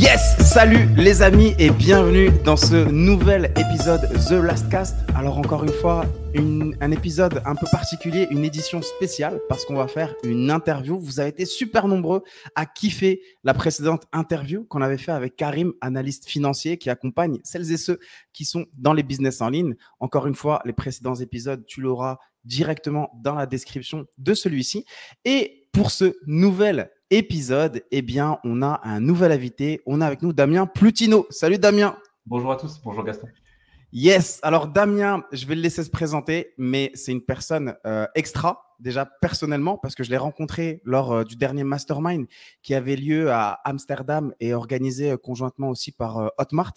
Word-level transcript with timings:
Yes 0.00 0.38
Salut 0.38 0.88
les 0.96 1.20
amis 1.20 1.54
et 1.58 1.68
bienvenue 1.68 2.30
dans 2.42 2.56
ce 2.56 2.88
nouvel 2.88 3.52
épisode 3.58 4.00
The 4.30 4.42
Last 4.42 4.70
Cast. 4.70 4.96
Alors 5.14 5.36
encore 5.36 5.62
une 5.62 5.74
fois, 5.74 6.06
un 6.34 6.90
épisode 6.90 7.42
un 7.44 7.54
peu 7.54 7.66
particulier, 7.70 8.26
une 8.30 8.42
édition 8.42 8.80
spéciale 8.80 9.42
parce 9.50 9.66
qu'on 9.66 9.74
va 9.74 9.88
faire 9.88 10.14
une 10.24 10.50
interview. 10.50 10.98
Vous 10.98 11.20
avez 11.20 11.28
été 11.28 11.44
super 11.44 11.86
nombreux 11.86 12.22
à 12.54 12.64
kiffer 12.64 13.20
la 13.44 13.52
précédente 13.52 14.04
interview 14.14 14.64
qu'on 14.64 14.80
avait 14.80 14.96
fait 14.96 15.12
avec 15.12 15.36
Karim, 15.36 15.74
analyste 15.82 16.26
financier 16.26 16.78
qui 16.78 16.88
accompagne 16.88 17.38
celles 17.44 17.70
et 17.70 17.76
ceux 17.76 17.98
qui 18.32 18.46
sont 18.46 18.64
dans 18.78 18.94
les 18.94 19.02
business 19.02 19.42
en 19.42 19.50
ligne. 19.50 19.74
Encore 19.98 20.26
une 20.26 20.34
fois, 20.34 20.62
les 20.64 20.72
précédents 20.72 21.16
épisodes, 21.16 21.62
tu 21.66 21.82
l'auras 21.82 22.16
directement 22.46 23.10
dans 23.22 23.34
la 23.34 23.44
description 23.44 24.06
de 24.16 24.32
celui-ci. 24.32 24.86
Et 25.26 25.68
pour 25.72 25.90
ce 25.90 26.16
nouvel 26.26 26.90
épisode, 27.10 27.84
eh 27.90 28.02
bien, 28.02 28.38
on 28.44 28.62
a 28.62 28.80
un 28.84 29.00
nouvel 29.00 29.32
invité. 29.32 29.82
On 29.86 30.00
a 30.00 30.06
avec 30.06 30.22
nous 30.22 30.32
Damien 30.32 30.66
Plutino. 30.66 31.26
Salut 31.30 31.58
Damien. 31.58 31.96
Bonjour 32.26 32.52
à 32.52 32.56
tous. 32.56 32.80
Bonjour 32.84 33.04
Gaston. 33.04 33.28
Yes. 33.92 34.38
Alors 34.42 34.68
Damien, 34.68 35.24
je 35.32 35.46
vais 35.46 35.56
le 35.56 35.62
laisser 35.62 35.82
se 35.82 35.90
présenter, 35.90 36.54
mais 36.56 36.92
c'est 36.94 37.10
une 37.10 37.22
personne 37.22 37.74
euh, 37.86 38.06
extra 38.14 38.76
déjà 38.78 39.04
personnellement 39.20 39.76
parce 39.76 39.94
que 39.94 40.04
je 40.04 40.10
l'ai 40.10 40.16
rencontré 40.16 40.80
lors 40.84 41.12
euh, 41.12 41.24
du 41.24 41.36
dernier 41.36 41.64
mastermind 41.64 42.26
qui 42.62 42.74
avait 42.74 42.96
lieu 42.96 43.30
à 43.32 43.60
Amsterdam 43.64 44.32
et 44.38 44.54
organisé 44.54 45.10
euh, 45.10 45.16
conjointement 45.16 45.68
aussi 45.68 45.90
par 45.90 46.30
Hotmart 46.38 46.74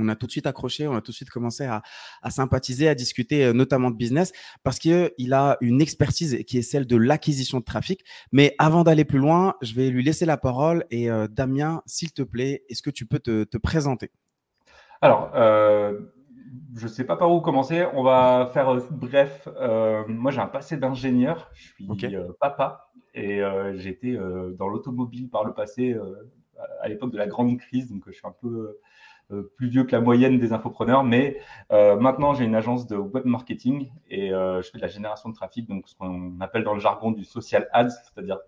on 0.00 0.08
a 0.08 0.16
tout 0.16 0.26
de 0.26 0.30
suite 0.30 0.46
accroché, 0.46 0.86
on 0.86 0.94
a 0.94 1.00
tout 1.00 1.12
de 1.12 1.16
suite 1.16 1.30
commencé 1.30 1.64
à, 1.64 1.82
sympathiser, 2.30 2.88
à 2.88 2.94
discuter 2.94 3.44
euh, 3.44 3.52
notamment 3.52 3.90
de 3.90 3.96
business 3.96 4.32
parce 4.62 4.78
qu'il 4.78 5.32
a 5.32 5.56
une 5.60 5.80
expertise 5.80 6.44
qui 6.46 6.58
est 6.58 6.62
celle 6.62 6.86
de 6.86 6.96
l'acquisition 6.96 7.58
de 7.58 7.64
trafic. 7.64 8.04
Mais 8.32 8.54
avant 8.58 8.84
d'aller 8.84 9.04
plus 9.04 9.18
loin, 9.18 9.54
je 9.62 9.74
vais 9.74 9.90
lui 9.90 10.02
laisser 10.02 10.26
la 10.26 10.36
parole 10.36 10.84
et 10.90 11.10
euh, 11.10 11.26
Damien, 11.28 11.82
s'il 11.86 12.12
te 12.12 12.22
plaît, 12.22 12.64
est-ce 12.68 12.82
que 12.82 12.90
tu 12.90 13.06
peux 13.06 13.18
te, 13.18 13.58
présenter? 13.58 14.10
Alors, 15.00 15.32
euh, 15.34 15.98
je 16.76 16.84
ne 16.84 16.88
sais 16.88 17.04
pas 17.04 17.16
par 17.16 17.32
où 17.32 17.40
commencer. 17.40 17.84
On 17.92 18.02
va 18.02 18.50
faire 18.54 18.76
bref. 18.90 19.48
moi, 20.06 20.30
j'ai 20.30 20.40
un 20.40 20.46
passé 20.46 20.76
d'ingénieur. 20.76 21.50
Je 21.54 21.72
suis 21.74 22.16
papa 22.40 22.90
et 23.14 23.42
j'étais 23.74 24.16
dans 24.56 24.68
l'automobile 24.68 25.28
par 25.28 25.44
le 25.44 25.52
passé 25.54 25.96
à 26.80 26.88
l'époque 26.88 27.12
de 27.12 27.18
la 27.18 27.26
grande 27.26 27.58
crise, 27.58 27.90
donc 27.90 28.04
je 28.06 28.12
suis 28.12 28.26
un 28.26 28.34
peu 28.40 28.78
plus 29.56 29.68
vieux 29.68 29.84
que 29.84 29.92
la 29.92 30.00
moyenne 30.00 30.38
des 30.38 30.52
infopreneurs, 30.52 31.04
mais 31.04 31.38
euh, 31.70 31.96
maintenant 31.96 32.32
j'ai 32.34 32.44
une 32.44 32.54
agence 32.54 32.86
de 32.86 32.96
web 32.96 33.26
marketing 33.26 33.90
et 34.08 34.32
euh, 34.32 34.62
je 34.62 34.70
fais 34.70 34.78
de 34.78 34.82
la 34.82 34.88
génération 34.88 35.28
de 35.28 35.34
trafic, 35.34 35.68
donc 35.68 35.88
ce 35.88 35.94
qu'on 35.94 36.40
appelle 36.40 36.64
dans 36.64 36.74
le 36.74 36.80
jargon 36.80 37.10
du 37.10 37.24
social 37.24 37.68
ads, 37.72 37.90
c'est-à-dire 37.90 38.38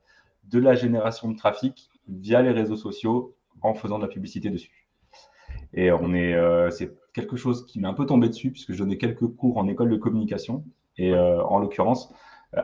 de 0.45 0.59
la 0.59 0.75
génération 0.75 1.31
de 1.31 1.37
trafic 1.37 1.91
via 2.09 2.41
les 2.41 2.51
réseaux 2.51 2.77
sociaux 2.77 3.35
en 3.61 3.75
faisant 3.75 3.99
de 3.99 4.05
la 4.05 4.09
publicité 4.09 4.49
dessus. 4.49 4.89
Et 5.75 5.93
on 5.93 6.15
est, 6.15 6.35
c'est 6.71 6.97
quelque 7.13 7.37
chose 7.37 7.67
qui 7.67 7.79
m'est 7.79 7.87
un 7.87 7.95
peu 7.95 8.07
tombé 8.07 8.29
dessus 8.29 8.51
puisque 8.51 8.73
je 8.73 8.79
donnais 8.79 8.97
quelques 8.97 9.27
cours 9.29 9.59
en 9.59 9.69
école 9.69 9.91
de 9.91 9.97
communication 9.97 10.65
et 10.97 11.15
en 11.15 11.59
l'occurrence, 11.59 12.13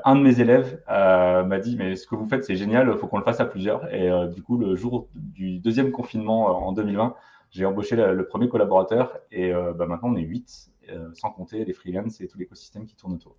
un 0.05 0.17
de 0.17 0.23
mes 0.23 0.41
élèves 0.41 0.83
m'a 0.89 1.59
dit 1.59 1.77
mais 1.77 1.95
ce 1.95 2.07
que 2.07 2.17
vous 2.17 2.27
faites 2.27 2.45
c'est 2.45 2.57
génial, 2.57 2.93
faut 2.97 3.07
qu'on 3.07 3.19
le 3.19 3.25
fasse 3.25 3.41
à 3.41 3.45
plusieurs. 3.45 3.93
Et 3.95 4.11
du 4.35 4.43
coup 4.43 4.59
le 4.59 4.75
jour 4.75 5.07
du 5.15 5.61
deuxième 5.61 5.93
confinement 5.93 6.67
en 6.67 6.73
2020 6.73 7.15
j'ai 7.51 7.65
embauché 7.65 7.97
le, 7.97 8.27
premier 8.27 8.49
collaborateur 8.49 9.19
et 9.31 9.53
euh, 9.53 9.73
bah, 9.73 9.87
maintenant 9.87 10.11
on 10.11 10.17
est 10.17 10.23
8, 10.23 10.71
euh, 10.91 11.09
sans 11.15 11.31
compter 11.31 11.65
les 11.65 11.73
freelances 11.73 12.21
et 12.21 12.29
tout 12.29 12.39
l'écosystème 12.39 12.87
qui 12.87 12.95
tourne 12.97 13.15
autour. 13.15 13.37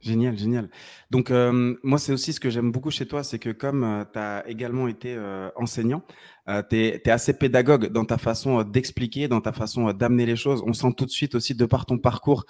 Génial, 0.00 0.38
génial. 0.38 0.70
Donc, 1.10 1.30
euh, 1.30 1.76
moi, 1.82 1.98
c'est 1.98 2.14
aussi 2.14 2.32
ce 2.32 2.40
que 2.40 2.48
j'aime 2.48 2.72
beaucoup 2.72 2.90
chez 2.90 3.06
toi, 3.06 3.22
c'est 3.22 3.38
que 3.38 3.50
comme 3.50 4.06
tu 4.10 4.18
as 4.18 4.48
également 4.48 4.88
été 4.88 5.18
enseignant, 5.56 6.02
euh, 6.50 6.62
tu 6.68 6.76
es, 6.76 7.08
assez 7.08 7.32
pédagogue 7.32 7.92
dans 7.92 8.04
ta 8.04 8.18
façon 8.18 8.58
euh, 8.58 8.64
d'expliquer, 8.64 9.28
dans 9.28 9.40
ta 9.40 9.52
façon 9.52 9.88
euh, 9.88 9.92
d'amener 9.92 10.26
les 10.26 10.34
choses. 10.34 10.62
On 10.66 10.72
sent 10.72 10.92
tout 10.96 11.06
de 11.06 11.10
suite 11.10 11.36
aussi, 11.36 11.54
de 11.54 11.64
par 11.64 11.86
ton 11.86 11.98
parcours 11.98 12.44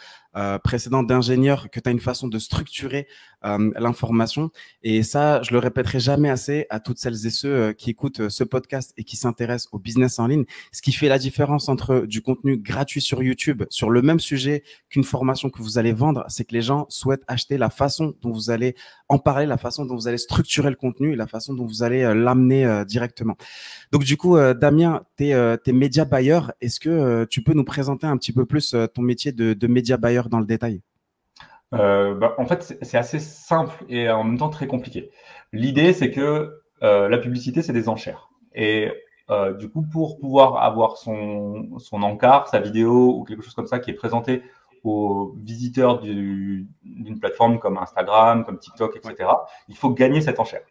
précédent 0.62 1.02
d'ingénieur, 1.02 1.70
que 1.70 1.80
tu 1.80 1.88
as 1.88 1.92
une 1.92 1.98
façon 1.98 2.28
de 2.28 2.38
structurer 2.38 3.08
l'information. 3.42 4.50
Et 4.84 5.02
ça, 5.02 5.42
je 5.42 5.50
le 5.50 5.58
répéterai 5.58 5.98
jamais 5.98 6.30
assez 6.30 6.66
à 6.70 6.78
toutes 6.78 6.98
celles 6.98 7.26
et 7.26 7.30
ceux 7.30 7.72
qui 7.72 7.90
écoutent 7.90 8.28
ce 8.28 8.44
podcast 8.44 8.92
et 8.96 9.02
qui 9.02 9.16
s'intéressent 9.16 9.68
au 9.72 9.80
business 9.80 10.20
en 10.20 10.28
ligne. 10.28 10.44
Ce 10.70 10.82
qui 10.82 10.92
fait 10.92 11.08
la 11.08 11.18
différence 11.18 11.68
entre 11.68 12.06
du 12.06 12.22
contenu 12.22 12.58
gratuit 12.58 13.00
sur 13.00 13.24
YouTube, 13.24 13.64
sur 13.70 13.90
le 13.90 14.02
même 14.02 14.20
sujet 14.20 14.62
qu'une 14.88 15.02
formation 15.02 15.50
que 15.50 15.60
vous 15.62 15.78
allez 15.78 15.92
vendre, 15.92 16.24
c'est 16.28 16.44
que 16.44 16.54
les 16.54 16.62
gens 16.62 16.86
souhaitent 16.90 17.24
acheter 17.26 17.58
la 17.58 17.68
façon 17.68 18.14
dont 18.22 18.30
vous 18.30 18.50
allez 18.50 18.76
en 19.10 19.18
parler, 19.18 19.44
la 19.44 19.58
façon 19.58 19.84
dont 19.84 19.96
vous 19.96 20.08
allez 20.08 20.18
structurer 20.18 20.70
le 20.70 20.76
contenu 20.76 21.12
et 21.12 21.16
la 21.16 21.26
façon 21.26 21.52
dont 21.52 21.66
vous 21.66 21.82
allez 21.82 22.02
l'amener 22.14 22.84
directement. 22.86 23.36
Donc 23.92 24.04
du 24.04 24.16
coup, 24.16 24.36
euh, 24.36 24.54
Damien, 24.54 25.02
tu 25.16 25.26
es, 25.28 25.34
euh, 25.34 25.56
média 25.72 26.04
buyer. 26.04 26.40
Est-ce 26.60 26.78
que 26.78 26.88
euh, 26.88 27.26
tu 27.28 27.42
peux 27.42 27.54
nous 27.54 27.64
présenter 27.64 28.06
un 28.06 28.16
petit 28.16 28.32
peu 28.32 28.46
plus 28.46 28.74
ton 28.94 29.02
métier 29.02 29.32
de, 29.32 29.52
de 29.52 29.66
média 29.66 29.96
buyer 29.96 30.22
dans 30.30 30.38
le 30.38 30.46
détail? 30.46 30.80
Bah, 31.72 32.34
En 32.38 32.46
fait, 32.46 32.78
c'est 32.82 32.98
assez 32.98 33.18
simple 33.18 33.84
et 33.88 34.08
en 34.10 34.24
même 34.24 34.38
temps 34.38 34.48
très 34.48 34.66
compliqué. 34.66 35.10
L'idée, 35.52 35.92
c'est 35.92 36.10
que 36.10 36.60
la 36.80 37.18
publicité, 37.18 37.62
c'est 37.62 37.72
des 37.72 37.88
enchères. 37.88 38.30
Et 38.54 38.90
du 39.58 39.68
coup, 39.68 39.82
pour 39.82 40.18
pouvoir 40.18 40.62
avoir 40.62 40.96
son, 40.96 41.78
son 41.78 42.02
encart, 42.02 42.48
sa 42.48 42.60
vidéo 42.60 43.16
ou 43.16 43.24
quelque 43.24 43.42
chose 43.42 43.54
comme 43.54 43.66
ça 43.66 43.78
qui 43.78 43.90
est 43.90 43.94
présenté 43.94 44.42
aux 44.84 45.34
visiteurs 45.36 46.00
d'une 46.00 46.66
plateforme 47.20 47.58
comme 47.58 47.78
Instagram, 47.78 48.44
comme 48.44 48.58
TikTok, 48.58 48.96
etc., 48.96 49.30
il 49.68 49.76
faut 49.76 49.90
gagner 49.90 50.20
cette 50.20 50.40
enchère. 50.40 50.62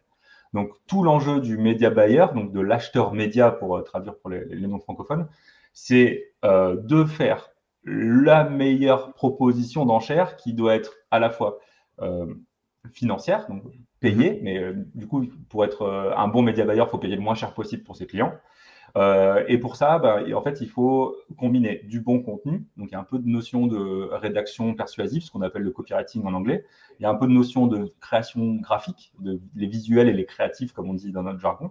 Donc 0.52 0.72
tout 0.86 1.02
l'enjeu 1.02 1.40
du 1.40 1.56
média 1.56 1.90
buyer, 1.90 2.26
donc 2.34 2.52
de 2.52 2.60
l'acheteur 2.60 3.12
média 3.12 3.50
pour 3.50 3.76
euh, 3.76 3.82
traduire 3.82 4.16
pour 4.18 4.30
les, 4.30 4.46
non 4.66 4.80
francophones, 4.80 5.28
c'est 5.72 6.32
euh, 6.44 6.76
de 6.76 7.04
faire 7.04 7.50
la 7.84 8.44
meilleure 8.44 9.14
proposition 9.14 9.86
d'enchère 9.86 10.36
qui 10.36 10.52
doit 10.52 10.74
être 10.74 10.94
à 11.10 11.18
la 11.18 11.30
fois 11.30 11.58
euh, 12.00 12.34
financière, 12.92 13.46
donc 13.48 13.62
payée, 14.00 14.32
mhm. 14.32 14.40
mais 14.42 14.72
du 14.94 15.06
coup 15.06 15.24
pour 15.48 15.64
être 15.64 16.12
un 16.16 16.28
bon 16.28 16.42
média 16.42 16.64
buyer, 16.64 16.82
il 16.82 16.90
faut 16.90 16.98
payer 16.98 17.16
le 17.16 17.22
moins 17.22 17.34
cher 17.34 17.54
possible 17.54 17.84
pour 17.84 17.96
ses 17.96 18.06
clients. 18.06 18.32
Euh, 18.96 19.44
et 19.48 19.58
pour 19.58 19.76
ça, 19.76 19.98
bah, 19.98 20.20
en 20.34 20.42
fait, 20.42 20.60
il 20.60 20.68
faut 20.68 21.16
combiner 21.38 21.82
du 21.84 22.00
bon 22.00 22.20
contenu. 22.20 22.66
Donc, 22.76 22.88
il 22.90 22.92
y 22.92 22.94
a 22.94 23.00
un 23.00 23.04
peu 23.04 23.18
de 23.18 23.28
notion 23.28 23.66
de 23.66 24.08
rédaction 24.12 24.74
persuasive, 24.74 25.22
ce 25.22 25.30
qu'on 25.30 25.42
appelle 25.42 25.62
le 25.62 25.70
copywriting 25.70 26.24
en 26.24 26.34
anglais. 26.34 26.64
Il 26.98 27.02
y 27.02 27.06
a 27.06 27.10
un 27.10 27.14
peu 27.14 27.26
de 27.26 27.32
notion 27.32 27.66
de 27.66 27.92
création 28.00 28.56
graphique, 28.56 29.12
les 29.22 29.66
visuels 29.66 30.08
et 30.08 30.12
les 30.12 30.26
créatifs, 30.26 30.72
comme 30.72 30.90
on 30.90 30.94
dit 30.94 31.12
dans 31.12 31.22
notre 31.22 31.40
jargon, 31.40 31.70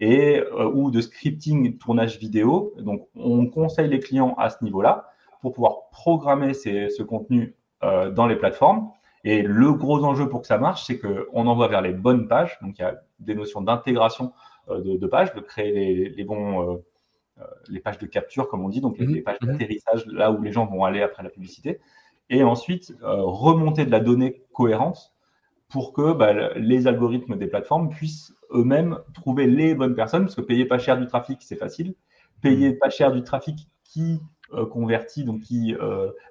et 0.00 0.38
euh, 0.38 0.70
ou 0.72 0.90
de 0.90 1.00
scripting, 1.00 1.78
tournage 1.78 2.18
vidéo. 2.18 2.74
Donc, 2.78 3.08
on 3.14 3.46
conseille 3.46 3.88
les 3.88 4.00
clients 4.00 4.34
à 4.38 4.50
ce 4.50 4.62
niveau-là 4.64 5.10
pour 5.42 5.52
pouvoir 5.52 5.90
programmer 5.90 6.54
ce 6.54 7.02
contenu 7.02 7.54
euh, 7.82 8.10
dans 8.10 8.26
les 8.26 8.36
plateformes. 8.36 8.90
Et 9.22 9.42
le 9.42 9.72
gros 9.74 10.02
enjeu 10.04 10.28
pour 10.28 10.40
que 10.40 10.46
ça 10.46 10.56
marche, 10.56 10.84
c'est 10.86 10.98
qu'on 10.98 11.46
envoie 11.46 11.68
vers 11.68 11.82
les 11.82 11.92
bonnes 11.92 12.26
pages. 12.26 12.58
Donc, 12.62 12.78
il 12.78 12.82
y 12.82 12.84
a 12.84 13.00
des 13.18 13.34
notions 13.34 13.60
d'intégration 13.60 14.32
euh, 14.68 14.98
de, 14.98 15.06
pages, 15.06 15.34
de 15.34 15.40
créer 15.40 16.08
les, 16.08 16.24
bons, 16.24 16.62
euh, 16.62 16.76
euh, 17.38 17.44
les 17.68 17.80
pages 17.80 17.98
de 17.98 18.06
capture, 18.06 18.48
comme 18.48 18.64
on 18.64 18.68
dit, 18.68 18.80
donc 18.80 18.98
les, 18.98 19.06
mhm. 19.06 19.22
pages 19.22 19.38
mhm. 19.42 19.52
d'atterrissage 19.52 20.06
là 20.06 20.30
où 20.30 20.42
les 20.42 20.52
gens 20.52 20.66
vont 20.66 20.84
aller 20.84 21.02
après 21.02 21.22
la 21.22 21.30
publicité. 21.30 21.80
Et 22.28 22.44
ensuite, 22.44 22.94
remonter 23.02 23.84
de 23.84 23.90
la 23.90 23.98
donnée 23.98 24.44
cohérente 24.52 25.14
pour 25.68 25.92
que 25.92 26.12
bah, 26.12 26.54
les 26.54 26.86
algorithmes 26.86 27.36
des 27.36 27.48
plateformes 27.48 27.88
puissent 27.88 28.32
eux-mêmes 28.52 28.98
trouver 29.14 29.48
les 29.48 29.74
bonnes 29.74 29.96
personnes, 29.96 30.22
parce 30.22 30.36
que 30.36 30.40
payer 30.40 30.64
pas 30.64 30.78
cher 30.78 30.96
du 30.96 31.06
trafic, 31.06 31.42
c'est 31.42 31.56
facile. 31.56 31.94
Payer 32.40 32.70
mhm. 32.70 32.78
pas 32.78 32.90
cher 32.90 33.10
du 33.12 33.22
trafic 33.22 33.68
qui 33.84 34.20
convertit, 34.70 35.24
donc 35.24 35.40
qui 35.40 35.74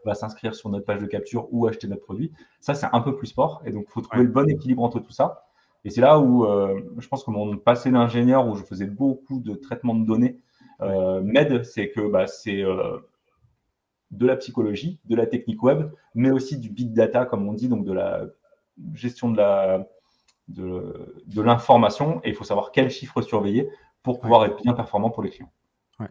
va 0.06 0.14
s'inscrire 0.14 0.56
sur 0.56 0.70
notre 0.70 0.86
page 0.86 1.00
de 1.00 1.06
capture 1.06 1.48
ou 1.52 1.68
acheter 1.68 1.88
notre 1.88 2.04
produit, 2.04 2.32
ça 2.60 2.74
c'est 2.74 2.88
un 2.92 3.02
peu 3.02 3.16
plus 3.16 3.34
fort. 3.34 3.62
Et 3.66 3.72
donc, 3.72 3.86
il 3.88 3.92
faut 3.92 4.02
trouver 4.02 4.24
le 4.24 4.30
bon 4.30 4.50
équilibre 4.50 4.84
entre 4.84 5.00
tout 5.00 5.12
ça. 5.12 5.49
Et 5.86 5.90
c'est 5.90 6.02
là 6.02 6.20
où 6.20 6.46
euh, 6.46 6.82
je 6.98 7.08
pense 7.08 7.24
que 7.24 7.32
mon 7.32 7.58
passé 7.58 7.92
d'ingénieur, 7.92 8.48
où 8.48 8.56
je 8.56 8.64
faisais 8.64 8.86
beaucoup 8.86 9.40
de 9.40 9.56
traitement 9.56 9.96
de 9.96 10.06
données, 10.06 10.40
euh, 10.82 11.22
m'aide. 11.22 11.64
C'est 11.64 11.90
que 11.90 12.02
bah, 12.10 12.28
c'est 12.28 12.64
euh, 12.64 12.98
de 14.12 14.26
la 14.26 14.36
psychologie, 14.36 15.00
de 15.06 15.16
la 15.16 15.26
technique 15.26 15.64
web, 15.64 15.92
mais 16.16 16.32
aussi 16.32 16.58
du 16.58 16.70
big 16.70 16.94
data, 16.94 17.26
comme 17.26 17.48
on 17.48 17.54
dit, 17.54 17.70
donc 17.70 17.86
de 17.86 17.94
la 17.94 18.26
gestion 18.94 19.32
de 19.32 19.38
la 19.38 19.88
de, 20.48 21.42
l'information. 21.42 22.22
Et 22.24 22.30
il 22.30 22.36
faut 22.36 22.44
savoir 22.44 22.72
quels 22.72 22.90
chiffres 22.90 23.22
surveiller 23.22 23.70
pour 24.04 24.20
pouvoir 24.20 24.46
être 24.46 24.62
bien 24.62 24.74
performant 24.74 25.10
pour 25.10 25.24
les 25.24 25.30
clients. 25.30 25.52
Ouais. 26.00 26.08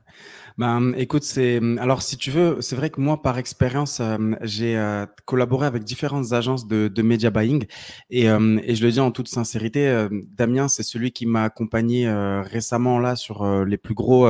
Ben, 0.59 0.93
écoute, 0.99 1.23
c'est 1.23 1.61
alors 1.79 2.03
si 2.03 2.19
tu 2.19 2.31
veux, 2.31 2.61
c'est 2.61 2.77
vrai 2.77 2.91
que 2.91 3.01
moi, 3.01 3.23
par 3.23 3.39
expérience, 3.39 4.01
euh, 4.01 4.35
j'ai 4.43 4.77
euh, 4.77 5.07
collaboré 5.25 5.67
avec 5.67 5.85
différentes 5.85 6.33
agences 6.33 6.67
de, 6.67 6.89
de 6.89 7.03
media 7.03 7.31
buying 7.31 7.65
et, 8.11 8.29
euh, 8.29 8.61
et 8.65 8.75
je 8.75 8.85
le 8.85 8.93
dis 8.93 9.01
en 9.01 9.11
toute 9.11 9.29
sincérité, 9.29 10.09
Damien, 10.37 10.69
c'est 10.69 10.83
celui 10.83 11.13
qui 11.13 11.25
m'a 11.25 11.45
accompagné 11.45 12.11
récemment 12.43 12.99
là 12.99 13.17
sur 13.17 13.65
les 13.65 13.79
plus 13.79 13.95
gros 13.95 14.29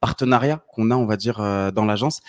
partenariats 0.00 0.62
qu'on 0.72 0.90
a, 0.92 0.96
on 0.96 1.06
va 1.06 1.16
dire, 1.16 1.38
dans 1.72 1.84
l'agence. 1.84 2.20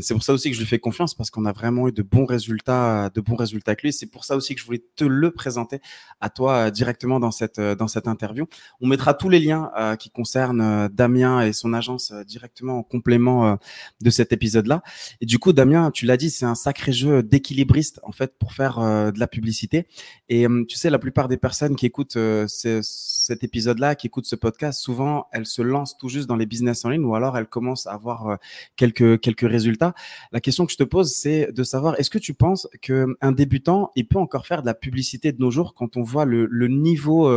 c'est 0.00 0.14
pour 0.14 0.22
ça 0.22 0.32
aussi 0.32 0.50
que 0.50 0.54
je 0.54 0.60
lui 0.60 0.68
fais 0.68 0.78
confiance 0.78 1.14
parce 1.14 1.30
qu'on 1.30 1.44
a 1.44 1.52
vraiment 1.52 1.88
eu 1.88 1.92
de 1.92 2.02
bons 2.02 2.24
résultats, 2.24 3.10
de 3.10 3.20
bons 3.20 3.36
résultats 3.36 3.72
avec 3.72 3.82
lui. 3.82 3.92
C'est 3.92 4.06
pour 4.06 4.24
ça 4.24 4.36
aussi 4.36 4.54
que 4.54 4.60
je 4.60 4.66
voulais 4.66 4.84
te 4.96 5.04
le 5.04 5.30
présenter 5.30 5.80
à 6.20 6.30
toi 6.30 6.70
directement 6.70 7.20
dans 7.20 7.32
cette 7.32 7.60
dans 7.60 7.88
cette 7.88 8.08
interview. 8.08 8.46
On 8.80 8.86
mettra 8.86 9.14
tous 9.14 9.28
les 9.28 9.40
liens 9.40 9.70
qui 9.98 10.10
concernent 10.10 10.88
Damien 10.88 11.42
et 11.42 11.52
son 11.52 11.72
agence 11.74 11.97
directement 12.26 12.78
en 12.78 12.82
complément 12.82 13.58
de 14.00 14.10
cet 14.10 14.32
épisode-là. 14.32 14.82
Et 15.20 15.26
du 15.26 15.38
coup, 15.38 15.52
Damien, 15.52 15.90
tu 15.90 16.06
l'as 16.06 16.16
dit, 16.16 16.30
c'est 16.30 16.46
un 16.46 16.54
sacré 16.54 16.92
jeu 16.92 17.22
d'équilibriste 17.22 18.00
en 18.02 18.12
fait 18.12 18.34
pour 18.38 18.52
faire 18.52 18.78
de 18.78 19.18
la 19.18 19.26
publicité. 19.26 19.86
Et 20.28 20.46
tu 20.68 20.76
sais, 20.76 20.90
la 20.90 20.98
plupart 20.98 21.28
des 21.28 21.36
personnes 21.36 21.76
qui 21.76 21.86
écoutent 21.86 22.18
cet 22.48 23.44
épisode-là, 23.44 23.94
qui 23.94 24.06
écoutent 24.06 24.26
ce 24.26 24.36
podcast, 24.36 24.80
souvent 24.80 25.26
elles 25.32 25.46
se 25.46 25.62
lancent 25.62 25.96
tout 25.98 26.08
juste 26.08 26.26
dans 26.28 26.36
les 26.36 26.46
business 26.46 26.84
en 26.84 26.90
ligne 26.90 27.04
ou 27.04 27.14
alors 27.14 27.36
elles 27.36 27.46
commencent 27.46 27.86
à 27.86 27.92
avoir 27.92 28.38
quelques 28.76 29.20
quelques 29.20 29.48
résultats. 29.48 29.94
La 30.32 30.40
question 30.40 30.66
que 30.66 30.72
je 30.72 30.78
te 30.78 30.84
pose, 30.84 31.12
c'est 31.12 31.52
de 31.52 31.62
savoir 31.62 31.98
est-ce 31.98 32.10
que 32.10 32.18
tu 32.18 32.34
penses 32.34 32.68
que 32.82 33.16
un 33.20 33.32
débutant, 33.32 33.92
il 33.96 34.06
peut 34.06 34.18
encore 34.18 34.46
faire 34.46 34.62
de 34.62 34.66
la 34.66 34.74
publicité 34.74 35.32
de 35.32 35.40
nos 35.40 35.50
jours 35.50 35.74
quand 35.74 35.96
on 35.96 36.02
voit 36.02 36.24
le, 36.24 36.46
le 36.46 36.68
niveau 36.68 37.30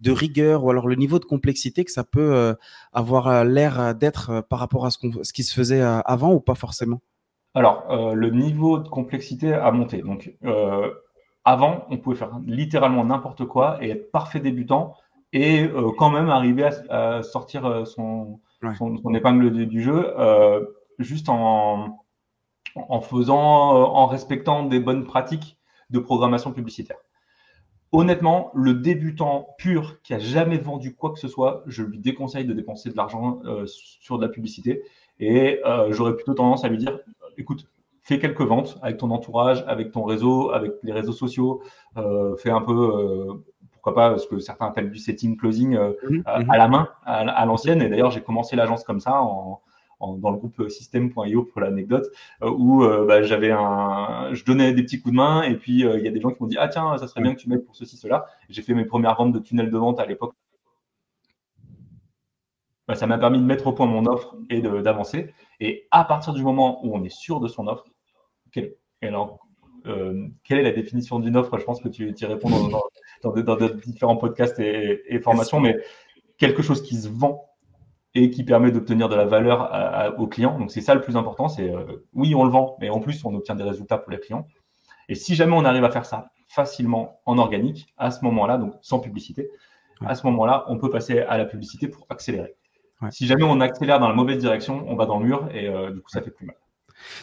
de 0.00 0.10
rigueur 0.10 0.64
ou 0.64 0.70
alors 0.70 0.88
le 0.88 0.94
niveau 0.94 1.18
de 1.18 1.24
complexité 1.24 1.84
que 1.84 1.92
ça 1.92 2.04
peut 2.04 2.54
avoir 2.92 3.44
l'air 3.44 3.94
d'être 3.94 4.05
par 4.48 4.58
rapport 4.58 4.86
à 4.86 4.90
ce, 4.90 4.98
ce 5.22 5.32
qui 5.32 5.42
se 5.42 5.54
faisait 5.54 5.80
avant 5.80 6.32
ou 6.32 6.40
pas 6.40 6.54
forcément? 6.54 7.00
Alors, 7.56 7.86
euh, 7.90 8.12
le 8.12 8.28
niveau 8.28 8.78
de 8.78 8.86
complexité 8.86 9.54
a 9.54 9.72
monté. 9.72 10.02
Donc, 10.02 10.30
euh, 10.44 10.90
avant, 11.46 11.86
on 11.88 11.96
pouvait 11.96 12.16
faire 12.16 12.38
littéralement 12.46 13.02
n'importe 13.02 13.46
quoi 13.46 13.78
et 13.80 13.88
être 13.88 14.12
parfait 14.12 14.40
débutant 14.40 14.94
et 15.32 15.62
euh, 15.62 15.90
quand 15.96 16.10
même 16.10 16.28
arriver 16.28 16.68
à, 16.90 17.22
sortir 17.22 17.86
son, 17.86 18.40
son, 18.76 19.14
épingle 19.14 19.66
du, 19.66 19.82
jeu 19.82 20.14
juste 20.98 21.30
en, 21.30 22.04
en 22.74 23.00
faisant, 23.00 23.38
en 23.38 24.06
respectant 24.06 24.64
des 24.64 24.78
bonnes 24.78 25.04
pratiques 25.04 25.58
de 25.88 25.98
programmation 25.98 26.52
publicitaire. 26.52 26.98
Honnêtement, 27.92 28.50
le 28.54 28.74
débutant 28.74 29.54
pur 29.58 30.00
qui 30.02 30.12
a 30.12 30.18
jamais 30.18 30.58
vendu 30.58 30.94
quoi 30.94 31.12
que 31.12 31.18
ce 31.18 31.28
soit, 31.28 31.62
je 31.66 31.82
lui 31.82 31.98
déconseille 31.98 32.44
de 32.44 32.52
dépenser 32.52 32.90
de 32.90 32.96
l'argent 32.96 33.40
sur 33.66 34.18
de 34.18 34.26
la 34.26 34.28
publicité. 34.28 34.82
Et 35.20 35.60
j'aurais 35.90 36.14
plutôt 36.14 36.34
tendance 36.34 36.64
à 36.64 36.68
lui 36.68 36.78
dire 36.78 36.98
écoute, 37.38 37.68
fais 38.06 38.18
quelques 38.20 38.42
ventes 38.42 38.78
avec 38.82 38.98
ton 38.98 39.10
entourage, 39.10 39.64
avec 39.66 39.90
ton 39.90 40.04
réseau, 40.04 40.50
avec 40.52 40.72
les 40.84 40.92
réseaux 40.92 41.12
sociaux, 41.12 41.62
euh, 41.96 42.36
fais 42.36 42.50
un 42.50 42.60
peu, 42.60 42.72
euh, 42.72 43.44
pourquoi 43.72 43.94
pas, 43.94 44.18
ce 44.18 44.28
que 44.28 44.38
certains 44.38 44.66
appellent 44.66 44.90
du 44.90 44.98
setting 44.98 45.36
closing 45.36 45.74
euh, 45.74 45.92
mhm, 46.08 46.22
à, 46.24 46.56
la 46.56 46.68
main, 46.68 46.88
à, 47.04 47.44
l'ancienne. 47.46 47.82
Et 47.82 47.88
d'ailleurs, 47.88 48.12
j'ai 48.12 48.22
commencé 48.22 48.54
l'agence 48.54 48.84
comme 48.84 49.00
ça 49.00 49.20
en, 49.20 49.60
dans 50.00 50.30
le 50.30 50.36
groupe 50.36 50.68
système.io 50.68 51.44
pour 51.44 51.60
l'anecdote, 51.60 52.06
où 52.42 52.84
bah, 53.06 53.22
j'avais 53.22 53.50
un, 53.50 54.30
je 54.32 54.44
donnais 54.44 54.72
des 54.72 54.82
petits 54.82 55.00
coups 55.00 55.12
de 55.12 55.16
main 55.16 55.42
et 55.42 55.56
puis 55.56 55.80
il 55.80 56.02
y 56.02 56.08
a 56.08 56.10
des 56.10 56.20
gens 56.20 56.30
qui 56.30 56.42
m'ont 56.42 56.48
dit 56.48 56.58
ah 56.58 56.68
tiens 56.68 56.98
ça 56.98 57.08
serait 57.08 57.22
bien 57.22 57.34
que 57.34 57.40
tu 57.40 57.48
m'aides 57.48 57.64
pour 57.64 57.76
ceci 57.76 57.96
cela. 57.96 58.26
J'ai 58.48 58.62
fait 58.62 58.74
mes 58.74 58.84
premières 58.84 59.16
ventes 59.16 59.32
de 59.32 59.38
tunnels 59.38 59.70
de 59.70 59.78
vente 59.78 59.98
à 59.98 60.06
l'époque. 60.06 60.34
Bah, 62.88 62.94
ça 62.94 63.06
m'a 63.06 63.18
permis 63.18 63.38
de 63.38 63.44
mettre 63.44 63.66
au 63.66 63.72
point 63.72 63.86
mon 63.86 64.06
offre 64.06 64.36
et 64.48 64.60
d'avancer. 64.60 65.34
Et 65.60 65.88
à 65.90 66.04
partir 66.04 66.32
du 66.34 66.42
moment 66.42 66.84
où 66.86 66.94
on 66.96 67.02
est 67.02 67.14
sûr 67.14 67.40
de 67.40 67.48
son 67.48 67.66
offre, 67.66 67.84
quelle, 68.52 68.74
alors, 69.02 69.40
euh, 69.86 70.28
quelle 70.44 70.58
est 70.58 70.62
la 70.62 70.72
définition 70.72 71.18
d'une 71.18 71.36
offre? 71.36 71.58
Je 71.58 71.64
pense 71.64 71.80
que 71.80 71.88
tu, 71.88 72.14
y 72.16 72.24
réponds 72.24 72.50
dans, 72.50 73.42
dans, 73.42 73.68
différents 73.86 74.16
podcasts 74.16 74.58
et, 74.60 75.20
formations, 75.20 75.58
mais 75.58 75.78
quelque 76.38 76.62
chose 76.62 76.82
qui 76.82 76.96
se 76.96 77.08
vend 77.08 77.50
et 78.16 78.30
qui 78.30 78.44
permet 78.44 78.70
d'obtenir 78.72 79.10
de 79.10 79.14
la 79.14 79.26
valeur 79.26 79.70
aux 80.18 80.26
clients. 80.26 80.58
Donc 80.58 80.70
c'est 80.70 80.80
ça 80.80 80.94
le 80.94 81.02
plus 81.02 81.16
important, 81.16 81.48
c'est 81.48 81.70
euh, 81.70 82.04
oui 82.14 82.34
on 82.34 82.44
le 82.44 82.50
vend, 82.50 82.76
mais 82.80 82.88
en 82.88 82.98
plus 82.98 83.22
on 83.24 83.34
obtient 83.34 83.54
des 83.54 83.62
résultats 83.62 83.98
pour 83.98 84.10
les 84.10 84.18
clients. 84.18 84.46
Et 85.10 85.14
si 85.14 85.34
jamais 85.34 85.52
on 85.54 85.64
arrive 85.64 85.84
à 85.84 85.90
faire 85.90 86.06
ça 86.06 86.30
facilement 86.48 87.20
en 87.26 87.36
organique, 87.36 87.86
à 87.98 88.10
ce 88.10 88.24
moment-là, 88.24 88.56
donc 88.56 88.74
sans 88.80 89.00
publicité, 89.00 89.50
à 90.04 90.14
ce 90.14 90.26
moment-là, 90.26 90.64
on 90.68 90.78
peut 90.78 90.90
passer 90.90 91.20
à 91.20 91.36
la 91.36 91.44
publicité 91.44 91.88
pour 91.88 92.06
accélérer. 92.08 92.54
Si 93.10 93.26
jamais 93.26 93.44
on 93.44 93.60
accélère 93.60 94.00
dans 94.00 94.08
la 94.08 94.14
mauvaise 94.14 94.38
direction, 94.38 94.84
on 94.88 94.96
va 94.96 95.04
dans 95.04 95.18
le 95.18 95.26
mur 95.26 95.48
et 95.52 95.68
euh, 95.68 95.90
du 95.90 96.00
coup, 96.00 96.08
ça 96.08 96.22
fait 96.22 96.30
plus 96.30 96.46
mal. 96.46 96.56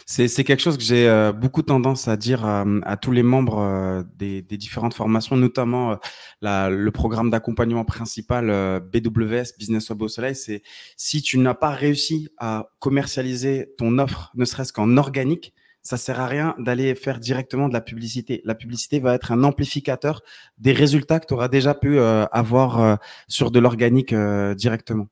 C'est 0.06 0.44
quelque 0.44 0.60
chose 0.60 0.76
que 0.76 0.82
j'ai 0.82 1.08
euh, 1.08 1.32
beaucoup 1.32 1.62
tendance 1.62 2.08
à 2.08 2.16
dire 2.16 2.46
euh, 2.46 2.80
à 2.84 2.96
tous 2.96 3.12
les 3.12 3.22
membres 3.22 4.04
des, 4.16 4.42
des, 4.42 4.56
différentes 4.56 4.94
formations, 4.94 5.36
notamment 5.36 5.98
la, 6.40 6.70
le 6.70 6.90
programme 6.90 7.30
d'accompagnement 7.30 7.84
principal 7.84 8.80
BWS 8.80 9.56
Business 9.58 9.90
Web 9.90 10.02
au 10.02 10.08
Soleil. 10.08 10.34
C'est 10.34 10.62
si 10.96 11.22
tu 11.22 11.38
n'as 11.38 11.54
pas 11.54 11.70
réussi 11.70 12.28
à 12.38 12.68
commercialiser 12.78 13.72
ton 13.78 13.98
offre, 13.98 14.30
ne 14.34 14.44
serait-ce 14.44 14.72
qu'en 14.72 14.96
organique, 14.96 15.54
ça 15.82 15.96
sert 15.98 16.18
à 16.18 16.26
rien 16.26 16.54
d'aller 16.58 16.94
faire 16.94 17.20
directement 17.20 17.68
de 17.68 17.74
la 17.74 17.82
publicité. 17.82 18.40
La 18.44 18.54
publicité 18.54 19.00
va 19.00 19.14
être 19.14 19.32
un 19.32 19.44
amplificateur 19.44 20.22
des 20.56 20.72
résultats 20.72 21.20
que 21.20 21.26
tu 21.26 21.34
auras 21.34 21.48
déjà 21.48 21.74
pu 21.74 21.98
avoir 21.98 22.98
sur 23.28 23.50
de 23.50 23.58
l'organique 23.58 24.14
directement. 24.56 25.08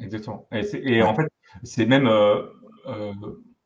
Exactement. 0.00 0.46
Et, 0.52 1.02
en 1.02 1.14
fait, 1.14 1.28
c'est 1.62 1.86
même, 1.86 2.06
euh, 2.06 2.42
euh, 2.86 3.12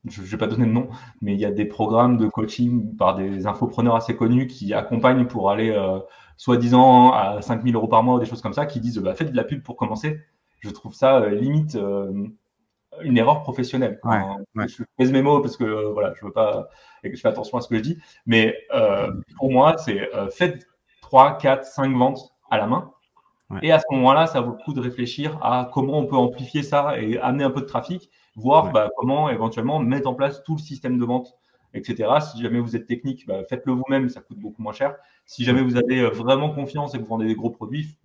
je 0.07 0.23
ne 0.23 0.27
vais 0.27 0.37
pas 0.37 0.47
donner 0.47 0.67
de 0.67 0.71
nom, 0.71 0.89
mais 1.21 1.35
il 1.35 1.41
y 1.41 1.45
a 1.45 1.51
des 1.51 1.65
programmes 1.65 2.17
de 2.17 2.27
coaching 2.27 2.97
par 2.97 3.17
des 3.17 3.47
infopreneurs 3.47 3.97
assez 3.97 4.17
connus 4.17 4.47
qui 4.47 4.73
accompagnent 4.73 5.27
pour 5.27 5.51
aller 5.51 5.71
euh, 5.71 5.99
soi-disant 6.37 7.13
à 7.13 7.43
5000 7.43 7.75
euros 7.75 7.89
par 7.89 8.03
mois 8.03 8.17
ou 8.17 8.19
des 8.19 8.27
choses 8.27 8.43
comme 8.43 8.53
ça, 8.53 8.67
qui 8.67 8.81
disent 8.81 8.99
bah, 8.99 9.15
faites 9.15 9.31
de 9.31 9.37
la 9.37 9.45
pub 9.45 9.63
pour 9.63 9.77
commencer. 9.77 10.21
Je 10.61 10.71
trouve 10.71 10.95
ça 10.95 11.27
limite 11.29 11.79
une 13.03 13.17
erreur 13.17 13.41
professionnelle. 13.43 13.99
Je 14.55 14.83
pèse 14.99 15.13
mes 15.13 15.23
mots 15.23 15.41
parce 15.41 15.57
que 15.57 15.93
voilà, 15.93 16.13
je 16.19 16.27
veux 16.27 16.33
pas, 16.33 16.69
je 17.03 17.17
fais 17.17 17.29
attention 17.29 17.57
à 17.57 17.61
ce 17.63 17.69
que 17.69 17.77
je 17.77 17.83
dis, 17.83 17.99
mais 18.27 18.55
pour 19.39 19.51
moi, 19.51 19.77
c'est 19.79 20.11
faites 20.31 20.67
3, 21.01 21.39
4, 21.39 21.65
5 21.65 21.97
ventes 21.97 22.35
à 22.51 22.59
la 22.59 22.67
main 22.67 22.93
et 23.63 23.73
à 23.73 23.81
ce 23.81 23.85
moment-là, 23.91 24.27
ça 24.27 24.41
vaut 24.41 24.53
le 24.53 24.65
coup 24.65 24.73
de 24.73 24.81
réfléchir 24.81 25.39
à 25.43 25.69
comment 25.73 25.99
on 25.99 26.07
peut 26.07 26.17
amplifier 26.17 26.63
ça 26.63 26.99
et 26.99 27.19
amener 27.19 27.45
un 27.45 27.51
peu 27.51 27.61
de 27.61 27.67
trafic, 27.67 28.11
voir 28.37 28.73
bah, 28.73 28.91
comment 28.97 29.29
éventuellement 29.29 29.81
mettre 29.81 30.09
en 30.09 30.15
place 30.15 30.43
tout 30.45 30.55
le 30.55 30.61
système 30.61 30.99
de 30.99 31.05
vente, 31.05 31.37
etc. 31.75 32.09
Si 32.21 32.43
jamais 32.43 32.61
vous 32.61 32.77
êtes 32.77 32.87
technique, 32.87 33.27
bah, 33.27 33.45
faites-le 33.49 33.73
vous-même, 33.73 34.09
ça 34.09 34.21
coûte 34.21 34.39
beaucoup 34.39 34.63
moins 34.63 34.73
cher. 34.73 34.97
Si 35.27 35.45
jamais 35.45 35.63
vous 35.63 35.77
avez 35.77 36.01
euh, 36.01 36.11
vraiment 36.11 36.51
confiance 36.51 36.95
et 36.95 36.99
que 36.99 37.03
vous 37.03 37.09
vendez 37.09 37.27
des 37.27 37.35
gros 37.35 37.51
produits, 37.51 37.99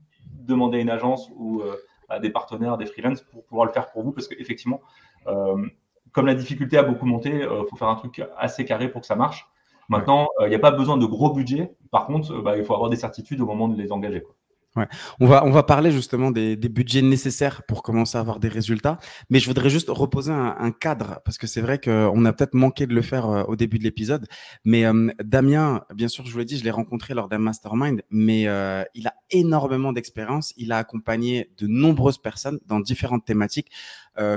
demandez 0.45 0.77
à 0.77 0.81
une 0.81 0.89
agence 0.89 1.29
ou 1.35 1.61
euh, 1.61 1.75
à 2.09 2.19
des 2.19 2.29
partenaires, 2.29 2.77
des 2.77 2.85
freelances 2.85 3.21
pour 3.21 3.43
pouvoir 3.45 3.65
le 3.65 3.71
faire 3.71 3.91
pour 3.91 4.03
vous, 4.03 4.11
parce 4.11 4.27
qu'effectivement, 4.27 4.81
euh, 5.27 5.65
comme 6.11 6.27
la 6.27 6.35
difficulté 6.35 6.77
a 6.77 6.83
beaucoup 6.83 7.05
monté, 7.05 7.29
il 7.29 7.41
euh, 7.41 7.65
faut 7.65 7.75
faire 7.75 7.89
un 7.89 7.95
truc 7.95 8.21
assez 8.37 8.65
carré 8.65 8.89
pour 8.89 9.01
que 9.01 9.07
ça 9.07 9.15
marche. 9.15 9.47
Maintenant, 9.87 10.27
il 10.41 10.49
n'y 10.49 10.55
a 10.55 10.59
pas 10.59 10.71
besoin 10.71 10.97
de 10.97 11.05
gros 11.05 11.31
budgets. 11.31 11.75
Par 11.91 12.07
contre, 12.07 12.41
bah, 12.41 12.57
il 12.57 12.65
faut 12.65 12.73
avoir 12.73 12.89
des 12.89 12.95
certitudes 12.95 13.39
au 13.41 13.45
moment 13.45 13.67
de 13.67 13.79
les 13.79 13.91
engager. 13.91 14.21
Quoi. 14.21 14.33
Ouais. 14.75 14.87
On 15.21 15.27
va 15.27 15.45
on 15.45 15.51
va 15.51 15.63
parler 15.63 15.91
justement 15.91 16.31
des, 16.31 16.57
des, 16.57 16.67
budgets 16.67 17.01
nécessaires 17.01 17.63
pour 17.63 17.81
commencer 17.81 18.17
à 18.17 18.21
avoir 18.21 18.39
des 18.39 18.49
résultats, 18.49 18.97
mais 19.29 19.39
je 19.39 19.47
voudrais 19.47 19.69
juste 19.69 19.87
reposer 19.89 20.33
un, 20.33 20.55
un 20.59 20.71
cadre 20.71 21.21
parce 21.23 21.37
que 21.37 21.47
c'est 21.47 21.61
vrai 21.61 21.79
qu'on 21.79 22.25
a 22.25 22.33
peut-être 22.33 22.53
manqué 22.53 22.85
de 22.85 22.93
le 22.93 23.01
faire 23.01 23.29
euh, 23.29 23.43
au 23.43 23.55
début 23.55 23.79
de 23.79 23.83
l'épisode. 23.83 24.27
Mais 24.65 24.85
euh, 24.85 25.09
Damien, 25.23 25.83
bien 25.93 26.07
sûr, 26.07 26.25
je 26.25 26.31
vous 26.31 26.39
l'ai 26.39 26.45
dit, 26.45 26.57
je 26.57 26.63
l'ai 26.63 26.71
rencontré 26.71 27.13
lors 27.13 27.29
d'un 27.29 27.37
mastermind, 27.37 28.01
mais 28.09 28.47
euh, 28.47 28.83
il 28.93 29.07
a 29.07 29.13
énormément 29.31 29.93
d'expérience. 29.93 30.53
Il 30.57 30.71
a 30.71 30.77
accompagné 30.77 31.51
de 31.57 31.67
nombreuses 31.67 32.17
personnes 32.17 32.59
dans 32.65 32.79
différentes 32.79 33.25
thématiques, 33.25 33.71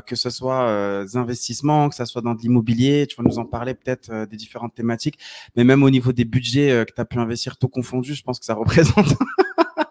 que 0.07 0.17
ce 0.17 0.29
soit 0.31 1.05
des 1.05 1.17
investissements, 1.17 1.89
que 1.89 1.95
ce 1.95 2.05
soit 2.05 2.21
dans 2.21 2.35
de 2.35 2.41
l'immobilier. 2.41 3.07
Tu 3.07 3.15
vas 3.17 3.23
nous 3.23 3.39
en 3.39 3.45
parler 3.45 3.75
peut-être 3.75 4.27
des 4.27 4.37
différentes 4.37 4.75
thématiques, 4.75 5.19
mais 5.57 5.63
même 5.63 5.85
au 5.85 5.91
niveau 5.91 6.13
des 6.13 6.25
budgets 6.25 6.85
que 6.87 6.93
tu 6.93 7.01
as 7.01 7.05
pu 7.05 7.19
investir, 7.19 7.57
tout 7.59 7.69
confondu, 7.69 8.15
je 8.15 8.23
pense 8.23 8.41
que 8.41 8.45
ça 8.45 8.55
représente 8.57 9.15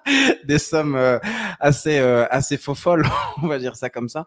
des 0.46 0.60
sommes 0.60 0.96
euh, 0.96 1.20
assez 1.60 2.00
euh, 2.00 2.26
assez 2.30 2.58
faux 2.58 2.76
folles, 2.76 3.06
on 3.42 3.48
va 3.48 3.60
dire 3.60 3.76
ça 3.76 3.90
comme 3.90 4.10
ça. 4.10 4.26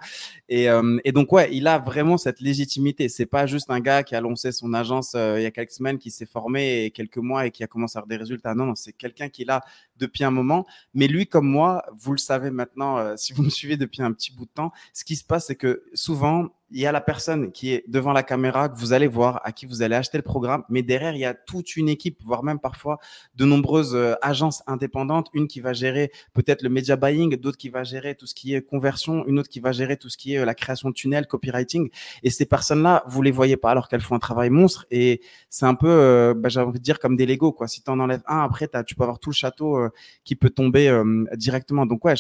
Et, 0.49 0.68
euh, 0.68 0.99
et 1.04 1.12
donc 1.12 1.32
ouais, 1.32 1.49
il 1.52 1.66
a 1.66 1.78
vraiment 1.78 2.18
cette 2.18 2.40
légitimité. 2.40 3.08
C'est 3.08 3.26
pas 3.26 3.46
juste 3.46 3.70
un 3.70 3.80
gars 3.80 4.02
qui 4.02 4.14
a 4.14 4.20
lancé 4.20 4.52
son 4.52 4.75
agence 4.75 5.14
il 5.14 5.42
y 5.42 5.46
a 5.46 5.50
quelques 5.50 5.72
semaines, 5.72 5.99
qui 5.99 6.10
s'est 6.10 6.26
formé 6.26 6.84
et 6.84 6.90
quelques 6.90 7.18
mois 7.18 7.46
et 7.46 7.50
qui 7.50 7.62
a 7.64 7.66
commencé 7.66 7.96
à 7.96 8.00
avoir 8.00 8.08
des 8.08 8.16
résultats. 8.16 8.54
Non, 8.54 8.66
non, 8.66 8.75
c'est 8.75 8.92
quelqu'un 8.92 9.28
qui 9.28 9.42
est 9.42 9.46
là 9.46 9.62
depuis 9.96 10.25
un 10.25 10.30
moment. 10.30 10.66
Mais 10.94 11.06
lui, 11.06 11.26
comme 11.26 11.46
moi, 11.46 11.84
vous 11.96 12.12
le 12.12 12.18
savez 12.18 12.50
maintenant, 12.50 13.16
si 13.16 13.32
vous 13.32 13.42
me 13.42 13.50
suivez 13.50 13.76
depuis 13.76 14.02
un 14.02 14.12
petit 14.12 14.32
bout 14.32 14.44
de 14.44 14.50
temps, 14.50 14.72
ce 14.92 15.04
qui 15.04 15.16
se 15.16 15.25
passe, 15.25 15.46
c'est 15.46 15.56
que 15.56 15.84
souvent 15.94 16.49
il 16.71 16.81
y 16.81 16.87
a 16.87 16.93
la 16.93 17.00
personne 17.00 17.50
qui 17.50 17.73
est 17.73 17.85
devant 17.89 18.12
la 18.12 18.23
caméra 18.23 18.69
que 18.69 18.79
vous 18.79 18.93
allez 18.93 19.09
voir, 19.09 19.41
à 19.45 19.53
qui 19.53 19.67
vous 19.67 19.83
allez 19.83 19.97
acheter 19.97 20.19
le 20.19 20.23
programme, 20.23 20.62
mais 20.69 20.83
derrière, 20.83 21.15
il 21.15 21.21
y 21.21 21.25
a 21.25 21.35
toute 21.35 21.77
une 21.77 21.89
équipe, 21.89 22.21
voire 22.25 22.45
même 22.45 22.61
parfois 22.61 22.99
de 23.35 23.45
nombreuses 23.45 23.95
euh, 23.95 24.15
agences 24.23 24.62
indépendantes, 24.67 25.29
une 25.35 25.49
qui 25.49 25.61
va 25.61 25.73
gérer 25.73 26.12
peut-être 26.33 26.62
le 26.62 26.69
media 26.69 26.97
buying, 26.97 27.37
d'autres 27.37 27.59
qui 27.59 27.71
va 27.71 27.83
gérer 27.83 28.15
tout 28.15 28.27
ce 28.27 28.35
qui 28.35 28.55
est 28.55 28.62
conversion, 28.62 29.27
une 29.27 29.39
autre 29.39 29.49
qui 29.49 29.61
va 29.61 29.73
gérer 29.73 29.97
tout 29.97 30.09
ce 30.09 30.17
qui 30.17 30.35
est 30.35 30.39
euh, 30.39 30.45
la 30.45 30.55
création 30.55 30.91
de 30.91 30.95
tunnels, 30.95 31.27
copywriting. 31.27 31.91
Et 32.23 32.31
ces 32.31 32.47
personnes-là, 32.47 33.03
vous 33.07 33.23
les 33.23 33.33
voyez 33.33 33.57
pas 33.57 33.71
alors 33.71 33.89
qu'elles 33.89 34.00
font 34.00 34.15
un 34.15 34.21
travail 34.21 34.50
monstre. 34.50 34.87
Et 34.91 35.21
c'est 35.49 35.67
un 35.67 35.75
peu, 35.75 35.89
euh, 35.89 36.35
bah, 36.37 36.49
j'ai 36.49 36.61
envie 36.61 36.79
de 36.79 36.85
dire 36.85 37.00
comme 37.00 37.17
des 37.17 37.27
Lego, 37.27 37.53
quoi. 37.53 37.67
Si 37.67 37.83
tu 37.83 37.91
en 37.91 37.99
enlèves 37.99 38.23
un, 38.27 38.41
après, 38.41 38.69
tu 38.87 38.95
peux 38.95 39.03
avoir 39.03 39.19
tout 39.19 39.31
le 39.31 39.35
château 39.35 39.79
qui 40.25 40.37
peut 40.37 40.50
tomber 40.50 40.91
directement. 41.35 41.87
Donc 41.87 42.05
ouais, 42.05 42.15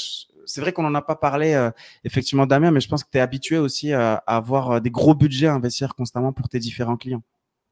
c'est 0.46 0.60
vrai 0.60 0.72
qu'on 0.72 0.82
n'en 0.82 0.94
a 0.94 1.02
pas 1.02 1.16
parlé, 1.16 1.70
effectivement, 2.04 2.46
Damien, 2.46 2.70
mais 2.70 2.80
je 2.80 2.88
pense 2.88 3.04
que 3.04 3.10
tu 3.10 3.18
es 3.18 3.20
habitué 3.20 3.58
aussi 3.58 3.92
à, 3.92 4.14
avoir 4.26 4.80
des 4.80 4.90
gros 4.90 5.14
budgets 5.14 5.46
à 5.46 5.54
investir 5.54 5.94
constamment 5.94 6.32
pour 6.32 6.48
tes 6.48 6.58
différents 6.58 6.96
clients. 6.96 7.22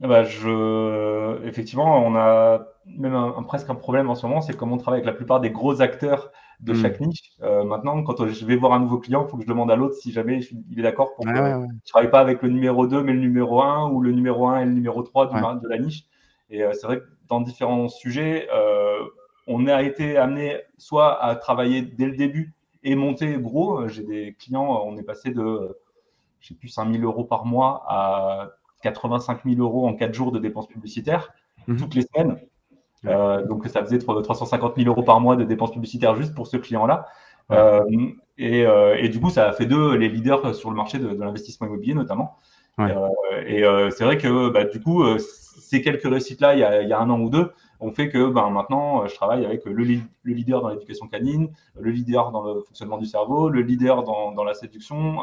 Bah, 0.01 0.23
je... 0.23 1.45
Effectivement, 1.45 2.07
on 2.07 2.15
a 2.15 2.61
même 2.97 3.15
un, 3.15 3.43
presque 3.43 3.69
un 3.71 3.75
problème 3.75 4.09
en 4.11 4.15
ce 4.15 4.27
moment, 4.27 4.41
c'est 4.41 4.57
comme 4.57 4.73
on 4.73 4.77
travaille 4.77 5.01
avec 5.01 5.07
la 5.07 5.17
plupart 5.17 5.41
des 5.41 5.51
gros 5.51 5.81
acteurs 5.81 6.31
de 6.61 6.73
hmm. 6.73 6.77
chaque 6.77 7.01
niche. 7.01 7.33
Euh, 7.43 7.65
maintenant, 7.65 8.03
quand 8.03 8.27
je 8.27 8.47
vais 8.47 8.57
voir 8.57 8.73
un 8.73 8.81
nouveau 8.81 8.99
client, 8.99 9.25
il 9.27 9.31
faut 9.31 9.37
que 9.37 9.43
je 9.43 9.49
demande 9.49 9.71
à 9.71 9.77
l'autre 9.77 9.95
si 9.95 10.13
jamais 10.13 10.41
il 10.71 10.79
est 10.79 10.83
d'accord 10.83 11.15
pour 11.15 11.25
que 11.25 11.35
je 11.35 11.41
ne 11.41 11.67
travaille 11.87 12.11
pas 12.11 12.21
avec 12.21 12.43
le 12.43 12.49
numéro 12.49 12.87
2, 12.87 13.03
mais 13.03 13.13
le 13.13 13.21
numéro 13.21 13.63
1, 13.63 13.91
ou 13.91 14.01
le 14.01 14.13
numéro 14.13 14.49
1 14.49 14.61
et 14.61 14.65
le 14.65 14.73
numéro 14.73 15.03
3 15.03 15.59
de 15.61 15.69
la 15.69 15.79
niche. 15.79 16.05
Et 16.51 16.63
euh, 16.63 16.73
c'est 16.73 16.87
vrai 16.87 17.01
que 17.01 17.05
dans 17.29 17.41
différents 17.41 17.89
sujets, 17.89 18.49
euh, 18.53 18.99
on 19.47 19.67
a 19.67 19.83
été 19.83 20.17
amené 20.17 20.57
soit 20.79 21.23
à 21.23 21.37
travailler 21.37 21.83
dès 21.83 22.07
le 22.07 22.17
début 22.17 22.55
et 22.91 22.95
monter 22.95 23.37
gros. 23.39 23.87
J'ai 23.89 24.03
des 24.03 24.37
clients, 24.39 24.83
on 24.87 24.97
est 24.97 25.03
passé 25.03 25.31
de, 25.31 25.77
je 26.41 26.49
sais 26.49 26.55
plus, 26.55 26.69
5 26.69 26.93
000 26.93 27.05
euros 27.05 27.25
par 27.25 27.45
mois 27.45 27.85
à 27.89 28.51
85 28.83 29.41
000 29.45 29.61
euros 29.61 29.87
en 29.87 29.95
4 29.95 30.15
jours 30.15 30.33
de 30.33 30.39
dépenses 30.39 30.69
publicitaires 30.69 31.33
mhm. 31.67 31.77
toutes 31.77 31.95
les 31.95 32.03
semaines. 32.03 32.39
Euh, 33.07 33.47
donc 33.47 33.67
ça 33.69 33.85
faisait 33.85 33.99
350 33.99 34.77
000 34.77 34.89
euros 34.89 35.03
par 35.03 35.21
mois 35.21 35.37
de 35.37 35.45
dépenses 35.45 35.73
publicitaires 35.73 36.17
juste 36.17 36.35
pour 36.35 36.47
ce 36.47 36.57
client-là. 36.57 37.07
Euh, 37.51 37.85
et, 38.37 38.67
euh, 38.67 38.97
et, 38.97 39.09
du 39.09 39.21
coup, 39.21 39.31
ça 39.31 39.49
a 39.49 39.53
fait 39.53 39.67
d'eux 39.67 39.97
les 39.97 40.09
leaders 40.09 40.55
sur 40.55 40.71
le 40.71 40.77
marché 40.77 40.99
de, 40.99 41.09
de 41.09 41.21
l'investissement 41.21 41.67
immobilier 41.67 41.95
notamment. 41.95 42.37
Euh, 42.79 43.09
et 43.47 43.65
euh, 43.65 43.91
c'est 43.91 44.05
vrai 44.05 44.19
que 44.19 44.51
bah, 44.51 44.65
du 44.65 44.81
coup, 44.81 45.05
ces 45.19 45.83
quelques 45.83 46.05
réussites-là, 46.05 46.55
il, 46.55 46.85
il, 46.85 46.89
y 46.89 46.93
a 46.93 47.01
un 47.01 47.11
an 47.11 47.19
ou 47.21 47.31
deux, 47.31 47.53
ont 47.81 47.93
fait 47.93 48.09
que 48.09 48.29
ben, 48.29 48.51
maintenant, 48.51 49.07
je 49.07 49.15
travaille 49.15 49.45
avec 49.45 49.65
le, 49.65 49.73
le 49.73 50.35
leader 50.35 50.63
dans 50.63 50.69
l'éducation 50.69 51.07
canine, 51.09 51.51
le 51.79 51.91
leader 51.91 52.33
dans 52.33 52.43
le 52.43 52.61
fonctionnement 52.63 52.99
du 52.99 53.07
cerveau, 53.07 53.49
le 53.49 53.63
leader 53.63 54.03
dans, 54.03 54.33
dans 54.33 54.45
la 54.45 54.55
séduction, 54.55 55.19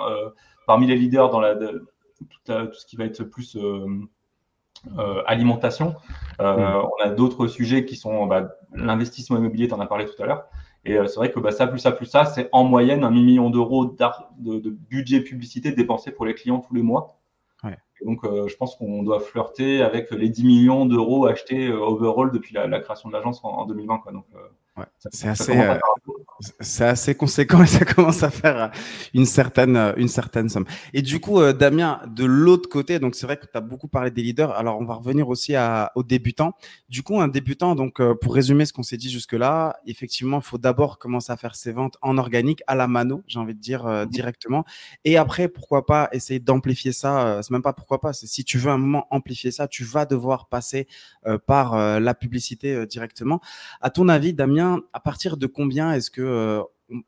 parmi 0.66 0.88
les 0.88 0.96
leaders 0.96 1.30
dans 1.30 1.40
la, 1.40 1.56
de, 1.56 1.86
tout, 2.18 2.26
tout, 2.46 2.74
ce 2.74 2.86
qui 2.86 2.96
va 2.96 3.06
être 3.06 3.24
plus 3.24 3.58
euh, 4.98 5.24
alimentation. 5.26 5.96
Euh, 6.40 6.58
mm. 6.58 6.86
On 6.86 7.04
a 7.04 7.10
d'autres 7.10 7.48
sujets 7.48 7.86
qui 7.86 7.96
sont 7.96 8.28
bah, 8.28 8.56
l'investissement 8.74 9.38
immobilier, 9.38 9.68
tu 9.68 9.74
en 9.74 9.80
as 9.80 9.88
parlé 9.88 10.06
tout 10.06 10.22
à 10.22 10.26
l'heure. 10.26 10.46
Et 10.86 10.98
euh, 10.98 11.08
c'est 11.08 11.16
vrai 11.16 11.32
que 11.32 11.40
bah, 11.40 11.52
ça, 11.52 11.66
plus 11.66 11.80
ça, 11.80 11.92
plus 11.92 12.06
ça, 12.06 12.26
c'est 12.26 12.50
en 12.52 12.64
moyenne 12.64 13.04
un 13.04 13.10
million 13.10 13.50
d'euros 13.50 13.86
de, 13.86 14.60
de, 14.60 14.70
budget 14.70 15.22
publicité 15.22 15.72
dépensé 15.72 16.12
pour 16.12 16.26
les 16.26 16.36
clients 16.36 16.60
tous 16.60 16.76
les 16.76 16.84
mois. 16.84 17.18
Donc, 18.06 18.22
je 18.24 18.56
pense 18.56 18.76
qu'on 18.76 19.04
doit 19.04 19.20
flirter 19.20 19.82
avec 19.82 20.12
les 20.12 20.30
10 20.30 20.46
millions 20.46 20.86
d'euros 20.86 21.26
achetés 21.26 21.72
overall 21.72 22.32
depuis 22.32 22.54
la, 22.54 22.80
création 22.80 23.10
de 23.10 23.14
l'agence 23.14 23.42
en, 23.44 23.66
2020. 23.66 23.98
Quoi. 24.00 24.12
Donc, 24.12 24.26
c'est 25.12 25.28
assez, 25.28 25.58
euh, 25.58 25.78
c'est 26.60 26.86
assez 26.86 27.15
conséquent 27.15 27.63
et 27.63 27.68
ça 27.68 27.86
commence 27.86 28.24
à 28.24 28.30
faire 28.30 28.63
euh, 28.63 28.68
une 29.13 29.25
certaine, 29.25 29.77
euh, 29.77 29.94
une 29.98 30.08
certaine 30.08 30.50
somme. 30.50 30.65
Et 30.94 31.01
du 31.01 31.20
coup, 31.20 31.42
Damien, 31.54 32.01
de 32.08 32.25
l'autre 32.25 32.70
côté, 32.70 33.00
donc 33.00 33.15
c'est 33.15 33.25
vrai 33.25 33.38
que 33.38 33.46
tu 33.46 33.58
as 33.58 33.62
beaucoup 33.62 33.88
parlé 33.88 34.12
des 34.12 34.22
leaders. 34.22 34.51
Alors, 34.51 34.80
on 34.80 34.86
va 34.86 34.96
revenir 34.96 35.30
aussi 35.30 35.56
à, 35.56 35.92
aux 35.96 36.04
débutants. 36.04 36.54
Du 36.89 37.04
coup, 37.04 37.20
un 37.22 37.27
débutant, 37.27 37.75
donc 37.75 38.01
pour 38.15 38.34
résumer 38.34 38.65
ce 38.65 38.74
qu'on 38.74 38.84
s'est 38.84 38.98
dit 38.98 39.10
jusque-là, 39.10 39.77
effectivement, 39.86 40.39
il 40.39 40.44
faut 40.44 40.58
d'abord 40.58 40.98
commencer 40.98 41.32
à 41.32 41.38
faire 41.38 41.56
ses 41.56 41.72
ventes 41.72 41.98
en 42.01 42.18
organique, 42.18 42.62
à 42.68 42.75
la 42.75 42.88
mano, 42.88 43.24
j'ai 43.27 43.39
envie 43.39 43.56
de 43.56 43.60
dire 43.60 43.86
mmh. 43.86 44.06
directement. 44.08 44.65
Et 45.04 45.18
après, 45.18 45.48
pourquoi 45.48 45.86
pas 45.86 46.10
essayer 46.12 46.39
d'amplifier 46.39 46.92
ça. 46.92 47.39
c'est 47.42 47.51
même 47.51 47.62
pas 47.62 47.74
pourquoi 47.74 48.01
pas. 48.01 48.13
C'est 48.13 48.27
si 48.27 48.44
tu 48.44 48.58
veux 48.58 48.72
un 48.72 48.77
moment 48.77 49.08
amplifier 49.12 49.51
ça, 49.51 49.68
tu 49.68 49.84
vas 49.84 50.06
devoir 50.06 50.48
passer 50.48 50.88
par 51.46 52.00
la 52.00 52.13
publicité 52.13 52.86
directement. 52.86 53.39
À 53.82 53.89
ton 53.89 54.10
avis, 54.10 54.34
Damien, 54.34 54.82
à 54.94 55.00
partir 55.00 55.38
de 55.38 55.48
combien 55.48 55.94
est-ce 55.94 56.12
que 56.12 56.25
euh, 56.27 56.63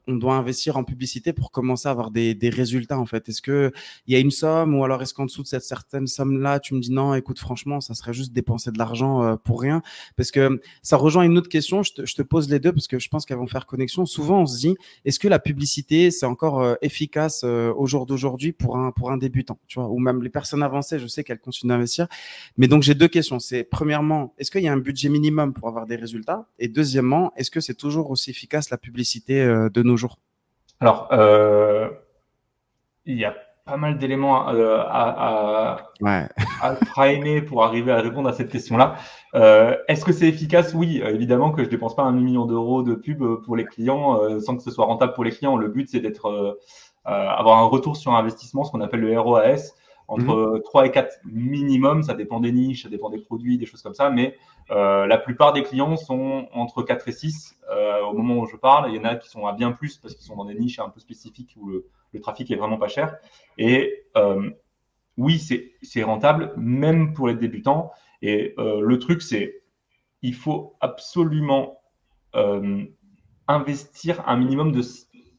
on 0.08 0.16
doit 0.16 0.36
investir 0.36 0.78
en 0.78 0.84
publicité 0.84 1.34
pour 1.34 1.52
commencer 1.52 1.88
à 1.88 1.92
avoir 1.92 2.10
des, 2.10 2.34
des 2.34 2.50
résultats 2.50 2.98
en 2.98 3.06
fait 3.06 3.30
Est-ce 3.30 3.42
que 3.42 3.72
il 4.08 4.14
y 4.14 4.16
a 4.16 4.20
une 4.20 4.32
somme 4.32 4.76
ou 4.76 4.84
alors 4.84 5.02
est-ce 5.02 5.14
qu'en 5.14 5.26
dessous 5.26 5.44
de 5.44 5.48
cette 5.48 5.64
certaine 5.64 6.08
somme 6.08 6.42
là, 6.42 6.60
tu 6.60 6.74
me 6.74 6.80
dis 6.80 6.92
non, 6.92 7.14
écoute 7.14 7.40
franchement, 7.40 7.80
ça 7.80 7.94
serait 7.94 8.14
juste 8.14 8.34
dépenser 8.34 8.72
de 8.72 8.78
l'argent 8.78 9.24
euh, 9.24 9.36
pour 9.36 9.62
rien? 9.62 9.82
Parce 10.16 10.32
que 10.32 10.62
ça 10.82 10.98
rejoint 10.98 11.24
une 11.24 11.38
autre 11.38 11.50
question. 11.50 11.84
Je 11.84 11.94
te, 11.94 12.06
je 12.06 12.16
te 12.16 12.22
pose 12.22 12.50
les 12.50 12.60
deux 12.60 12.72
parce 12.72 12.88
que 12.88 12.98
je 12.98 13.08
pense 13.10 13.26
qu'elles 13.26 13.38
vont 13.38 13.48
faire 13.48 13.66
connexion. 13.66 14.06
Souvent, 14.06 14.42
on 14.42 14.46
se 14.46 14.58
dit 14.58 14.76
est-ce 15.06 15.20
que 15.20 15.28
la 15.28 15.40
publicité 15.40 16.10
c'est 16.12 16.26
encore 16.26 16.62
euh, 16.62 16.76
efficace 16.82 17.42
euh, 17.44 17.72
au 17.76 17.86
jour 17.86 18.06
d'aujourd'hui 18.06 18.54
pour 18.54 18.78
un 18.78 18.92
pour 18.92 19.12
un 19.12 19.18
débutant, 19.18 19.60
tu 19.68 19.80
vois? 19.80 19.90
Ou 19.90 20.00
même 20.00 20.24
les 20.24 20.30
personnes 20.30 20.64
avancées, 20.64 21.00
je 21.00 21.08
sais 21.08 21.24
qu'elles 21.24 21.40
continuent 21.40 21.70
d'investir. 21.70 22.08
Mais 22.58 22.68
donc 22.68 22.82
j'ai 22.82 22.96
deux 22.96 23.08
questions. 23.08 23.40
C'est 23.40 23.64
premièrement, 23.64 24.34
est-ce 24.40 24.50
qu'il 24.50 24.64
y 24.64 24.68
a 24.68 24.74
un 24.74 24.78
budget 24.78 25.10
minimum 25.10 25.54
pour 25.54 25.68
avoir 25.68 25.86
des 25.86 25.96
résultats? 25.96 26.48
Et 26.58 26.68
deuxièmement, 26.68 27.32
est-ce 27.36 27.52
que 27.52 27.60
c'est 27.60 27.76
toujours 27.76 28.10
aussi 28.10 28.32
efficace 28.32 28.70
la 28.70 28.78
publicité 28.78 29.67
de 29.70 29.84
nos 29.84 29.98
jours 29.98 30.18
Alors, 30.80 31.10
euh, 31.12 31.90
il 33.06 33.18
y 33.18 33.26
a 33.26 33.36
pas 33.66 33.78
mal 33.78 33.98
d'éléments 33.98 34.50
euh, 34.50 34.80
à, 34.80 35.78
à, 36.02 36.76
pour 37.48 37.64
arriver 37.64 37.92
à 37.92 38.00
répondre 38.00 38.30
à 38.30 38.34
cette 38.34 38.50
question-là. 38.50 38.96
Euh, 39.36 39.76
est-ce 39.88 40.06
que 40.06 40.14
c'est 40.14 40.28
efficace? 40.28 40.74
Oui, 40.74 41.02
évidemment 41.06 41.52
que 41.52 41.64
je 41.64 41.70
dépense 41.70 41.96
pas 41.96 42.04
un 42.04 42.14
million 42.14 42.46
d'euros 42.46 42.84
de 42.84 42.96
pub 42.96 43.24
pour 43.44 43.56
les 43.56 43.66
clients 43.66 44.40
sans 44.40 44.56
que 44.56 44.64
ce 44.64 44.72
soit 44.72 44.86
rentable 44.86 45.14
pour 45.14 45.24
les 45.24 45.32
clients. 45.32 45.58
Le 45.58 45.68
but, 45.68 45.90
c'est 45.90 46.00
d'être 46.00 46.58
avoir 47.04 47.60
un 47.60 47.66
retour 47.68 47.98
sur 47.98 48.14
investissement, 48.14 48.64
ce 48.64 48.72
qu'on 48.72 48.82
appelle 48.82 49.02
le 49.02 49.20
ROAS 49.20 49.74
entre 50.08 50.62
3 50.64 50.82
mhm. 50.82 50.88
et 50.88 50.92
4 50.92 51.20
minimum, 51.26 52.04
ça 52.04 52.14
dépend 52.14 52.40
des 52.40 52.52
niches, 52.52 52.84
ça 52.84 52.90
dépend 52.90 53.10
des 53.10 53.20
produits, 53.20 53.58
des 53.58 53.66
choses 53.66 53.82
comme 53.82 53.94
ça, 53.94 54.10
mais 54.10 54.36
euh, 54.72 55.06
la 55.06 55.18
plupart 55.18 55.54
des 55.54 55.64
clients 55.64 55.98
sont 55.98 56.48
entre 56.54 56.84
4 56.84 57.08
et 57.08 57.12
6 57.12 57.58
euh, 57.70 58.02
au 58.04 58.14
moment 58.14 58.42
où 58.42 58.46
je 58.46 58.56
parle. 58.56 58.90
Il 58.90 58.96
y 58.96 59.00
en 59.00 59.04
a 59.04 59.16
qui 59.16 59.30
sont 59.30 59.46
à 59.48 59.54
bien 59.54 59.72
plus 59.72 59.98
parce 59.98 60.16
qu'ils 60.16 60.26
sont 60.26 60.36
dans 60.36 60.46
des 60.46 60.56
niches 60.56 60.80
un 60.80 60.90
peu 60.90 61.00
spécifiques 61.00 61.56
où 61.58 61.68
le, 61.68 61.88
le 62.14 62.22
trafic 62.22 62.50
est 62.52 62.56
vraiment 62.56 62.78
pas 62.78 62.88
cher. 62.88 63.18
Et 63.58 64.06
euh, 64.16 64.50
oui, 65.18 65.40
c'est 65.40 66.04
rentable, 66.04 66.54
même 66.58 67.14
pour 67.14 67.28
les 67.28 67.36
débutants. 67.36 67.92
Et 68.22 68.56
le 68.58 69.00
truc, 69.00 69.22
c'est 69.22 69.62
il 70.22 70.36
faut 70.36 70.76
absolument 70.80 71.80
investir 73.48 74.28
un 74.28 74.38
minimum 74.38 74.72
de 74.72 74.82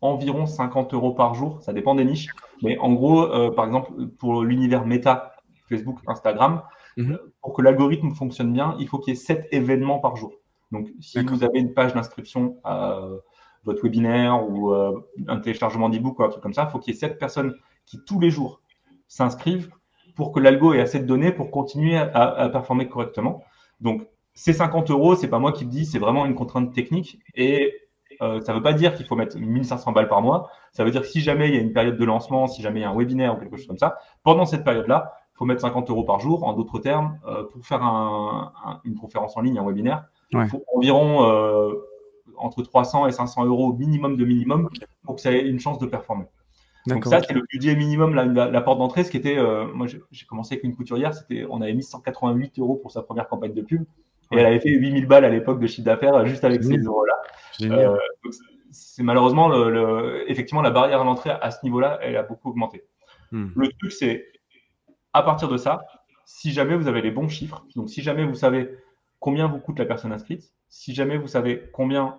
environ 0.01 0.47
50 0.47 0.95
euros 0.95 1.13
par 1.13 1.35
jour. 1.35 1.63
Ça 1.63 1.73
dépend 1.73 1.95
des 1.95 2.05
niches. 2.05 2.29
Mais 2.63 2.79
en 2.79 2.93
gros, 2.93 3.23
euh, 3.23 3.51
par 3.51 3.67
exemple, 3.67 3.93
pour 4.19 4.43
l'univers 4.43 4.87
méta, 4.87 5.35
Facebook, 5.69 5.99
Instagram, 6.07 6.63
mhm. 6.97 7.13
euh, 7.13 7.35
pour 7.43 7.55
que 7.55 7.63
l'algorithme 7.63 8.11
fonctionne 8.11 8.53
bien, 8.53 8.77
il 8.79 8.89
faut 8.89 8.99
qu'il 8.99 9.15
y 9.15 9.17
ait 9.17 9.21
7 9.21 9.49
événements 9.53 9.99
par 9.99 10.17
jour. 10.17 10.33
Donc, 10.73 10.89
si 11.01 11.19
vous 11.21 11.45
avez 11.45 11.61
une 11.61 11.73
page 11.73 11.95
d'inscription 11.95 12.59
à 12.63 13.01
votre 13.65 13.83
webinaire 13.83 14.47
ou 14.49 14.73
euh, 14.73 15.01
un 15.27 15.41
téléchargement 15.41 15.89
d'e-book 15.89 16.19
ou 16.19 16.25
un 16.25 16.29
truc 16.29 16.43
comme 16.43 16.53
ça, 16.53 16.67
il 16.69 16.71
faut 16.71 16.79
qu'il 16.79 16.93
y 16.93 16.97
ait 16.97 17.01
7 17.01 17.19
personnes 17.19 17.55
qui, 17.87 18.05
tous 18.05 18.21
les 18.21 18.31
jours, 18.31 18.61
s'inscrivent 19.07 19.71
pour 20.15 20.33
que 20.33 20.41
l'algo 20.41 20.75
ait 20.75 20.81
assez 20.81 20.99
de 20.99 21.07
données 21.07 21.33
pour 21.33 21.51
continuer 21.51 21.97
à, 21.97 22.07
à 22.07 22.49
performer 22.51 22.89
correctement. 22.89 23.43
Donc, 23.81 24.07
ces 24.35 24.53
50 24.53 24.91
euros, 24.91 25.17
c'est 25.17 25.29
pas 25.29 25.39
moi 25.39 25.53
qui 25.53 25.65
le 25.65 25.71
dis, 25.71 25.87
c'est 25.87 25.99
vraiment 25.99 26.27
une 26.27 26.35
contrainte 26.35 26.73
technique. 26.75 27.19
Et 27.35 27.75
euh, 28.23 28.41
ça 28.41 28.53
ne 28.53 28.59
veut 28.59 28.63
pas 28.63 28.73
dire 28.73 28.95
qu'il 28.95 29.07
faut 29.07 29.17
mettre 29.17 29.37
1500 29.39 29.93
balles 29.93 30.09
par 30.09 30.23
mois. 30.23 30.51
Ça 30.73 30.85
veut 30.85 30.91
dire 30.91 31.03
que 31.03 31.07
si 31.07 31.21
jamais 31.21 31.49
il 31.49 31.55
y 31.55 31.59
a 31.59 31.61
une 31.61 31.73
période 31.73 31.97
de 31.97 32.05
lancement, 32.05 32.47
si 32.47 32.63
jamais 32.63 32.81
il 32.81 32.83
y 32.83 32.87
a 32.87 32.91
un 32.91 32.97
webinaire 32.97 33.37
ou 33.37 33.39
quelque 33.39 33.57
chose 33.57 33.67
comme 33.67 33.79
ça, 33.79 33.99
pendant 34.25 34.45
cette 34.45 34.65
période-là, 34.65 35.13
il 35.35 35.39
faut 35.39 35.45
mettre 35.45 35.61
50 35.61 35.89
euros 35.91 36.05
par 36.05 36.21
jour. 36.21 36.45
En 36.45 36.53
d'autres 36.53 36.79
termes, 36.79 37.19
euh, 37.27 37.45
pour 37.45 37.65
faire 37.65 37.83
un, 37.83 38.53
une 38.85 38.97
conférence 38.97 39.37
en 39.37 39.41
ligne, 39.41 39.59
un 39.59 39.65
webinaire, 39.65 40.05
il 40.33 40.47
faut 40.49 40.65
environ 40.75 41.25
euh, 41.25 41.75
entre 42.37 42.63
300 42.63 43.07
et 43.07 43.13
500 43.13 43.45
euros 43.47 43.73
minimum 43.73 44.17
de 44.17 44.25
minimum 44.25 44.69
pour 45.05 45.17
que 45.17 45.21
ça 45.21 45.33
ait 45.33 45.47
une 45.47 45.61
chance 45.61 45.79
de 45.79 45.87
performer. 45.87 46.27
Donc 46.87 47.05
ça, 47.05 47.21
c'est 47.23 47.35
le 47.35 47.43
budget 47.53 47.77
minimum, 47.77 48.15
la, 48.15 48.25
la, 48.25 48.61
porte 48.63 48.79
d'entrée. 48.79 49.05
Ce 49.05 49.11
qui 49.11 49.19
était, 49.19 49.37
moi, 49.75 49.87
j'ai 49.87 50.27
commencé 50.27 50.55
avec 50.55 50.65
une 50.65 50.75
couturière, 50.75 51.13
c'était, 51.13 51.47
on 51.51 51.61
avait 51.61 51.75
mis 51.75 51.83
188 51.83 52.59
euros 52.61 52.77
pour 52.77 52.93
sa 52.93 53.03
première 53.03 53.29
campagne 53.29 53.53
de 53.53 53.63
pub. 53.63 53.85
Et 54.33 54.37
elle 54.37 54.47
avait 54.47 54.61
fait 54.61 54.71
8000 54.71 55.07
balles 55.07 55.25
à 55.25 55.31
l'époque 55.31 55.61
de 55.61 55.67
chiffre 55.67 55.85
d'affaires 55.85 56.27
juste 56.27 56.45
avec 56.45 56.63
ces 56.63 56.77
euros-là. 56.77 57.15
Euh, 57.63 57.97
c'est 58.71 59.03
malheureusement, 59.03 59.49
le, 59.49 60.25
effectivement, 60.31 60.63
la 60.63 60.71
barrière 60.71 61.01
à 61.01 61.05
l'entrée 61.05 61.31
à 61.31 61.51
ce 61.51 61.59
niveau-là, 61.65 61.99
elle 62.03 62.17
a 62.17 62.23
beaucoup 62.23 62.51
augmenté. 62.51 62.85
Hmm. 63.33 63.49
Le 63.57 63.69
truc, 63.69 63.93
c'est 63.93 64.27
à 65.13 65.23
partir 65.23 65.49
de 65.49 65.57
ça, 65.57 65.85
si 66.27 66.53
jamais 66.53 66.77
vous 66.77 66.89
avez 66.89 67.01
les 67.01 67.11
bons 67.11 67.29
chiffres, 67.29 67.65
donc 67.75 67.89
si 67.89 68.03
jamais 68.03 68.25
vous 68.25 68.35
savez 68.35 68.71
combien 69.19 69.49
vous 69.49 69.59
coûte 69.59 69.79
la 69.79 69.87
personne 69.87 70.13
inscrite, 70.13 70.53
si 70.69 70.95
jamais 70.95 71.17
vous 71.17 71.29
savez 71.29 71.63
combien 71.73 72.19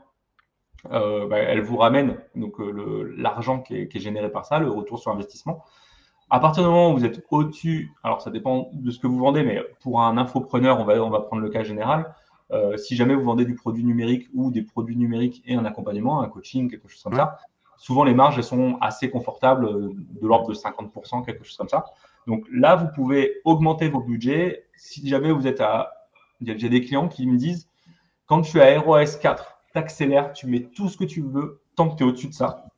euh, 0.91 1.27
bah, 1.27 1.37
elle 1.37 1.61
vous 1.61 1.77
ramène 1.77 2.17
donc 2.35 2.59
euh, 2.59 3.13
l'argent 3.17 3.61
qui, 3.61 3.87
qui, 3.87 3.97
est 3.97 4.01
généré 4.01 4.31
par 4.31 4.45
ça, 4.45 4.59
le 4.59 4.69
retour 4.69 4.99
sur 4.99 5.11
investissement. 5.11 5.63
À 6.29 6.39
partir 6.39 6.63
du 6.63 6.69
moment 6.69 6.91
où 6.91 6.97
vous 6.97 7.05
êtes 7.05 7.25
au-dessus, 7.31 7.91
alors 8.03 8.21
ça 8.21 8.29
dépend 8.29 8.69
de 8.73 8.91
ce 8.91 8.99
que 8.99 9.07
vous 9.07 9.17
vendez, 9.17 9.43
mais 9.43 9.63
pour 9.81 10.01
un 10.01 10.17
infopreneur, 10.17 10.79
on 10.79 10.85
va, 10.85 11.03
on 11.03 11.09
va 11.09 11.21
prendre 11.21 11.41
le 11.41 11.49
cas 11.49 11.63
général. 11.63 12.13
Euh, 12.51 12.77
si 12.77 12.95
jamais 12.95 13.15
vous 13.15 13.23
vendez 13.23 13.45
du 13.45 13.55
produit 13.55 13.83
numérique 13.83 14.27
ou 14.33 14.51
des 14.51 14.61
produits 14.61 14.95
numériques 14.95 15.41
et 15.45 15.55
un 15.55 15.65
accompagnement, 15.65 16.21
un 16.21 16.29
coaching, 16.29 16.69
quelque 16.69 16.87
chose 16.87 17.01
comme 17.01 17.15
ça, 17.15 17.39
souvent 17.77 18.03
les 18.03 18.13
marges 18.13 18.37
elles 18.37 18.43
sont 18.43 18.77
assez 18.81 19.09
confortables, 19.09 19.65
euh, 19.65 19.91
de 20.21 20.27
l'ordre 20.27 20.49
de 20.49 20.53
50%, 20.53 21.25
quelque 21.25 21.43
chose 21.43 21.57
comme 21.57 21.69
ça. 21.69 21.85
Donc 22.27 22.45
là, 22.51 22.75
vous 22.75 22.87
pouvez 22.93 23.41
augmenter 23.43 23.89
vos 23.89 24.01
budgets. 24.01 24.65
Si 24.75 25.07
jamais 25.07 25.31
vous 25.31 25.47
êtes 25.47 25.61
à, 25.61 25.91
j'ai 26.41 26.69
des 26.69 26.81
clients 26.81 27.07
qui 27.07 27.25
me 27.25 27.37
disent, 27.37 27.69
quand 28.27 28.41
tu 28.41 28.59
es 28.59 28.75
à 28.75 28.79
ROS 28.79 29.17
4, 29.19 29.59
accélères, 29.75 30.33
tu 30.33 30.47
mets 30.47 30.61
tout 30.61 30.89
ce 30.89 30.97
que 30.97 31.05
tu 31.05 31.21
veux 31.21 31.61
tant 31.75 31.89
que 31.89 31.95
tu 31.95 32.03
es 32.03 32.05
au-dessus 32.05 32.27
de 32.27 32.33
ça. 32.33 32.68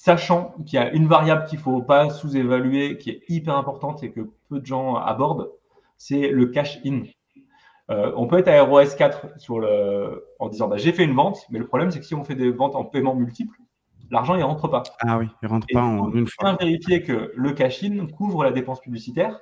Sachant 0.00 0.54
qu'il 0.64 0.78
y 0.78 0.82
a 0.82 0.92
une 0.92 1.08
variable 1.08 1.44
qu'il 1.46 1.58
ne 1.58 1.64
faut 1.64 1.82
pas 1.82 2.08
sous-évaluer, 2.10 2.98
qui 2.98 3.10
est 3.10 3.22
hyper 3.28 3.56
importante 3.56 4.04
et 4.04 4.12
que 4.12 4.30
peu 4.48 4.60
de 4.60 4.66
gens 4.66 4.94
abordent, 4.94 5.50
c'est 5.96 6.28
le 6.28 6.46
cash-in. 6.46 7.02
Euh, 7.90 8.12
on 8.14 8.28
peut 8.28 8.38
être 8.38 8.46
à 8.46 8.62
ROS 8.62 8.94
4 8.96 9.40
sur 9.40 9.58
le, 9.58 10.24
en 10.38 10.48
disant 10.48 10.68
bah, 10.68 10.76
j'ai 10.76 10.92
fait 10.92 11.04
une 11.04 11.14
vente, 11.14 11.40
mais 11.50 11.58
le 11.58 11.66
problème 11.66 11.90
c'est 11.90 11.98
que 11.98 12.06
si 12.06 12.14
on 12.14 12.22
fait 12.22 12.36
des 12.36 12.52
ventes 12.52 12.76
en 12.76 12.84
paiement 12.84 13.16
multiple, 13.16 13.58
l'argent 14.08 14.36
il 14.36 14.44
rentre 14.44 14.68
pas. 14.68 14.84
Ah 15.00 15.18
oui, 15.18 15.26
il 15.42 15.48
rentre 15.48 15.66
pas 15.72 15.82
en 15.82 16.12
une 16.12 16.28
fois. 16.28 16.50
Bien 16.50 16.56
vérifier 16.60 17.02
que 17.02 17.32
le 17.34 17.52
cash-in 17.52 18.06
couvre 18.06 18.44
la 18.44 18.52
dépense 18.52 18.80
publicitaire. 18.80 19.40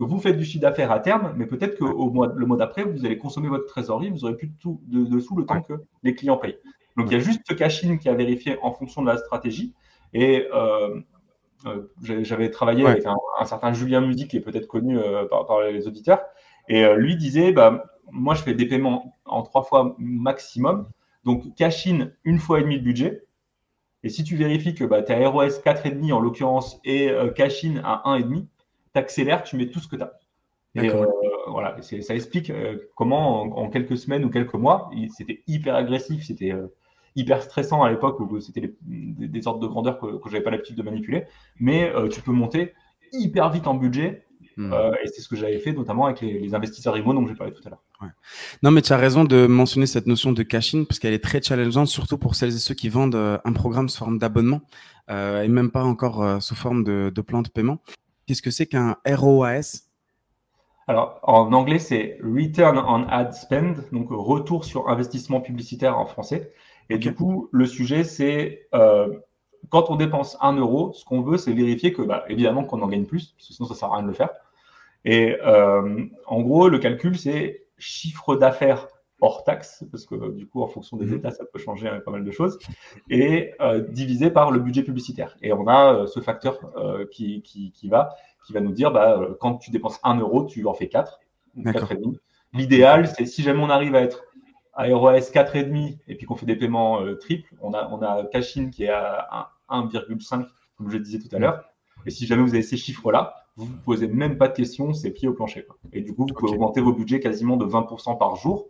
vous 0.00 0.18
faites 0.18 0.36
du 0.36 0.44
chiffre 0.44 0.62
d'affaires 0.62 0.90
à 0.90 0.98
terme, 0.98 1.32
mais 1.36 1.46
peut-être 1.46 1.78
que 1.78 1.84
mois, 1.84 2.32
le 2.34 2.44
mois 2.44 2.56
d'après, 2.56 2.82
vous 2.82 3.06
allez 3.06 3.18
consommer 3.18 3.48
votre 3.48 3.66
trésorerie, 3.66 4.10
vous 4.10 4.24
aurez 4.24 4.36
plus 4.36 4.48
de, 4.48 4.56
tout, 4.58 4.80
de, 4.88 5.04
dessous 5.04 5.36
le 5.36 5.46
temps 5.46 5.62
que 5.62 5.74
les 6.02 6.16
clients 6.16 6.38
payent. 6.38 6.58
Donc 6.96 7.06
il 7.10 7.12
y 7.12 7.16
a 7.16 7.20
juste 7.20 7.42
ce 7.46 7.54
cash-in 7.54 7.96
qui 7.98 8.08
a 8.08 8.14
vérifié 8.14 8.56
en 8.62 8.72
fonction 8.72 9.02
de 9.02 9.08
la 9.08 9.18
stratégie. 9.18 9.74
Et 10.12 10.46
euh, 10.54 11.00
euh, 11.66 11.92
j'avais 12.22 12.50
travaillé 12.50 12.86
avec 12.86 13.04
un, 13.06 13.44
certain 13.44 13.72
Julien 13.72 14.00
Musique 14.00 14.30
qui 14.30 14.36
est 14.36 14.40
peut-être 14.40 14.66
connu 14.66 14.98
par, 15.30 15.46
par, 15.46 15.60
les 15.60 15.86
auditeurs. 15.86 16.20
Et 16.68 16.84
euh, 16.84 16.96
lui 16.96 17.16
disait, 17.16 17.52
bah, 17.52 17.84
moi, 18.10 18.34
je 18.34 18.42
fais 18.42 18.54
des 18.54 18.66
paiements 18.66 19.14
en 19.24 19.42
trois 19.42 19.62
fois 19.62 19.94
maximum. 19.98 20.88
Donc, 21.24 21.54
cash 21.54 21.86
in 21.86 22.10
une 22.24 22.38
fois 22.38 22.60
et 22.60 22.62
demi 22.62 22.76
le 22.76 22.82
budget. 22.82 23.24
Et 24.02 24.08
si 24.08 24.22
tu 24.24 24.36
vérifies 24.36 24.74
que 24.74 24.84
bah, 24.84 25.02
tu 25.02 25.12
as 25.12 25.28
ROS 25.28 25.60
4,5 25.64 26.12
en 26.12 26.20
l'occurrence 26.20 26.80
et 26.84 27.10
euh, 27.10 27.30
cash 27.30 27.64
in 27.64 27.78
à 27.84 28.02
1,5, 28.18 28.46
tu 28.94 28.98
accélères, 28.98 29.42
tu 29.42 29.56
mets 29.56 29.70
tout 29.70 29.80
ce 29.80 29.88
que 29.88 29.96
tu 29.96 30.02
as. 30.02 30.12
Et 30.76 30.90
euh, 30.90 31.06
voilà, 31.46 31.80
ça 31.80 32.14
explique 32.14 32.52
comment 32.94 33.40
en, 33.40 33.70
quelques 33.70 33.96
semaines 33.96 34.26
ou 34.26 34.30
quelques 34.30 34.54
mois, 34.54 34.90
c'était 35.16 35.42
hyper 35.46 35.74
agressif, 35.74 36.22
c'était 36.22 36.52
hyper 37.16 37.42
stressant 37.42 37.82
à 37.82 37.90
l'époque 37.90 38.20
où 38.20 38.40
c'était 38.40 38.74
des, 38.82 39.48
ordres 39.48 39.60
de 39.60 39.66
grandeur 39.66 39.98
que, 39.98 40.18
que 40.18 40.30
j'avais 40.30 40.44
pas 40.44 40.50
l'habitude 40.50 40.76
de 40.76 40.82
manipuler. 40.82 41.24
Mais 41.58 41.92
tu 42.12 42.20
peux 42.20 42.32
monter 42.32 42.74
hyper 43.12 43.50
vite 43.50 43.66
en 43.66 43.74
budget 43.74 44.26
Hmm. 44.56 44.72
Euh, 44.72 44.92
et 45.04 45.08
c'est 45.08 45.20
ce 45.20 45.28
que 45.28 45.36
j'avais 45.36 45.58
fait 45.58 45.72
notamment 45.72 46.06
avec 46.06 46.22
les, 46.22 46.54
investisseurs 46.54 46.96
IMO 46.96 47.12
dont 47.12 47.26
j'ai 47.26 47.34
parlé 47.34 47.52
tout 47.52 47.62
à 47.66 47.70
l'heure. 47.70 47.82
Non, 48.62 48.70
mais 48.70 48.80
tu 48.80 48.92
as 48.92 48.96
raison 48.96 49.24
de 49.24 49.46
mentionner 49.46 49.86
cette 49.86 50.06
notion 50.06 50.32
de 50.32 50.42
cash-in 50.42 50.84
parce 50.84 50.98
qu'elle 50.98 51.12
est 51.12 51.22
très 51.22 51.42
challengeante, 51.42 51.88
surtout 51.88 52.16
pour 52.16 52.34
celles 52.34 52.54
et 52.54 52.58
ceux 52.58 52.74
qui 52.74 52.88
vendent 52.88 53.16
euh, 53.16 53.38
un 53.44 53.52
programme 53.52 53.90
sous 53.90 53.98
forme 53.98 54.18
d'abonnement 54.18 54.62
euh, 55.10 55.42
et 55.42 55.48
même 55.48 55.70
pas 55.70 55.84
encore 55.84 56.42
sous 56.42 56.54
forme 56.54 56.84
de, 56.84 57.20
plan 57.20 57.42
de 57.42 57.48
paiement. 57.48 57.78
Qu'est-ce 58.26 58.42
que 58.42 58.50
c'est 58.50 58.66
qu'un 58.66 58.96
ROAS 59.06 59.82
alors, 60.88 61.18
en 61.24 61.52
anglais, 61.52 61.80
c'est 61.80 62.16
Return 62.22 62.78
on 62.78 63.08
Ad 63.08 63.34
Spend, 63.34 63.74
donc 63.90 64.06
retour 64.08 64.64
sur 64.64 64.88
investissement 64.88 65.40
publicitaire 65.40 65.98
en 65.98 66.06
français. 66.06 66.52
Et 66.90 66.98
du 66.98 67.14
coup, 67.14 67.48
le 67.52 67.66
sujet, 67.66 68.04
c'est 68.04 68.68
quand 69.68 69.90
on 69.90 69.96
dépense 69.96 70.36
un 70.40 70.54
euro, 70.54 70.92
ce 70.92 71.04
qu'on 71.04 71.22
veut, 71.22 71.38
c'est 71.38 71.52
vérifier 71.52 71.92
que, 71.92 72.02
bah, 72.02 72.24
évidemment, 72.28 72.64
qu'on 72.64 72.82
en 72.82 72.88
gagne 72.88 73.04
plus, 73.04 73.32
parce 73.32 73.48
que 73.48 73.54
sinon, 73.54 73.68
ça 73.68 73.74
sert 73.74 73.92
à 73.92 73.96
rien 73.96 74.02
de 74.02 74.08
le 74.08 74.14
faire. 74.14 74.30
Et 75.04 75.36
euh, 75.44 76.04
en 76.26 76.40
gros, 76.40 76.68
le 76.68 76.78
calcul, 76.78 77.18
c'est 77.18 77.66
chiffre 77.78 78.36
d'affaires 78.36 78.88
hors 79.20 79.44
taxe, 79.44 79.84
parce 79.90 80.04
que 80.04 80.32
du 80.32 80.46
coup, 80.46 80.62
en 80.62 80.66
fonction 80.66 80.96
des 80.96 81.06
mhm. 81.06 81.14
États, 81.14 81.30
ça 81.30 81.44
peut 81.44 81.58
changer 81.58 81.90
pas 82.04 82.10
mal 82.10 82.24
de 82.24 82.30
choses, 82.30 82.58
et 83.08 83.52
euh, 83.60 83.80
divisé 83.80 84.30
par 84.30 84.50
le 84.50 84.60
budget 84.60 84.82
publicitaire. 84.82 85.36
Et 85.42 85.52
on 85.52 85.66
a 85.68 85.94
euh, 85.94 86.06
ce 86.06 86.20
facteur 86.20 86.60
qui, 87.10 87.42
qui, 87.42 87.72
qui, 87.72 87.88
va, 87.88 88.14
qui 88.46 88.52
va 88.52 88.60
nous 88.60 88.72
dire, 88.72 88.90
bah, 88.90 89.20
quand 89.40 89.56
tu 89.56 89.70
dépenses 89.70 89.98
1 90.02 90.18
euro, 90.20 90.44
tu 90.44 90.66
en 90.66 90.74
fais 90.74 90.88
4, 90.88 91.20
4,5. 91.58 92.18
L'idéal, 92.52 93.08
c'est 93.08 93.26
si 93.26 93.42
jamais 93.42 93.62
on 93.62 93.70
arrive 93.70 93.94
à 93.94 94.02
être 94.02 94.25
à 94.76 94.84
ROS 94.84 95.30
4,5 95.32 95.98
et 96.06 96.14
puis 96.14 96.26
qu'on 96.26 96.36
fait 96.36 96.46
des 96.46 96.56
paiements 96.56 97.00
triples, 97.16 97.52
on 97.60 97.72
a, 97.72 97.88
on 97.90 98.00
a 98.02 98.24
Cashin 98.26 98.70
qui 98.70 98.84
est 98.84 98.90
à 98.90 99.52
1,5, 99.70 100.46
comme 100.76 100.90
je 100.90 100.96
le 100.96 101.02
disais 101.02 101.18
tout 101.18 101.34
à 101.34 101.38
l'heure. 101.38 101.64
Et 102.04 102.10
si 102.10 102.26
jamais 102.26 102.42
vous 102.42 102.54
avez 102.54 102.62
ces 102.62 102.76
chiffres-là, 102.76 103.34
vous 103.56 103.64
ne 103.64 103.70
vous 103.70 103.78
posez 103.78 104.06
même 104.06 104.36
pas 104.36 104.48
de 104.48 104.54
questions, 104.54 104.92
c'est 104.92 105.10
pied 105.10 105.28
au 105.28 105.32
plancher. 105.32 105.66
Et 105.92 106.02
du 106.02 106.14
coup, 106.14 106.26
vous 106.26 106.34
pouvez 106.34 106.52
augmenter 106.52 106.80
vos 106.80 106.92
budgets 106.92 107.20
quasiment 107.20 107.56
de 107.56 107.64
20% 107.64 108.18
par 108.18 108.36
jour. 108.36 108.68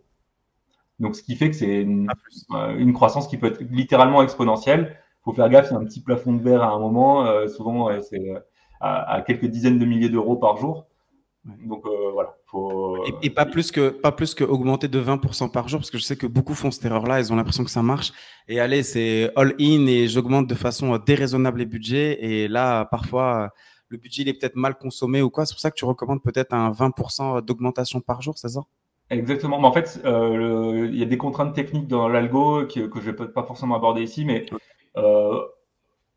Donc, 0.99 1.15
ce 1.15 1.21
qui 1.21 1.35
fait 1.35 1.49
que 1.49 1.55
c'est 1.55 1.85
euh, 1.85 2.77
une, 2.77 2.93
croissance 2.93 3.27
qui 3.27 3.37
peut 3.37 3.47
être 3.47 3.61
littéralement 3.61 4.23
exponentielle. 4.23 4.97
Il 5.21 5.23
faut 5.25 5.33
faire 5.33 5.49
gaffe, 5.49 5.67
il 5.69 5.73
y 5.73 5.77
a 5.77 5.79
un 5.79 5.85
petit 5.85 6.01
plafond 6.01 6.33
de 6.33 6.41
verre 6.41 6.63
à 6.63 6.71
un 6.71 6.79
moment. 6.79 7.25
Euh, 7.25 7.47
souvent, 7.47 7.89
c'est 8.01 8.29
euh, 8.29 8.39
à, 8.79 9.21
quelques 9.27 9.45
dizaines 9.45 9.77
de 9.77 9.85
milliers 9.85 10.09
d'euros 10.09 10.37
par 10.37 10.57
jour. 10.57 10.87
Donc 11.65 11.85
voilà. 12.13 12.35
Faut... 12.45 12.97
Et, 13.21 13.29
pas 13.29 13.45
plus 13.45 13.71
que 13.71 13.89
pas 13.89 14.11
plus 14.11 14.33
que 14.35 14.43
augmenter 14.43 14.87
de 14.87 15.01
20% 15.01 15.51
par 15.51 15.67
jour 15.67 15.79
parce 15.79 15.91
que 15.91 15.97
je 15.97 16.03
sais 16.03 16.17
que 16.17 16.27
beaucoup 16.27 16.53
font 16.53 16.71
cette 16.71 16.85
erreur-là. 16.85 17.19
Ils 17.19 17.31
ont 17.31 17.35
l'impression 17.35 17.63
que 17.63 17.71
ça 17.71 17.81
marche. 17.81 18.11
Et 18.47 18.59
allez, 18.59 18.83
c'est 18.83 19.31
all 19.35 19.55
in 19.59 19.85
et 19.87 20.07
j'augmente 20.07 20.47
de 20.47 20.55
façon 20.55 20.97
déraisonnable 20.97 21.59
les 21.59 21.65
budgets. 21.65 22.17
Et 22.23 22.47
là, 22.47 22.85
parfois, 22.85 23.51
le 23.89 23.97
budget 23.97 24.23
il 24.23 24.29
est 24.29 24.33
peut-être 24.33 24.55
mal 24.55 24.77
consommé 24.77 25.21
ou 25.21 25.29
quoi. 25.29 25.45
C'est 25.45 25.53
pour 25.53 25.61
ça 25.61 25.71
que 25.71 25.75
tu 25.75 25.85
recommandes 25.85 26.21
peut-être 26.21 26.53
un 26.53 26.71
20% 26.71 27.41
d'augmentation 27.41 28.01
par 28.01 28.21
jour, 28.21 28.37
c'est 28.37 28.49
ça? 28.49 28.61
Exactement. 29.09 29.59
Mais 29.59 29.67
en 29.67 29.73
fait, 29.73 30.01
euh, 30.05 30.89
il 30.91 30.97
y 30.97 31.03
a 31.03 31.05
des 31.05 31.17
contraintes 31.17 31.53
techniques 31.53 31.87
dans 31.87 32.09
l'algo 32.09 32.65
que, 32.67 32.89
je 32.99 33.09
ne 33.09 33.15
vais 33.15 33.27
pas 33.27 33.43
forcément 33.43 33.75
aborder 33.75 34.03
ici, 34.03 34.25
mais 34.25 34.45
euh, 34.97 35.41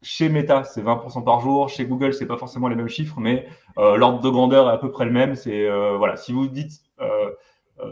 chez 0.03 0.29
Meta, 0.29 0.65
c'est 0.65 0.83
20% 0.83 1.25
par 1.25 1.41
jour. 1.41 1.69
Chez 1.69 1.85
Google, 1.85 2.15
c'est 2.15 2.27
pas 2.27 2.37
forcément 2.37 2.69
les 2.69 2.77
mêmes 2.77 2.89
chiffres, 2.89 3.21
mais 3.21 3.47
euh, 3.79 3.97
l'ordre 3.97 4.21
de 4.21 4.31
grandeur 4.31 4.69
est 4.69 4.73
à 4.73 4.79
peu 4.79 4.91
près 4.91 5.05
le 5.05 5.13
même. 5.13 5.35
C'est 5.35 5.69
voilà, 5.97 6.17
si 6.17 6.33
vous 6.33 6.47
dites 6.49 6.83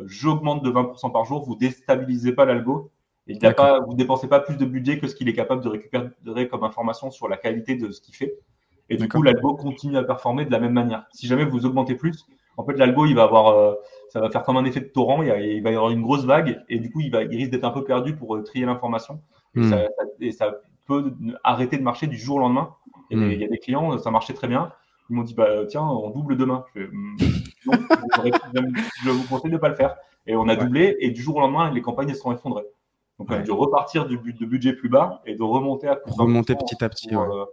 j'augmente 0.05 0.63
de 0.63 0.71
20% 0.71 1.13
par 1.13 1.25
jour, 1.25 1.45
vous 1.45 1.57
déstabilisez 1.57 2.33
pas 2.33 2.45
l'algo. 2.45 2.91
Et 3.27 3.33
il 3.33 3.55
pas, 3.55 3.81
vous 3.81 3.95
dépensez 3.95 4.27
pas 4.27 4.41
plus 4.41 4.57
de 4.57 4.65
budget 4.65 4.99
que 4.99 5.07
ce 5.07 5.15
qu'il 5.15 5.29
est 5.29 5.35
capable 5.35 5.63
de 5.63 5.69
récupérer 5.69 6.49
comme 6.49 6.65
information 6.65 7.11
sur 7.11 7.29
la 7.29 7.37
qualité 7.37 7.75
de 7.75 7.91
ce 7.91 8.01
qu'il 8.01 8.15
fait. 8.15 8.39
Et 8.91 8.97
du 8.97 9.09
coup, 9.09 9.23
l'algo 9.23 9.55
continue 9.55 9.97
à 9.99 10.03
performer 10.03 10.47
de 10.47 10.51
la 10.51 10.61
même 10.61 10.73
manière. 10.73 11.07
Si 11.13 11.27
jamais 11.27 11.45
vous 11.45 11.67
augmentez 11.67 11.95
plus, 11.95 12.27
en 12.57 12.65
fait, 12.65 12.73
l'algo, 12.73 13.05
il 13.05 13.15
va 13.15 13.25
avoir, 13.25 13.49
euh, 13.49 13.75
ça 14.09 14.21
va 14.21 14.31
faire 14.31 14.43
comme 14.43 14.57
un 14.57 14.65
effet 14.65 14.81
de 14.81 14.87
torrent. 14.87 15.23
Il, 15.23 15.63
va 15.63 15.71
y 15.71 15.75
avoir 15.75 15.91
une 15.91 16.03
grosse 16.03 16.25
vague 16.25 16.65
et 16.69 16.79
du 16.79 16.91
coup, 16.91 17.01
il, 17.01 17.11
va, 17.11 17.23
il 17.23 17.37
risque 17.37 17.51
d'être 17.51 17.65
un 17.65 17.71
peu 17.71 17.85
perdu 17.85 18.17
pour 18.17 18.35
euh, 18.35 18.43
trier 18.43 18.65
l'information. 18.65 19.21
Hmm. 19.55 19.75
Et, 20.21 20.33
ça, 20.33 20.55
peut 20.89 21.15
arrêter 21.45 21.79
de 21.79 21.83
marcher 21.83 22.09
du 22.09 22.17
jour 22.17 22.37
au 22.37 22.41
lendemain. 22.41 22.75
Et 23.11 23.17
hmm. 23.17 23.31
il 23.31 23.41
y 23.41 23.45
a 23.45 23.49
des 23.49 23.59
clients, 23.59 23.97
ça 23.99 24.11
marchait 24.11 24.35
très 24.35 24.49
bien. 24.49 24.73
Ils 25.11 25.17
m'ont 25.17 25.23
dit, 25.23 25.35
bah, 25.35 25.65
tiens, 25.67 25.83
on 25.83 26.11
double 26.11 26.37
demain. 26.37 26.65
Je, 26.75 26.83
hmm, 26.83 27.17
je 29.05 29.11
vous 29.11 29.27
conseille 29.29 29.51
de 29.51 29.57
ne 29.57 29.61
pas 29.61 29.69
le 29.69 29.77
faire. 29.77 29.97
Et 30.27 30.35
on 30.35 30.49
a 30.49 30.57
doublé 30.57 30.97
et 31.01 31.11
du 31.11 31.23
jour 31.23 31.37
au 31.37 31.41
lendemain, 31.41 31.71
les 31.71 31.81
campagnes 31.81 32.13
se 32.13 32.21
sont 32.21 32.33
effondrées. 32.33 32.67
Donc, 33.19 33.29
on 33.31 33.35
a 33.35 33.39
dû 33.39 33.51
repartir 33.51 34.07
du, 34.07 34.19
de 34.19 34.47
budget 34.47 34.73
plus 34.73 34.89
bas 34.89 35.23
et 35.27 35.35
de 35.35 35.43
remonter 35.43 35.89
à 35.89 35.99
Remonter 36.07 36.55
petit 36.55 36.83
à 36.85 36.89
petit. 36.89 37.15
Euh, 37.15 37.45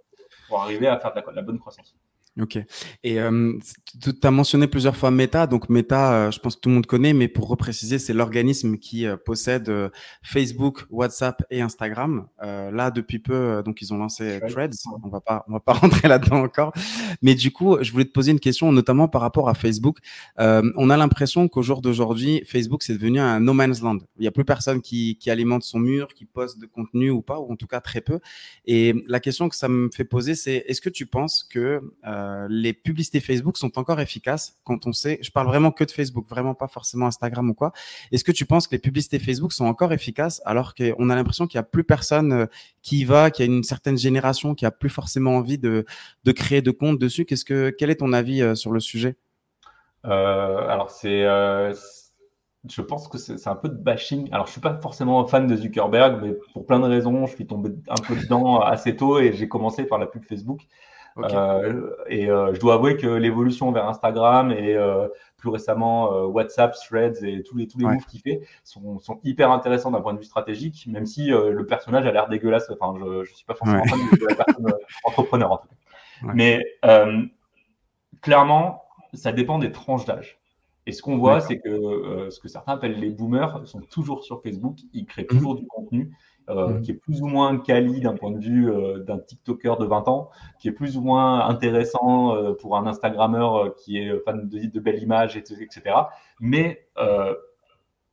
pour 0.47 0.61
arriver 0.61 0.87
à 0.87 0.99
faire 0.99 1.13
de 1.13 1.35
la 1.35 1.41
bonne 1.41 1.59
croissance. 1.59 1.95
Ok. 2.41 2.57
Et 3.03 3.21
euh, 3.21 3.57
tu 4.01 4.11
as 4.21 4.31
mentionné 4.31 4.67
plusieurs 4.67 4.97
fois 4.97 5.09
Meta. 5.09 5.47
Donc 5.47 5.69
Meta, 5.69 6.13
euh, 6.13 6.31
je 6.31 6.39
pense 6.39 6.57
que 6.57 6.61
tout 6.61 6.67
le 6.69 6.75
monde 6.75 6.85
connaît, 6.85 7.13
mais 7.13 7.29
pour 7.29 7.47
repréciser, 7.47 7.97
c'est 7.97 8.11
l'organisme 8.11 8.77
qui 8.77 9.05
euh, 9.05 9.15
possède 9.15 9.71
Facebook, 10.21 10.85
WhatsApp 10.89 11.43
et 11.49 11.61
Instagram. 11.61 12.27
là, 12.41 12.91
depuis 12.91 13.19
peu, 13.19 13.63
donc 13.63 13.81
ils 13.81 13.93
ont 13.93 13.97
lancé 13.97 14.39
Threads. 14.49 14.71
On 15.03 15.07
va 15.07 15.21
pas, 15.21 15.45
on 15.47 15.53
va 15.53 15.59
pas 15.61 15.73
rentrer 15.81 16.09
là-dedans 16.09 16.43
encore. 16.43 16.73
Mais 17.21 17.35
du 17.35 17.51
coup, 17.51 17.77
je 17.81 17.91
voulais 17.91 18.05
te 18.05 18.11
poser 18.11 18.31
une 18.31 18.39
question, 18.39 18.71
notamment 18.71 19.07
par 19.07 19.21
rapport 19.21 19.47
à 19.47 19.53
Facebook. 19.53 19.99
on 20.37 20.89
a 20.89 20.97
l'impression 20.97 21.47
qu'au 21.47 21.61
jour 21.61 21.81
d'aujourd'hui, 21.81 22.43
Facebook 22.45 22.83
c'est 22.83 22.93
devenu 22.93 23.19
un 23.19 23.39
no 23.39 23.53
man's 23.53 23.81
land. 23.81 23.99
Il 24.17 24.21
n'y 24.21 24.27
a 24.27 24.31
plus 24.31 24.45
personne 24.45 24.81
qui, 24.81 25.17
qui 25.17 25.29
alimente 25.29 25.63
son 25.63 25.79
mur, 25.79 26.09
qui 26.13 26.25
poste 26.25 26.59
de 26.59 26.65
contenu 26.65 27.11
ou 27.11 27.21
pas, 27.21 27.39
ou 27.39 27.51
en 27.51 27.55
tout 27.55 27.67
cas 27.67 27.79
très 27.79 28.01
peu. 28.01 28.19
Et 28.65 28.93
la 29.07 29.21
question 29.21 29.47
que 29.47 29.55
ça 29.55 29.69
me 29.69 29.89
fait 29.93 30.03
poser, 30.03 30.35
c'est 30.35 30.65
est-ce 30.67 30.81
que 30.81 30.89
tu 30.89 31.05
penses 31.05 31.43
que 31.43 31.81
euh, 32.05 32.24
les 32.49 32.73
publicités 32.73 33.19
Facebook 33.19 33.57
sont 33.57 33.77
encore 33.77 33.99
efficaces 33.99 34.57
quand 34.63 34.87
on 34.87 34.93
sait, 34.93 35.19
je 35.21 35.31
parle 35.31 35.47
vraiment 35.47 35.71
que 35.71 35.83
de 35.83 35.91
Facebook, 35.91 36.27
vraiment 36.29 36.53
pas 36.53 36.67
forcément 36.67 37.07
Instagram 37.07 37.49
ou 37.49 37.53
quoi. 37.53 37.71
Est-ce 38.11 38.23
que 38.23 38.31
tu 38.31 38.45
penses 38.45 38.67
que 38.67 38.75
les 38.75 38.79
publicités 38.79 39.19
Facebook 39.19 39.53
sont 39.53 39.65
encore 39.65 39.93
efficaces 39.93 40.41
alors 40.45 40.73
qu'on 40.75 41.09
a 41.09 41.15
l'impression 41.15 41.47
qu'il 41.47 41.57
n'y 41.57 41.61
a 41.61 41.67
plus 41.67 41.83
personne 41.83 42.33
euh, 42.33 42.45
qui 42.81 42.99
y 42.99 43.05
va, 43.05 43.31
qu'il 43.31 43.45
y 43.45 43.49
a 43.49 43.51
une 43.51 43.63
certaine 43.63 43.97
génération 43.97 44.55
qui 44.55 44.65
a 44.65 44.71
plus 44.71 44.89
forcément 44.89 45.35
envie 45.37 45.57
de, 45.57 45.85
créer 46.35 46.61
de 46.61 46.71
comptes 46.71 46.99
dessus? 46.99 47.25
Qu'est-ce 47.25 47.45
que, 47.45 47.69
Quel 47.77 47.89
est 47.89 47.95
ton 47.95 48.13
avis 48.13 48.41
euh, 48.41 48.55
sur 48.55 48.71
le 48.71 48.79
sujet? 48.79 49.15
Alors, 50.03 50.91
c'est. 50.91 51.23
je 51.23 52.81
pense 52.81 53.07
que 53.07 53.17
c'est 53.17 53.47
un 53.47 53.55
peu 53.55 53.69
de 53.69 53.75
bashing. 53.75 54.29
Alors, 54.31 54.45
je 54.45 54.51
suis 54.51 54.61
pas 54.61 54.79
forcément 54.79 55.25
fan 55.25 55.47
de 55.47 55.55
Zuckerberg, 55.55 56.21
mais 56.21 56.35
pour 56.53 56.67
plein 56.67 56.79
de 56.79 56.85
raisons, 56.85 57.25
je 57.25 57.33
suis 57.35 57.47
tombé 57.47 57.71
un 57.89 58.01
peu 58.07 58.15
dedans 58.15 58.59
assez 58.59 58.95
tôt 58.95 59.19
et 59.19 59.33
j'ai 59.33 59.47
commencé 59.47 59.83
par 59.85 59.97
la 59.97 60.05
pub 60.05 60.23
Facebook. 60.23 60.61
Euh, 61.17 61.91
et 62.07 62.29
euh, 62.29 62.53
je 62.53 62.59
dois 62.59 62.73
avouer 62.73 62.97
que 62.97 63.07
l'évolution 63.07 63.71
vers 63.71 63.87
Instagram 63.87 64.51
et 64.51 64.75
euh, 64.75 65.07
plus 65.37 65.49
récemment 65.49 66.11
WhatsApp, 66.25 66.75
Threads 66.75 67.23
et 67.23 67.41
tous 67.43 67.55
les 67.55 67.67
tous 67.67 67.77
les 67.77 67.85
moves 67.85 68.05
qu'il 68.05 68.19
fait 68.19 68.41
sont, 68.63 68.99
sont, 68.99 69.19
hyper 69.23 69.51
intéressants 69.51 69.91
d'un 69.91 70.01
point 70.01 70.13
de 70.13 70.19
vue 70.19 70.25
stratégique, 70.25 70.85
même 70.87 71.05
si 71.05 71.27
le 71.27 71.65
personnage 71.65 72.05
a 72.05 72.11
l'air 72.11 72.27
dégueulasse. 72.27 72.69
Enfin, 72.69 72.99
je, 72.99 73.23
je 73.23 73.33
suis 73.33 73.45
pas 73.45 73.53
forcément 73.55 73.85
fan 73.85 73.99
de 74.19 74.25
la 74.27 74.35
personne 74.35 74.73
entrepreneur 75.03 75.51
en 75.51 75.57
tout 75.57 75.67
cas. 75.67 76.31
Mais 76.33 76.63
clairement, 78.21 78.83
ça 79.13 79.31
dépend 79.31 79.59
des 79.59 79.71
tranches 79.71 80.05
d'âge. 80.05 80.39
Et 80.87 80.91
ce 80.91 81.01
qu'on 81.01 81.17
voit, 81.17 81.39
c'est 81.39 81.59
que 81.59 82.27
ce 82.29 82.39
que 82.39 82.47
certains 82.47 82.73
appellent 82.73 82.99
les 82.99 83.09
boomers 83.09 83.65
sont 83.65 83.81
toujours 83.81 84.23
sur 84.23 84.41
Facebook, 84.43 84.77
ils 84.93 85.05
créent 85.05 85.23
mhm. 85.23 85.27
toujours 85.27 85.55
du 85.55 85.65
contenu, 85.65 86.11
euh, 86.49 86.67
mhm. 86.67 86.81
qui 86.81 86.91
est 86.91 86.95
plus 86.95 87.21
ou 87.21 87.25
moins 87.25 87.57
quali 87.57 88.01
d'un 88.01 88.13
point 88.13 88.29
de 88.29 88.39
vue 88.39 88.71
euh, 88.71 88.99
d'un 88.99 89.17
TikToker 89.17 89.77
de 89.77 89.85
20 89.85 90.07
ans, 90.07 90.29
qui 90.59 90.67
est 90.67 90.71
plus 90.71 90.95
ou 90.95 91.01
moins 91.01 91.47
intéressant 91.47 92.35
euh, 92.35 92.53
pour 92.53 92.77
un 92.77 92.85
Instagrammeur 92.85 93.73
qui 93.75 93.97
est 93.97 94.19
fan 94.25 94.47
de, 94.47 94.67
de 94.67 94.79
belles 94.79 95.01
images, 95.01 95.37
etc. 95.37 95.81
Mais 96.39 96.87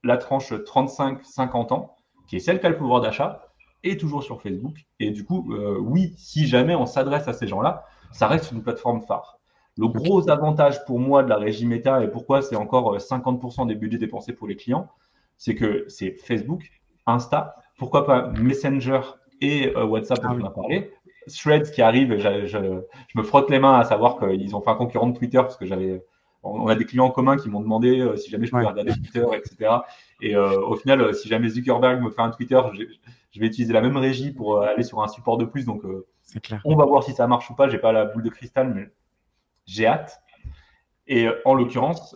la 0.05 0.17
tranche 0.17 0.53
35-50 0.53 1.75
ans, 1.75 1.97
qui 2.27 2.37
est 2.37 2.41
celle 2.41 2.59
qui 2.59 2.67
a 2.67 2.71
le 2.71 2.77
pouvoir 2.77 3.03
d'achat, 3.03 3.49
est 3.85 4.01
toujours 4.01 4.23
sur 4.23 4.41
Facebook. 4.41 4.87
Et 4.99 5.11
du 5.11 5.25
coup, 5.25 5.53
oui, 5.81 6.15
si 6.17 6.47
jamais 6.47 6.75
on 6.75 6.87
s'adresse 6.87 7.29
à 7.29 7.33
ces 7.33 7.47
gens-là, 7.47 7.85
ça 8.13 8.27
reste 8.27 8.51
une 8.51 8.63
plateforme 8.63 9.03
phare. 9.03 9.39
Le 9.77 9.89
gros 9.89 10.29
avantage 10.29 10.85
pour 10.87 10.99
moi 10.99 11.23
de 11.23 11.29
la 11.29 11.37
régie 11.37 11.67
méta 11.67 12.03
et 12.03 12.09
pourquoi 12.09 12.43
c'est 12.43 12.57
encore 12.57 12.97
50% 12.97 13.67
des 13.67 13.75
budgets 13.75 13.99
dépensés 13.99 14.33
pour 14.33 14.49
les 14.49 14.57
clients, 14.57 14.89
c'est 15.37 15.55
que 15.55 15.85
c'est 15.89 16.17
Facebook, 16.19 16.71
Insta, 17.07 17.57
pourquoi 17.83 18.07
pas 18.07 18.29
Messenger 18.41 19.01
et 19.41 19.77
euh, 19.77 19.85
WhatsApp 19.85 20.23
dont 20.23 20.29
ah 20.29 20.37
on 20.41 20.45
a 20.45 20.51
parlé. 20.51 20.93
Threads 21.27 21.73
qui 21.73 21.83
arrive, 21.83 22.17
je, 22.17 22.47
je, 22.47 23.19
me 23.19 23.25
frotte 23.25 23.51
les 23.51 23.59
mains 23.59 23.77
à 23.77 23.83
savoir 23.83 24.21
qu'ils 24.21 24.55
ont 24.55 24.61
fait 24.61 24.71
un 24.71 24.77
concurrent 24.77 25.09
de 25.09 25.19
Twitter 25.19 25.39
parce 25.39 25.57
que 25.57 25.67
j'avais, 25.67 26.01
on 26.45 26.69
a 26.69 26.77
des 26.77 26.85
clients 26.85 27.07
en 27.07 27.11
commun 27.11 27.37
qui 27.37 27.51
m'ont 27.51 27.61
demandé 27.61 27.99
euh, 27.99 28.15
si 28.15 28.31
jamais 28.31 28.47
je 28.47 28.53
pouvais 28.53 28.65
regarder 28.65 28.93
Twitter, 28.93 29.25
etc. 29.35 29.79
Et 30.21 30.37
euh, 30.37 30.61
au 30.61 30.77
final, 30.77 31.13
si 31.13 31.29
jamais 31.29 31.49
Zuckerberg 31.49 32.01
me 32.01 32.11
fait 32.11 32.23
un 32.23 32.31
Twitter, 32.31 32.61
je, 32.73 33.41
vais 33.41 33.47
utiliser 33.49 33.73
la 33.73 33.81
même 33.81 33.97
régie 33.97 34.31
pour 34.31 34.63
aller 34.63 34.85
sur 34.85 35.03
un 35.03 35.09
support 35.09 35.37
de 35.37 35.45
plus. 35.45 35.65
Donc, 35.65 35.83
on 36.65 36.77
va 36.77 36.85
voir 36.85 37.03
si 37.03 37.13
ça 37.15 37.27
marche 37.27 37.51
ou 37.51 37.57
pas. 37.57 37.69
J'ai 37.69 37.79
pas 37.79 37.91
la 37.91 38.05
boule 38.05 38.23
de 38.23 38.31
cristal, 38.31 38.73
mais 38.73 38.93
j'ai 39.67 39.89
hâte. 39.89 40.23
Et 41.09 41.27
en 41.45 41.55
l'occurrence, 41.55 42.15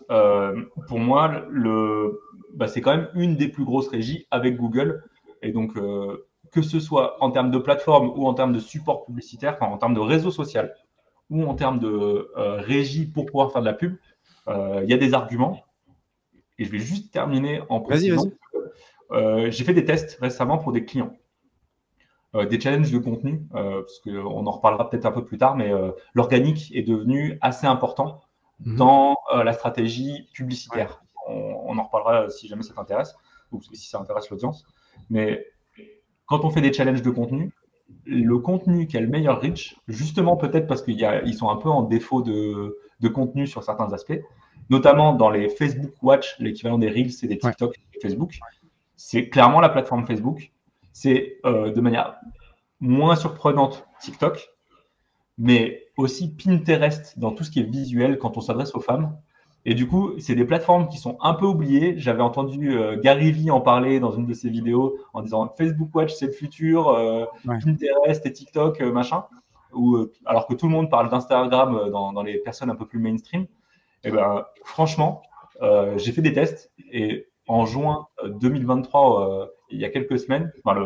pour 0.87 1.01
moi, 1.01 1.45
le, 1.51 2.21
bah, 2.55 2.69
c'est 2.69 2.81
quand 2.81 2.97
même 2.97 3.09
une 3.15 3.35
des 3.35 3.49
plus 3.49 3.65
grosses 3.65 3.89
régies 3.89 4.29
avec 4.31 4.57
Google 4.57 5.03
et 5.43 5.53
donc, 5.53 5.77
euh, 5.77 6.27
que 6.53 6.63
ce 6.63 6.81
soit 6.81 7.23
en 7.23 7.31
termes 7.31 7.51
de 7.51 7.59
plateforme 7.59 8.09
ou 8.09 8.27
en 8.27 8.35
termes 8.35 8.53
de 8.53 8.59
support 8.59 9.05
publicitaire, 9.05 9.57
en 9.61 9.79
termes 9.79 9.95
de 9.95 10.01
réseau 10.01 10.31
social 10.31 10.75
ou 11.29 11.45
en 11.45 11.55
termes 11.55 11.81
de 11.81 12.31
euh, 12.37 12.61
régie 12.61 13.07
pour 13.07 13.27
pouvoir 13.27 13.53
faire 13.53 13.61
de 13.61 13.67
la 13.67 13.73
pub, 13.73 13.97
euh, 14.49 14.81
il 14.85 14.91
y 14.91 14.95
a 14.95 14.97
des 14.97 15.13
arguments. 15.13 15.65
Et 16.59 16.65
je 16.65 16.71
vais 16.71 16.79
juste 16.79 17.13
terminer 17.13 17.63
en 17.69 17.81
précisant 17.81 18.31
j'ai 19.11 19.63
fait 19.65 19.75
des 19.75 19.85
tests 19.85 20.19
récemment 20.21 20.59
pour 20.59 20.73
des 20.73 20.85
clients. 20.85 21.17
des 22.35 22.59
challenges 22.61 22.91
de 22.91 22.99
contenu, 22.99 23.47
parce 23.53 24.01
qu'on 24.01 24.47
en 24.47 24.51
reparlera 24.51 24.91
peut-être 24.91 25.07
un 25.07 25.13
peu 25.13 25.25
plus 25.25 25.39
tard, 25.39 25.55
mais 25.55 25.71
l'organique 26.13 26.73
est 26.75 26.83
devenu 26.83 27.39
assez 27.41 27.69
important 27.69 28.23
mhm. 28.65 28.77
dans 28.77 29.17
la 29.33 29.53
stratégie 29.53 30.29
publicitaire. 30.35 31.05
On, 31.29 31.35
on, 31.67 31.79
en 31.79 31.85
reparlera 31.85 32.29
si 32.31 32.49
jamais 32.49 32.65
ça 32.65 32.75
t'intéresse, 32.75 33.15
ou 33.53 33.61
si 33.63 33.89
ça 33.89 34.01
intéresse 34.01 34.29
l'audience. 34.31 34.67
Mais 35.11 35.47
quand 36.27 36.45
on 36.45 36.51
fait 36.51 36.61
des 36.61 36.73
challenges 36.73 37.03
de 37.03 37.11
contenu, 37.11 37.53
le 38.05 38.39
contenu 38.39 38.87
qui 38.87 38.97
a 38.97 39.01
le 39.01 39.09
meilleur 39.09 39.41
reach, 39.41 39.77
justement 39.89 40.37
peut-être 40.37 40.67
parce 40.67 40.83
qu'ils 40.83 41.35
sont 41.35 41.51
un 41.51 41.57
peu 41.57 41.69
en 41.69 41.83
défaut 41.83 42.23
de, 42.23 42.79
contenu 43.15 43.47
sur 43.47 43.63
certains 43.63 43.93
aspects, 43.93 44.21
notamment 44.71 45.13
dans 45.13 45.31
les 45.31 45.49
Facebook 45.49 45.93
Watch, 46.03 46.37
l'équivalent 46.39 46.79
des 46.79 46.89
Reels 46.89 47.13
et 47.23 47.29
des 47.29 47.39
TikTok 47.39 47.77
Facebook, 48.03 48.39
c'est 48.97 49.29
clairement 49.29 49.61
la 49.61 49.69
plateforme 49.69 50.07
Facebook. 50.07 50.53
C'est 50.93 51.39
euh, 51.45 51.71
de 51.73 51.81
manière 51.81 52.17
moins 52.81 53.17
surprenante 53.17 53.87
TikTok, 54.01 54.49
mais 55.39 55.85
aussi 55.97 56.35
Pinterest 56.35 57.19
dans 57.19 57.33
tout 57.33 57.45
ce 57.45 57.51
qui 57.51 57.61
est 57.61 57.71
visuel 57.71 58.19
quand 58.19 58.37
on 58.37 58.41
s'adresse 58.41 58.75
aux 58.75 58.81
femmes. 58.81 59.17
Et 59.69 59.75
du 59.75 59.89
coup, 59.89 60.13
c'est 60.21 60.37
des 60.37 60.45
plateformes 60.45 60.89
qui 60.89 60.97
sont 60.97 61.19
un 61.21 61.35
peu 61.35 61.45
oubliées. 61.45 61.95
J'avais 61.99 62.23
entendu 62.23 62.79
euh, 62.79 62.97
Gary 63.01 63.33
Vee 63.33 63.51
en 63.51 63.61
parler 63.61 63.99
dans 63.99 64.13
une 64.13 64.25
de 64.25 64.33
ses 64.33 64.49
vidéos 64.49 64.97
en 65.13 65.23
disant 65.23 65.53
Facebook 65.59 65.93
Watch, 65.93 66.15
c'est 66.15 66.27
le 66.27 66.33
futur, 66.33 66.89
euh, 66.89 67.25
Pinterest 67.45 68.25
et 68.25 68.33
TikTok, 68.33 68.81
euh, 68.81 68.93
machin. 68.93 69.25
Ou, 69.73 70.07
alors 70.25 70.47
que 70.47 70.55
tout 70.55 70.67
le 70.67 70.73
monde 70.73 70.89
parle 70.89 71.11
d'Instagram 71.11 71.91
dans, 71.91 72.23
les 72.23 72.39
personnes 72.39 72.71
un 72.71 72.77
peu 72.77 72.87
plus 72.87 73.01
mainstream. 73.01 73.43
Et 73.43 74.09
eh 74.09 74.11
ben, 74.13 74.47
franchement, 74.65 75.23
j'ai 75.97 76.13
fait 76.13 76.23
des 76.23 76.33
tests 76.33 76.71
et 76.93 77.27
en 77.49 77.67
juin 77.67 78.07
2023, 78.25 79.51
il 79.71 79.81
y 79.81 79.85
a 79.85 79.91
quelques 79.91 80.19
semaines, 80.19 80.51
enfin, 80.65 80.79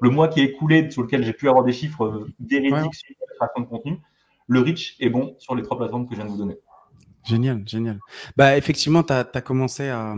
le, 0.00 0.10
mois 0.10 0.28
qui 0.28 0.40
est 0.40 0.44
écoulé 0.44 0.88
sur 0.90 1.02
lequel 1.02 1.24
j'ai 1.24 1.32
pu 1.32 1.48
avoir 1.48 1.64
des 1.64 1.72
chiffres 1.72 2.26
véridiques 2.38 2.94
sur 2.94 3.16
la 3.20 3.34
création 3.34 3.62
de 3.62 3.66
contenu, 3.66 3.98
le 4.46 4.60
reach 4.60 4.96
est 5.00 5.08
bon 5.08 5.34
sur 5.38 5.56
les 5.56 5.62
trois 5.62 5.78
plateformes 5.78 6.06
que 6.06 6.14
je 6.14 6.20
viens 6.20 6.26
de 6.26 6.30
vous 6.30 6.38
donner. 6.38 6.58
Génial, 7.24 7.62
génial. 7.66 7.98
Bah, 8.36 8.56
effectivement, 8.56 9.02
tu 9.02 9.12
as, 9.12 9.24
commencé 9.42 9.88
à, 9.88 10.14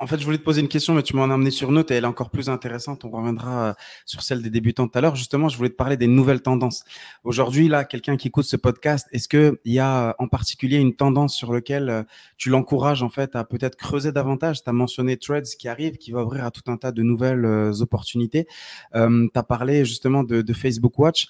En 0.00 0.06
fait, 0.06 0.18
je 0.18 0.24
voulais 0.24 0.38
te 0.38 0.42
poser 0.42 0.60
une 0.60 0.68
question, 0.68 0.94
mais 0.94 1.02
tu 1.02 1.14
m'en 1.14 1.24
as 1.24 1.34
amené 1.34 1.50
sur 1.50 1.70
une 1.70 1.78
autre 1.78 1.92
et 1.92 1.96
elle 1.96 2.04
est 2.04 2.06
encore 2.06 2.30
plus 2.30 2.48
intéressante. 2.48 3.04
On 3.04 3.10
reviendra 3.10 3.68
euh, 3.68 3.74
sur 4.06 4.22
celle 4.22 4.42
des 4.42 4.48
débutants 4.48 4.88
tout 4.88 4.98
à 4.98 5.02
l'heure. 5.02 5.16
Justement, 5.16 5.48
je 5.48 5.56
voulais 5.56 5.68
te 5.68 5.74
parler 5.74 5.96
des 5.96 6.06
nouvelles 6.06 6.40
tendances. 6.40 6.84
Aujourd'hui, 7.24 7.68
là, 7.68 7.84
quelqu'un 7.84 8.16
qui 8.16 8.28
écoute 8.28 8.46
ce 8.46 8.56
podcast, 8.56 9.08
est-ce 9.12 9.28
qu'il 9.28 9.58
y 9.66 9.78
a 9.78 10.08
euh, 10.08 10.12
en 10.18 10.28
particulier 10.28 10.78
une 10.78 10.94
tendance 10.94 11.34
sur 11.34 11.52
laquelle 11.52 11.90
euh, 11.90 12.02
tu 12.38 12.48
l'encourages 12.48 13.02
en 13.02 13.10
fait 13.10 13.36
à 13.36 13.44
peut-être 13.44 13.76
creuser 13.76 14.12
davantage? 14.12 14.62
Tu 14.62 14.70
as 14.70 14.72
mentionné 14.72 15.18
Threads 15.18 15.56
qui 15.58 15.68
arrive, 15.68 15.98
qui 15.98 16.12
va 16.12 16.24
ouvrir 16.24 16.44
à 16.44 16.50
tout 16.50 16.70
un 16.70 16.76
tas 16.76 16.92
de 16.92 17.02
nouvelles 17.02 17.46
opportunités. 17.80 18.46
tu 18.94 19.30
as 19.34 19.42
parlé 19.42 19.84
justement 19.84 20.22
de 20.24 20.52
Facebook 20.52 20.98
Watch. 20.98 21.28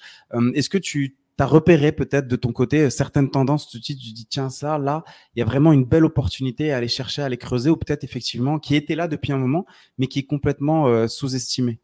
est-ce 0.53 0.69
que 0.69 0.77
tu 0.77 1.17
tu 1.37 1.43
as 1.43 1.45
repéré 1.45 1.91
peut-être 1.91 2.27
de 2.27 2.35
ton 2.35 2.51
côté 2.51 2.83
euh, 2.83 2.89
certaines 2.89 3.29
tendances, 3.29 3.67
tu 3.67 3.79
te 3.79 3.85
dis, 3.85 3.97
tu 3.97 4.11
dis 4.13 4.25
tiens, 4.25 4.49
ça, 4.49 4.77
là, 4.77 5.03
il 5.35 5.39
y 5.39 5.41
a 5.41 5.45
vraiment 5.45 5.71
une 5.71 5.85
belle 5.85 6.05
opportunité 6.05 6.73
à 6.73 6.77
aller 6.77 6.87
chercher, 6.87 7.21
à 7.21 7.25
aller 7.25 7.37
creuser, 7.37 7.69
ou 7.69 7.77
peut-être 7.77 8.03
effectivement 8.03 8.59
qui 8.59 8.75
était 8.75 8.95
là 8.95 9.07
depuis 9.07 9.31
un 9.31 9.37
moment, 9.37 9.65
mais 9.97 10.07
qui 10.07 10.19
est 10.19 10.25
complètement 10.25 10.87
euh, 10.87 11.07
sous-estimé 11.07 11.79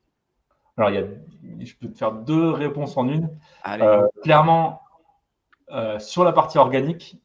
Alors, 0.77 0.89
il 0.89 0.95
y 0.95 0.97
a, 0.97 1.05
je 1.65 1.73
peux 1.79 1.87
te 1.87 1.97
faire 1.97 2.13
deux 2.13 2.49
réponses 2.49 2.97
en 2.97 3.07
une. 3.07 3.29
Euh, 3.67 4.07
clairement, 4.23 4.81
sur 5.99 6.23
la 6.23 6.33
partie 6.33 6.57
organique, 6.59 7.17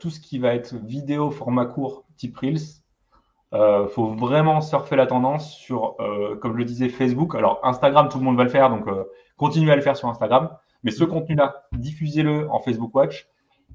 tout 0.00 0.10
ce 0.10 0.20
qui 0.20 0.38
va 0.38 0.54
être 0.54 0.74
vidéo 0.74 1.30
format 1.30 1.64
court, 1.64 2.04
type 2.18 2.36
Reels, 2.36 2.82
il 3.52 3.88
faut 3.90 4.08
vraiment 4.14 4.60
surfer 4.60 4.96
la 4.96 5.06
tendance 5.06 5.54
sur, 5.54 5.96
comme 6.42 6.52
je 6.52 6.58
le 6.58 6.64
disais, 6.66 6.90
Facebook. 6.90 7.34
Alors, 7.34 7.60
Instagram, 7.62 8.10
tout 8.10 8.18
le 8.18 8.24
monde 8.24 8.36
va 8.36 8.44
le 8.44 8.50
faire, 8.50 8.68
donc 8.68 8.84
continuez 9.38 9.72
à 9.72 9.76
le 9.76 9.80
faire 9.80 9.96
sur 9.96 10.08
Instagram. 10.08 10.50
Mais 10.82 10.90
ce 10.90 11.04
contenu-là, 11.04 11.66
diffusez-le 11.72 12.50
en 12.50 12.60
Facebook 12.60 12.94
Watch 12.94 13.28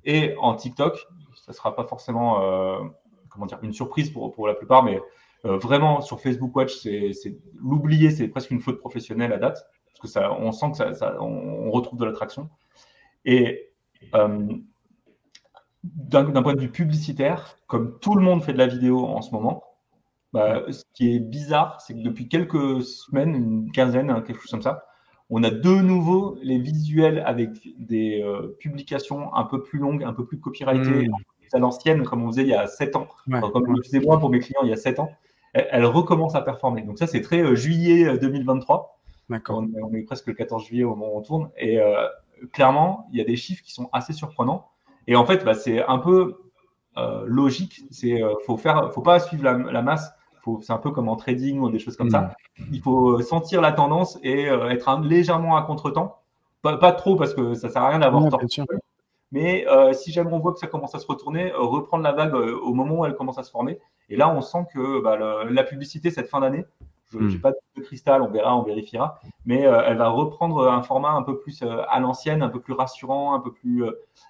et 0.05 0.35
en 0.37 0.55
TikTok. 0.55 0.97
Ça 1.35 1.51
ne 1.51 1.53
sera 1.53 1.75
pas 1.75 1.83
forcément 1.83 2.41
euh, 2.41 2.79
comment 3.33 3.45
dire, 3.45 3.59
une 3.63 3.73
surprise 3.73 4.09
pour, 4.09 4.31
pour 4.31 4.47
la 4.47 4.53
plupart, 4.53 4.83
mais 4.83 5.01
euh, 5.45 5.57
vraiment 5.57 6.01
sur 6.01 6.21
Facebook 6.21 6.55
Watch, 6.55 6.75
c'est 6.75 7.11
l'oublier, 7.55 8.11
c'est 8.11 8.27
presque 8.27 8.51
une 8.51 8.61
faute 8.61 8.79
professionnelle 8.79 9.33
à 9.33 9.37
date, 9.37 9.65
parce 9.87 9.99
que 9.99 10.07
ça, 10.07 10.31
on 10.33 10.51
sent 10.51 10.71
que 10.71 10.93
ça, 10.93 11.17
on, 11.21 11.69
retrouve 11.71 11.99
de 11.99 12.05
l'attraction. 12.05 12.49
Et 13.25 13.69
euh, 14.15 14.47
d'un 15.83 16.43
point 16.43 16.53
de 16.53 16.61
vue 16.61 16.71
publicitaire, 16.71 17.57
comme 17.67 17.99
tout 17.99 18.15
le 18.15 18.21
monde 18.21 18.43
fait 18.43 18.53
de 18.53 18.57
la 18.57 18.67
vidéo 18.67 19.05
en 19.05 19.21
ce 19.21 19.31
moment, 19.31 19.63
bah, 20.31 20.63
ce 20.71 20.83
qui 20.93 21.15
est 21.15 21.19
bizarre, 21.19 21.81
c'est 21.81 21.93
que 21.93 22.01
depuis 22.01 22.27
quelques 22.29 22.81
semaines, 22.83 23.35
une 23.35 23.71
quinzaine, 23.71 24.09
hein, 24.09 24.21
quelque 24.21 24.41
chose 24.41 24.51
comme 24.51 24.61
ça, 24.61 24.85
on 25.29 25.43
a 25.43 25.49
de 25.49 25.81
nouveau 25.81 26.38
les 26.41 26.57
visuels 26.57 27.23
avec 27.25 27.51
des 27.77 28.21
euh, 28.21 28.55
publications 28.59 29.33
un 29.33 29.43
peu 29.43 29.63
plus 29.63 29.79
longues, 29.79 30.03
un 30.03 30.13
peu 30.13 30.25
plus 30.25 30.39
copyrightées, 30.39 31.07
mmh. 31.07 31.13
à 31.53 31.59
l'ancienne, 31.59 32.03
comme 32.03 32.23
on 32.23 32.27
faisait 32.27 32.43
il 32.43 32.49
y 32.49 32.53
a 32.53 32.67
7 32.67 32.95
ans, 32.95 33.07
comme 33.29 33.75
je 33.77 33.88
faisais 33.88 33.99
moi 33.99 34.19
pour 34.19 34.29
mes 34.29 34.39
clients 34.39 34.62
il 34.63 34.69
y 34.69 34.73
a 34.73 34.77
7 34.77 34.99
ans. 34.99 35.09
Elle, 35.53 35.86
recommence 35.86 36.33
à 36.33 36.41
performer. 36.41 36.81
Donc 36.81 36.97
ça, 36.97 37.05
c'est 37.05 37.21
très 37.21 37.41
euh, 37.41 37.55
juillet 37.55 38.17
2023. 38.17 38.99
Euh, 39.31 39.39
on, 39.49 39.69
on, 39.83 39.93
est 39.93 40.01
presque 40.01 40.27
le 40.27 40.33
14 40.33 40.65
juillet 40.65 40.83
au 40.83 40.95
moment 40.95 41.13
où 41.13 41.17
on 41.19 41.21
tourne. 41.21 41.49
Et 41.57 41.79
clairement, 42.51 43.07
il 43.12 43.19
y 43.19 43.21
a 43.21 43.23
des 43.23 43.36
chiffres 43.36 43.63
qui 43.63 43.71
sont 43.71 43.88
assez 43.93 44.13
surprenants. 44.13 44.67
Et 45.05 45.15
en 45.15 45.25
fait, 45.25 45.45
bah, 45.45 45.53
c'est 45.53 45.83
un 45.83 45.99
peu 45.99 46.38
logique. 47.27 47.81
C'est 47.91 48.19
faut 48.47 48.57
faire, 48.57 48.91
faut 48.91 49.03
pas 49.03 49.19
suivre 49.19 49.43
la 49.43 49.81
masse 49.83 50.12
c'est 50.62 50.73
un 50.73 50.77
peu 50.77 50.91
comme 50.91 51.10
en 51.10 51.15
trading 51.15 51.60
ou 51.60 51.69
des 51.69 51.79
choses 51.79 51.97
comme 51.97 52.10
ça. 52.10 52.34
Mm. 52.58 52.63
Il 52.73 52.82
faut 52.82 53.17
euh, 53.17 53.21
sentir 53.21 53.62
la 53.62 53.71
tendance 53.71 54.19
et 54.23 54.49
euh, 54.49 54.69
être 54.69 54.99
légèrement 55.01 55.56
à 55.56 55.62
contre-temps. 55.63 56.19
Pas, 56.62 56.93
trop 56.93 57.17
parce 57.17 57.34
que 57.34 57.56
ça 57.56 57.69
sert 57.69 57.82
à 57.82 57.89
rien 57.89 57.99
d'avoir 57.99 58.29
tort. 58.29 58.39
Mais 59.34 59.67
euh, 59.67 59.91
si 59.91 60.13
jamais 60.13 60.32
on 60.32 60.39
voit 60.39 60.53
que 60.53 60.60
ça 60.60 60.67
commence 60.67 60.95
à 60.95 60.99
se 60.99 61.08
retourner, 61.08 61.51
reprendre 61.53 62.03
la 62.03 62.13
vague 62.13 62.36
au 62.36 62.73
moment 62.73 62.99
où 62.99 63.06
elle 63.06 63.15
commence 63.15 63.38
à 63.38 63.43
se 63.43 63.51
former. 63.51 63.79
Et 64.10 64.15
là, 64.15 64.29
on 64.29 64.39
sent 64.41 64.65
que 64.73 65.01
bah, 65.01 65.17
la 65.43 65.63
publicité 65.63 66.10
cette 66.10 66.29
fin 66.29 66.39
d'année, 66.39 66.63
je 67.12 67.17
n'ai 67.17 67.36
mm. 67.36 67.41
pas 67.41 67.51
de 67.51 67.82
cristal, 67.82 68.21
on 68.21 68.29
verra, 68.29 68.56
on 68.56 68.63
vérifiera, 68.63 69.19
mais 69.45 69.62
elle 69.62 69.97
va 69.97 70.08
reprendre 70.10 70.69
un 70.69 70.84
format 70.84 71.12
un 71.12 71.23
peu 71.23 71.38
plus 71.38 71.63
à 71.63 71.99
l'ancienne, 71.99 72.43
un 72.43 72.49
peu 72.49 72.62
plus 72.62 72.73
rassurant, 72.73 73.34
un 73.34 73.39
peu 73.39 73.51
plus 73.51 73.84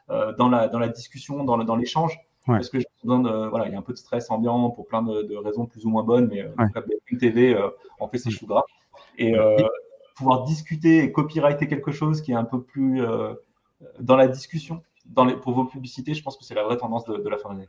dans, 0.09 0.49
la, 0.49 0.69
dans 0.69 0.79
la 0.79 0.87
discussion, 0.87 1.43
dans, 1.43 1.57
dans 1.59 1.75
l'échange. 1.75 2.17
Parce 2.45 2.69
que 2.69 2.77
euh, 2.77 3.49
voilà, 3.49 3.67
il 3.67 3.71
y 3.71 3.75
a 3.75 3.79
un 3.79 3.83
peu 3.83 3.93
de 3.93 3.97
stress 3.97 4.29
ambiant 4.29 4.69
pour 4.69 4.85
plein 4.85 5.01
de, 5.01 5.35
raisons 5.35 5.65
plus 5.65 5.85
ou 5.85 5.89
moins 5.89 6.03
bonnes, 6.03 6.27
mais 6.27 6.41
euh, 6.41 6.49
ouais. 6.57 7.17
TV 7.17 7.55
euh, 7.55 7.69
en 7.99 8.07
fait 8.07 8.17
ses 8.17 8.31
choux 8.31 8.47
gras. 8.47 8.63
Et 9.17 9.33
pouvoir 10.15 10.43
discuter 10.43 11.03
et 11.03 11.11
copyrighter 11.11 11.67
quelque 11.67 11.91
chose 11.91 12.21
qui 12.21 12.31
est 12.31 12.35
un 12.35 12.43
peu 12.43 12.61
plus 12.61 13.01
dans 13.99 14.15
la 14.15 14.27
discussion 14.27 14.81
dans 15.05 15.25
les, 15.25 15.35
pour 15.35 15.53
vos 15.53 15.65
publicités, 15.65 16.13
je 16.13 16.23
pense 16.23 16.37
que 16.37 16.43
c'est 16.43 16.55
la 16.55 16.63
vraie 16.63 16.77
tendance 16.77 17.05
de, 17.05 17.29
la 17.29 17.37
fin 17.37 17.49
d'année. 17.49 17.67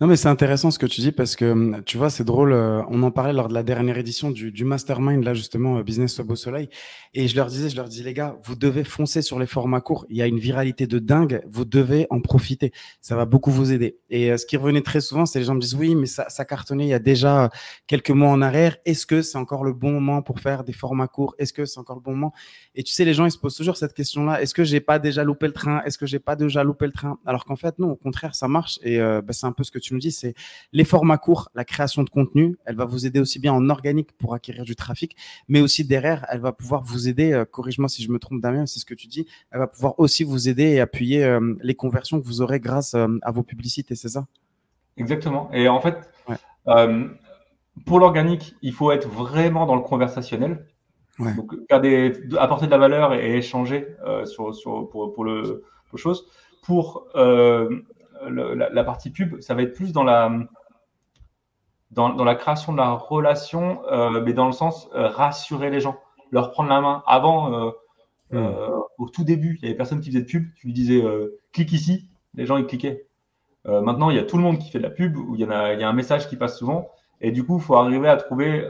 Non, 0.00 0.06
mais 0.06 0.16
c'est 0.16 0.28
intéressant 0.28 0.70
ce 0.70 0.78
que 0.78 0.86
tu 0.86 1.00
dis 1.00 1.12
parce 1.12 1.36
que 1.36 1.44
hum, 1.44 1.82
tu 1.84 1.98
vois, 1.98 2.10
c'est 2.10 2.24
drôle. 2.24 2.52
Euh, 2.52 2.82
on 2.88 3.02
en 3.02 3.10
parlait 3.10 3.32
lors 3.32 3.48
de 3.48 3.54
la 3.54 3.62
dernière 3.62 3.98
édition 3.98 4.30
du, 4.30 4.52
du 4.52 4.64
Mastermind, 4.64 5.22
là 5.24 5.34
justement, 5.34 5.78
euh, 5.78 5.82
Business 5.82 6.18
au 6.20 6.24
Beau 6.24 6.36
Soleil. 6.36 6.68
Et 7.14 7.28
je 7.28 7.36
leur 7.36 7.46
disais, 7.46 7.68
je 7.68 7.76
leur 7.76 7.88
disais, 7.88 8.04
les 8.04 8.14
gars, 8.14 8.36
vous 8.44 8.54
devez 8.54 8.84
foncer 8.84 9.20
sur 9.20 9.38
les 9.38 9.46
formats 9.46 9.80
courts. 9.80 10.06
Il 10.08 10.16
y 10.16 10.22
a 10.22 10.26
une 10.26 10.38
viralité 10.38 10.86
de 10.86 10.98
dingue. 10.98 11.42
Vous 11.48 11.64
devez 11.64 12.06
en 12.10 12.20
profiter. 12.20 12.72
Ça 13.00 13.16
va 13.16 13.24
beaucoup 13.24 13.50
vous 13.50 13.72
aider. 13.72 13.98
Et 14.10 14.32
euh, 14.32 14.36
ce 14.36 14.46
qui 14.46 14.56
revenait 14.56 14.80
très 14.80 15.00
souvent, 15.00 15.26
c'est 15.26 15.38
les 15.38 15.44
gens 15.44 15.54
me 15.54 15.60
disent, 15.60 15.74
oui, 15.74 15.94
mais 15.94 16.06
ça, 16.06 16.28
ça 16.28 16.44
cartonnait 16.44 16.84
il 16.84 16.90
y 16.90 16.94
a 16.94 16.98
déjà 16.98 17.50
quelques 17.86 18.10
mois 18.10 18.30
en 18.30 18.42
arrière. 18.42 18.76
Est-ce 18.84 19.06
que 19.06 19.22
c'est 19.22 19.38
encore 19.38 19.64
le 19.64 19.72
bon 19.72 19.92
moment 19.92 20.22
pour 20.22 20.40
faire 20.40 20.64
des 20.64 20.72
formats 20.72 21.08
courts? 21.08 21.34
Est-ce 21.38 21.52
que 21.52 21.64
c'est 21.64 21.78
encore 21.78 21.96
le 21.96 22.02
bon 22.02 22.12
moment? 22.12 22.32
Et 22.74 22.82
tu 22.82 22.92
sais, 22.92 23.04
les 23.04 23.14
gens, 23.14 23.26
ils 23.26 23.32
se 23.32 23.38
posent 23.38 23.56
toujours 23.56 23.76
cette 23.76 23.94
question-là. 23.94 24.40
Est-ce 24.40 24.54
que 24.54 24.64
j'ai 24.64 24.80
pas 24.80 24.98
déjà 24.98 25.24
loupé 25.24 25.46
le 25.46 25.52
train? 25.52 25.82
Est-ce 25.84 25.98
que 25.98 26.06
j'ai 26.06 26.20
pas 26.20 26.36
déjà 26.36 26.64
loupé 26.64 26.86
le 26.86 26.92
train? 26.92 27.18
Alors 27.26 27.44
qu'en 27.44 27.56
fait, 27.56 27.78
non, 27.78 27.90
au 27.90 27.96
contraire, 27.96 28.34
ça 28.34 28.48
marche. 28.48 28.78
Et 28.82 28.98
bah, 28.98 29.32
c'est 29.42 29.48
un 29.48 29.52
peu 29.52 29.64
ce 29.64 29.72
que 29.72 29.78
tu 29.80 29.92
nous 29.92 30.00
dis 30.00 30.12
c'est 30.12 30.34
les 30.72 30.84
formats 30.84 31.18
courts, 31.18 31.48
la 31.54 31.64
création 31.64 32.04
de 32.04 32.10
contenu. 32.10 32.56
Elle 32.64 32.76
va 32.76 32.84
vous 32.84 33.06
aider 33.06 33.18
aussi 33.18 33.40
bien 33.40 33.52
en 33.52 33.68
organique 33.70 34.12
pour 34.18 34.34
acquérir 34.34 34.64
du 34.64 34.76
trafic, 34.76 35.16
mais 35.48 35.60
aussi 35.60 35.84
derrière, 35.84 36.24
elle 36.30 36.40
va 36.40 36.52
pouvoir 36.52 36.82
vous 36.82 37.08
aider, 37.08 37.32
euh, 37.32 37.44
corrige-moi 37.44 37.88
si 37.88 38.02
je 38.02 38.10
me 38.10 38.18
trompe 38.18 38.40
Damien, 38.40 38.66
c'est 38.66 38.78
ce 38.78 38.84
que 38.84 38.94
tu 38.94 39.08
dis, 39.08 39.26
elle 39.50 39.58
va 39.58 39.66
pouvoir 39.66 39.98
aussi 39.98 40.22
vous 40.22 40.48
aider 40.48 40.64
et 40.64 40.80
appuyer 40.80 41.24
euh, 41.24 41.54
les 41.60 41.74
conversions 41.74 42.20
que 42.20 42.26
vous 42.26 42.40
aurez 42.40 42.60
grâce 42.60 42.94
euh, 42.94 43.08
à 43.22 43.32
vos 43.32 43.42
publicités, 43.42 43.96
c'est 43.96 44.10
ça? 44.10 44.26
Exactement. 44.96 45.50
Et 45.52 45.68
en 45.68 45.80
fait, 45.80 45.96
pour 47.86 47.98
l'organique, 47.98 48.54
il 48.62 48.72
faut 48.72 48.92
être 48.92 49.08
vraiment 49.08 49.66
dans 49.66 49.74
le 49.74 49.80
conversationnel. 49.80 50.66
Donc, 51.18 51.54
apporter 52.38 52.66
de 52.66 52.70
la 52.70 52.78
valeur 52.78 53.14
et, 53.14 53.36
échanger 53.38 53.86
sur, 54.24 54.88
pour, 54.90 55.12
pour, 55.12 55.24
le, 55.24 55.64
pour 55.88 55.98
chose. 55.98 56.26
Pour 56.62 57.06
la, 58.28 58.84
partie 58.84 59.10
pub, 59.10 59.40
ça 59.40 59.54
va 59.54 59.62
être 59.62 59.74
plus 59.74 59.92
dans 59.92 60.04
la, 60.04 60.30
dans, 61.92 62.24
la 62.24 62.34
création 62.34 62.72
de 62.72 62.78
la 62.78 62.92
relation, 62.92 63.82
euh, 63.90 64.22
mais 64.24 64.32
dans 64.32 64.46
le 64.46 64.52
sens 64.52 64.88
euh, 64.94 65.08
rassurer 65.08 65.70
les 65.70 65.80
gens, 65.80 65.98
leur 66.30 66.50
prendre 66.50 66.70
la 66.70 66.80
main. 66.80 67.02
Avant, 67.06 67.52
euh, 67.52 67.70
hmm. 68.30 68.82
au 68.98 69.08
tout 69.08 69.24
début, 69.24 69.58
il 69.60 69.64
y 69.64 69.68
avait 69.68 69.76
personne 69.76 70.00
qui 70.00 70.10
faisait 70.10 70.22
de 70.22 70.26
pub. 70.26 70.46
Tu 70.56 70.66
lui 70.66 70.72
disais 70.72 71.02
clique 71.52 71.72
ici, 71.72 72.08
les 72.34 72.46
gens 72.46 72.56
ils 72.56 72.66
cliquaient. 72.66 73.06
maintenant, 73.64 74.10
il 74.10 74.16
y 74.16 74.20
a 74.20 74.24
tout 74.24 74.36
le 74.36 74.42
monde 74.42 74.58
qui 74.58 74.70
fait 74.70 74.78
de 74.78 74.84
la 74.84 74.90
pub, 74.90 75.16
où 75.16 75.34
il 75.34 75.40
y, 75.40 75.44
en 75.44 75.50
a, 75.50 75.74
il 75.74 75.80
y 75.80 75.82
a 75.82 75.88
un 75.88 75.92
message 75.92 76.28
qui 76.28 76.36
passe 76.36 76.58
souvent. 76.58 76.90
Et 77.20 77.30
du 77.30 77.44
coup, 77.44 77.58
il 77.58 77.62
faut 77.62 77.76
arriver 77.76 78.08
à 78.08 78.16
trouver 78.16 78.66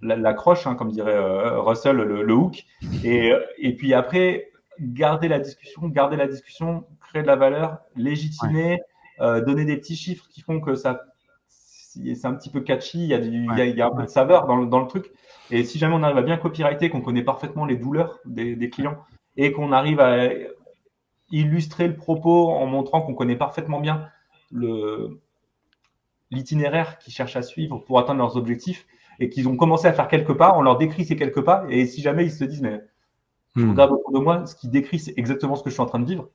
l'accroche, 0.00 0.66
hein, 0.66 0.74
comme 0.74 0.90
dirait 0.90 1.18
Russell, 1.58 1.96
le, 1.96 2.34
hook. 2.34 2.64
Et, 3.04 3.32
et 3.58 3.76
puis 3.76 3.92
après, 3.92 4.48
garder 4.80 5.28
la 5.28 5.38
discussion, 5.38 5.88
garder 5.88 6.16
la 6.16 6.26
discussion, 6.26 6.84
créer 7.00 7.22
de 7.22 7.26
la 7.26 7.36
valeur, 7.36 7.78
légitimer, 7.96 8.80
euh, 9.20 9.40
donner 9.44 9.64
des 9.64 9.76
petits 9.76 9.96
chiffres 9.96 10.26
qui 10.28 10.40
font 10.40 10.60
que 10.60 10.74
ça, 10.74 11.02
c'est 11.48 12.26
un 12.26 12.34
petit 12.34 12.50
peu 12.50 12.60
catchy, 12.60 13.04
il 13.04 13.08
y 13.08 13.14
a, 13.14 13.18
il 13.18 13.76
y 13.76 13.80
a, 13.80 13.86
un 13.86 13.94
peu 13.94 14.02
de 14.02 14.08
saveur 14.08 14.46
dans 14.46 14.56
le, 14.56 14.66
dans 14.66 14.80
le, 14.80 14.86
truc. 14.86 15.10
Et 15.50 15.64
si 15.64 15.78
jamais 15.78 15.94
on 15.94 16.02
arrive 16.02 16.18
à 16.18 16.22
bien 16.22 16.36
copyrighter, 16.36 16.90
qu'on 16.90 17.00
connaît 17.00 17.22
parfaitement 17.22 17.64
les 17.64 17.76
douleurs 17.76 18.18
des, 18.24 18.56
des 18.56 18.70
clients 18.70 18.98
et 19.36 19.52
qu'on 19.52 19.72
arrive 19.72 20.00
à 20.00 20.28
illustrer 21.30 21.88
le 21.88 21.96
propos 21.96 22.50
en 22.50 22.66
montrant 22.66 23.02
qu'on 23.02 23.14
connaît 23.14 23.36
parfaitement 23.36 23.80
bien 23.80 24.08
le 24.52 25.20
l'itinéraire 26.30 26.98
qu'ils 26.98 27.12
cherchent 27.12 27.36
à 27.36 27.42
suivre 27.42 27.78
pour 27.78 27.98
atteindre 27.98 28.18
leurs 28.18 28.36
objectifs 28.36 28.86
et 29.20 29.28
qu'ils 29.28 29.48
ont 29.48 29.56
commencé 29.56 29.86
à 29.86 29.92
faire 29.92 30.08
quelques 30.08 30.34
pas, 30.34 30.56
on 30.56 30.62
leur 30.62 30.76
décrit 30.76 31.04
ces 31.04 31.16
quelques 31.16 31.42
pas 31.42 31.64
et 31.68 31.86
si 31.86 32.02
jamais 32.02 32.24
ils 32.24 32.32
se 32.32 32.44
disent 32.44 32.62
mais 32.62 32.80
je 33.56 33.64
hmm. 33.64 33.70
regarde 33.70 33.92
autour 33.92 34.12
de 34.12 34.18
moi, 34.18 34.46
ce 34.46 34.54
qui 34.54 34.68
décrit, 34.68 34.98
c'est 34.98 35.14
exactement 35.16 35.56
ce 35.56 35.62
que 35.62 35.70
je 35.70 35.74
suis 35.74 35.82
en 35.82 35.86
train 35.86 35.98
de 35.98 36.06
vivre. 36.06 36.28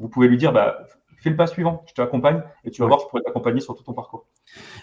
Vous 0.00 0.08
pouvez 0.08 0.28
lui 0.28 0.36
dire, 0.36 0.52
bah, 0.52 0.86
fais 1.26 1.30
le 1.30 1.36
pas 1.36 1.46
suivant, 1.46 1.84
je 1.88 1.94
t'accompagne 1.94 2.42
et 2.64 2.70
tu 2.70 2.82
vas 2.82 2.88
voir, 2.88 3.00
je 3.00 3.06
pourrais 3.08 3.22
t'accompagner 3.22 3.60
sur 3.60 3.74
tout 3.74 3.82
ton 3.82 3.94
parcours. 3.94 4.26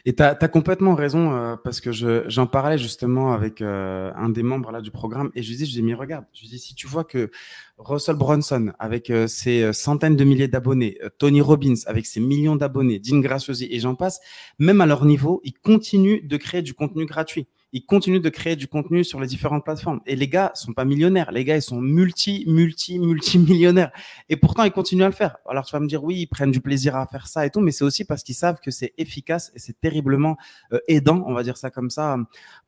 Et 0.05 0.13
tu 0.13 0.21
as, 0.21 0.35
complètement 0.47 0.93
raison 0.93 1.31
euh, 1.31 1.55
parce 1.55 1.79
que 1.79 1.91
j'en 1.91 2.47
parlais 2.47 2.77
justement 2.77 3.31
avec 3.31 3.61
euh, 3.61 4.11
un 4.15 4.29
des 4.29 4.43
membres 4.43 4.71
là, 4.71 4.81
du 4.81 4.91
programme 4.91 5.31
et 5.35 5.41
je 5.41 5.49
lui 5.49 5.57
dis, 5.57 5.65
je 5.65 5.71
lui 5.71 5.81
dis, 5.81 5.83
mais 5.83 5.93
regarde, 5.93 6.25
je 6.33 6.41
lui 6.41 6.49
dis, 6.49 6.59
si 6.59 6.75
tu 6.75 6.85
vois 6.85 7.05
que 7.05 7.31
Russell 7.77 8.17
Brunson 8.17 8.73
avec 8.77 9.09
euh, 9.09 9.27
ses 9.27 9.71
centaines 9.71 10.15
de 10.15 10.23
milliers 10.23 10.47
d'abonnés, 10.47 10.99
Tony 11.17 11.39
Robbins 11.41 11.75
avec 11.85 12.05
ses 12.05 12.19
millions 12.19 12.55
d'abonnés, 12.55 12.99
Dean 12.99 13.19
Graciosi 13.19 13.67
et 13.71 13.79
j'en 13.79 13.95
passe, 13.95 14.19
même 14.59 14.81
à 14.81 14.85
leur 14.85 15.05
niveau, 15.05 15.39
ils 15.43 15.53
continuent 15.53 16.27
de 16.27 16.37
créer 16.37 16.61
du 16.61 16.73
contenu 16.73 17.05
gratuit 17.05 17.47
ils 17.73 17.86
continuent 17.86 18.21
de 18.21 18.29
créer 18.29 18.55
du 18.55 18.67
contenu 18.67 19.03
sur 19.03 19.19
les 19.19 19.25
différentes 19.25 19.63
plateformes. 19.63 19.99
Et 20.05 20.15
les 20.15 20.27
gars 20.27 20.51
sont 20.53 20.73
pas 20.73 20.86
millionnaires. 20.86 21.31
Les 21.31 21.43
gars, 21.43 21.55
ils 21.55 21.62
sont 21.62 21.81
multi, 21.81 22.45
multi, 22.47 22.99
multi 22.99 23.39
millionnaires. 23.39 23.91
Et 24.29 24.38
pourtant, 24.38 24.63
ils 24.63 24.71
continuent 24.71 25.03
à 25.03 25.07
le 25.07 25.13
faire. 25.13 25.38
Alors, 25.49 25.65
tu 25.65 25.71
vas 25.71 25.79
me 25.79 25.88
dire, 25.88 26.03
oui, 26.03 26.17
ils 26.19 26.27
prennent 26.27 26.51
du 26.51 26.62
plaisir 26.62 26.95
à 26.95 27.07
faire 27.07 27.25
ça 27.25 27.47
et 27.47 27.49
tout, 27.49 27.62
mais 27.62 27.71
c'est 27.71 27.83
aussi 27.83 28.05
parce 28.05 28.21
qu'ils 28.21 28.36
savent 28.36 28.59
que 28.63 28.69
c'est 28.69 28.93
efficace 28.99 29.51
et 29.55 29.59
c'est 29.59 29.79
terriblement 29.81 30.38
euh, 30.71 30.79
aidant, 30.88 31.23
on 31.25 31.33
va 31.33 31.41
dire 31.41 31.57
ça 31.57 31.71
comme 31.71 31.89
ça, 31.89 32.15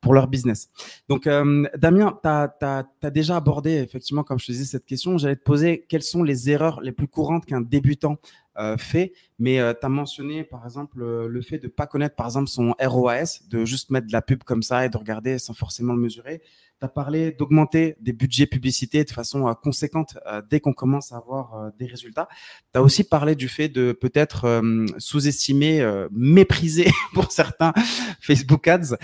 pour 0.00 0.12
leur 0.12 0.26
business. 0.26 0.70
Donc, 1.08 1.28
euh, 1.28 1.64
Damien, 1.78 2.18
tu 2.20 2.28
as, 2.28 3.10
déjà 3.10 3.36
abordé, 3.36 3.74
effectivement, 3.74 4.24
comme 4.24 4.40
je 4.40 4.46
te 4.46 4.52
disais, 4.52 4.64
cette 4.64 4.86
question. 4.86 5.18
J'allais 5.18 5.36
te 5.36 5.44
poser 5.44 5.86
quelles 5.88 6.02
sont 6.02 6.24
les 6.24 6.50
erreurs 6.50 6.80
les 6.80 6.90
plus 6.90 7.06
courantes 7.06 7.46
qu'un 7.46 7.60
débutant 7.60 8.18
euh, 8.58 8.76
fait. 8.76 9.12
Mais 9.38 9.60
euh, 9.60 9.74
tu 9.78 9.84
as 9.84 9.88
mentionné, 9.88 10.44
par 10.44 10.64
exemple, 10.64 11.02
euh, 11.02 11.28
le 11.28 11.42
fait 11.42 11.58
de 11.58 11.66
ne 11.66 11.70
pas 11.70 11.86
connaître, 11.86 12.16
par 12.16 12.26
exemple, 12.26 12.48
son 12.48 12.74
ROAS, 12.80 13.40
de 13.48 13.64
juste 13.64 13.90
mettre 13.90 14.06
de 14.06 14.12
la 14.12 14.22
pub 14.22 14.44
comme 14.44 14.62
ça 14.62 14.86
et 14.86 14.88
de 14.88 14.96
regarder 14.96 15.38
sans 15.38 15.54
forcément 15.54 15.92
le 15.92 16.00
mesurer. 16.00 16.42
Tu 16.78 16.84
as 16.84 16.88
parlé 16.88 17.32
d'augmenter 17.32 17.96
des 18.00 18.12
budgets 18.12 18.46
publicités 18.46 19.02
de 19.02 19.10
façon 19.10 19.54
conséquente 19.62 20.18
dès 20.50 20.60
qu'on 20.60 20.74
commence 20.74 21.10
à 21.10 21.16
avoir 21.16 21.72
des 21.78 21.86
résultats. 21.86 22.28
Tu 22.74 22.78
as 22.78 22.82
aussi 22.82 23.02
parlé 23.02 23.34
du 23.34 23.48
fait 23.48 23.70
de 23.70 23.92
peut-être 23.92 24.62
sous-estimer, 24.98 26.06
mépriser 26.10 26.90
pour 27.14 27.32
certains 27.32 27.72
Facebook 28.20 28.68
Ads 28.68 28.98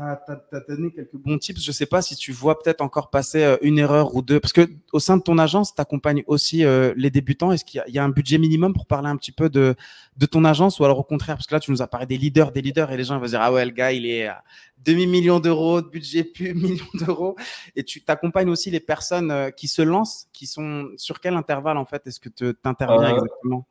tu 0.00 0.56
as, 0.56 0.60
donné 0.68 0.90
quelques 0.90 1.16
bons 1.16 1.38
tips. 1.38 1.62
Je 1.62 1.70
ne 1.70 1.74
sais 1.74 1.86
pas 1.86 2.02
si 2.02 2.16
tu 2.16 2.32
vois 2.32 2.58
peut-être 2.58 2.80
encore 2.80 3.10
passer 3.10 3.42
euh, 3.42 3.56
une 3.62 3.78
erreur 3.78 4.14
ou 4.14 4.22
deux. 4.22 4.40
Parce 4.40 4.52
que 4.52 4.68
au 4.92 4.98
sein 4.98 5.16
de 5.16 5.22
ton 5.22 5.38
agence, 5.38 5.74
tu 5.74 5.80
accompagnes 5.80 6.22
aussi 6.26 6.64
euh, 6.64 6.94
les 6.96 7.10
débutants. 7.10 7.52
Est-ce 7.52 7.64
qu'il 7.64 7.82
y, 7.86 7.98
a 7.98 8.04
un 8.04 8.08
budget 8.08 8.38
minimum 8.38 8.72
pour 8.72 8.86
parler 8.86 8.99
un 9.08 9.16
petit 9.16 9.32
peu 9.32 9.48
de, 9.48 9.74
de 10.16 10.26
ton 10.26 10.44
agence 10.44 10.78
ou 10.78 10.84
alors 10.84 10.98
au 10.98 11.02
contraire 11.02 11.36
Parce 11.36 11.46
que 11.46 11.54
là, 11.54 11.60
tu 11.60 11.70
nous 11.70 11.82
as 11.82 11.86
parlé 11.86 12.06
des 12.06 12.18
leaders, 12.18 12.52
des 12.52 12.62
leaders 12.62 12.90
et 12.92 12.96
les 12.96 13.04
gens 13.04 13.18
vont 13.18 13.26
dire 13.26 13.40
Ah 13.40 13.52
ouais, 13.52 13.64
le 13.64 13.70
gars, 13.70 13.92
il 13.92 14.06
est 14.06 14.26
à 14.26 14.42
demi-million 14.84 15.40
d'euros 15.40 15.82
de 15.82 15.88
budget, 15.88 16.24
plus 16.24 16.54
millions 16.54 16.84
d'euros. 16.94 17.36
Et 17.76 17.84
tu 17.84 18.02
t'accompagnes 18.02 18.50
aussi 18.50 18.70
les 18.70 18.80
personnes 18.80 19.30
euh, 19.30 19.50
qui 19.50 19.68
se 19.68 19.82
lancent, 19.82 20.28
qui 20.32 20.46
sont 20.46 20.88
sur 20.96 21.20
quel 21.20 21.34
intervalle 21.34 21.78
en 21.78 21.84
fait 21.84 22.06
Est-ce 22.06 22.20
que 22.20 22.28
tu 22.28 22.52
interviens 22.64 23.14
exactement? 23.14 23.66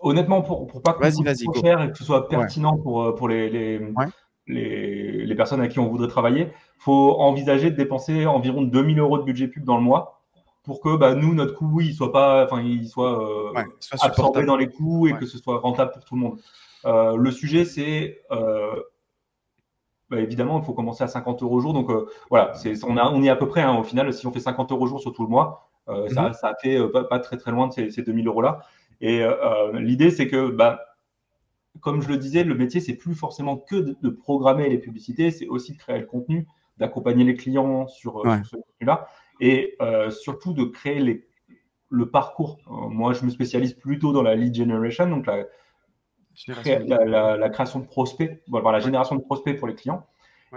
Honnêtement, 0.00 0.42
pour, 0.42 0.66
pour 0.66 0.82
pas 0.82 0.94
que 0.94 1.04
ce 1.04 1.16
soit 1.16 1.34
trop 1.34 1.60
cher 1.60 1.80
et 1.82 1.92
que 1.92 1.98
ce 1.98 2.04
soit 2.04 2.28
pertinent 2.28 2.76
pour, 2.76 3.14
pour 3.14 3.28
les, 3.28 3.48
les, 3.48 3.80
les, 4.46 5.34
personnes 5.36 5.60
à 5.60 5.68
qui 5.68 5.78
on 5.78 5.88
voudrait 5.88 6.08
travailler, 6.08 6.48
faut 6.78 7.16
envisager 7.20 7.70
de 7.70 7.76
dépenser 7.76 8.26
environ 8.26 8.62
2000 8.62 8.98
euros 8.98 9.18
de 9.18 9.22
budget 9.22 9.46
pub 9.46 9.64
dans 9.64 9.76
le 9.76 9.82
mois 9.82 10.21
pour 10.62 10.80
que 10.80 10.96
bah, 10.96 11.14
nous, 11.14 11.34
notre 11.34 11.54
coût, 11.54 11.80
il 11.80 11.94
soit 11.94 12.12
pas, 12.12 12.44
enfin, 12.44 12.62
il 12.62 12.88
soit, 12.88 13.52
euh, 13.56 13.64
absorbé 14.00 14.44
dans 14.44 14.56
les 14.56 14.68
coûts 14.68 15.08
et 15.08 15.14
que 15.14 15.26
ce 15.26 15.38
soit 15.38 15.58
rentable 15.58 15.92
pour 15.92 16.04
tout 16.04 16.14
le 16.14 16.20
monde. 16.20 16.38
Euh, 16.84 17.16
le 17.16 17.30
sujet, 17.30 17.64
c'est 17.64 18.22
euh, 18.30 18.74
bah, 20.10 20.20
évidemment, 20.20 20.60
il 20.60 20.64
faut 20.64 20.74
commencer 20.74 21.02
à 21.04 21.08
50 21.08 21.42
euros 21.42 21.56
au 21.56 21.60
jour. 21.60 21.72
Donc 21.72 21.90
voilà, 22.30 22.52
on, 22.84 22.96
a, 22.96 23.10
on 23.10 23.22
est 23.22 23.28
à 23.28 23.36
peu 23.36 23.48
près. 23.48 23.62
Hein, 23.62 23.76
au 23.76 23.82
final, 23.82 24.12
si 24.12 24.26
on 24.26 24.32
fait 24.32 24.40
50 24.40 24.72
euros 24.72 24.84
au 24.84 24.88
jour 24.88 25.00
sur 25.00 25.12
tout 25.12 25.22
le 25.22 25.28
mois, 25.28 25.68
ça, 25.86 26.28
mhm. 26.28 26.32
ça 26.34 26.54
fait 26.60 26.78
pas, 27.10 27.18
très 27.18 27.36
très 27.36 27.50
loin 27.50 27.66
de 27.66 27.72
ces, 27.72 27.90
ces 27.90 28.02
2000 28.02 28.26
euros 28.28 28.42
là. 28.42 28.60
Et 29.00 29.24
l'idée, 29.74 30.10
c'est 30.10 30.28
que 30.28 30.48
bah, 30.48 30.78
comme 31.80 32.02
je 32.02 32.08
le 32.08 32.16
disais, 32.16 32.44
le 32.44 32.54
métier, 32.54 32.80
c'est 32.80 32.94
plus 32.94 33.14
forcément 33.14 33.56
que 33.56 33.76
de, 33.76 34.08
programmer 34.10 34.68
les 34.68 34.78
publicités, 34.78 35.30
c'est 35.30 35.46
aussi 35.46 35.72
de 35.72 35.78
créer 35.78 35.98
le 35.98 36.06
contenu, 36.06 36.46
d'accompagner 36.78 37.24
les 37.24 37.34
clients 37.34 37.86
sur, 37.86 38.26
euh, 38.26 38.36
ce 38.44 38.56
contenu-là, 38.56 39.08
et 39.42 39.76
euh, 39.82 40.10
surtout 40.10 40.54
de 40.54 40.64
créer 40.64 41.26
le 41.90 42.10
parcours. 42.10 42.58
Euh, 42.68 42.88
moi, 42.88 43.12
je 43.12 43.24
me 43.24 43.30
spécialise 43.30 43.74
plutôt 43.74 44.12
dans 44.12 44.22
la 44.22 44.34
lead 44.34 44.54
generation, 44.54 45.08
donc 45.10 45.26
la, 45.26 45.44
création 47.50 47.80
de 47.80 47.86
prospects, 47.86 48.42
la 48.50 48.80
génération 48.80 49.16
de 49.16 49.20
prospects 49.20 49.58
pour 49.58 49.68
les 49.68 49.74
clients. 49.74 50.06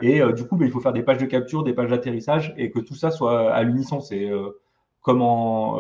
Et 0.01 0.21
du 0.33 0.45
coup, 0.45 0.57
ben, 0.57 0.65
il 0.65 0.71
faut 0.71 0.81
faire 0.81 0.91
des 0.91 1.03
pages 1.03 1.19
de 1.19 1.25
capture, 1.25 1.63
des 1.63 1.73
pages 1.73 1.89
d'atterrissage, 1.89 2.53
et 2.57 2.69
que 2.69 2.79
tout 2.79 2.95
ça 2.95 3.11
soit 3.11 3.53
à 3.53 3.63
l'unisson. 3.63 4.01
C'est 4.01 4.29
comment 5.01 5.79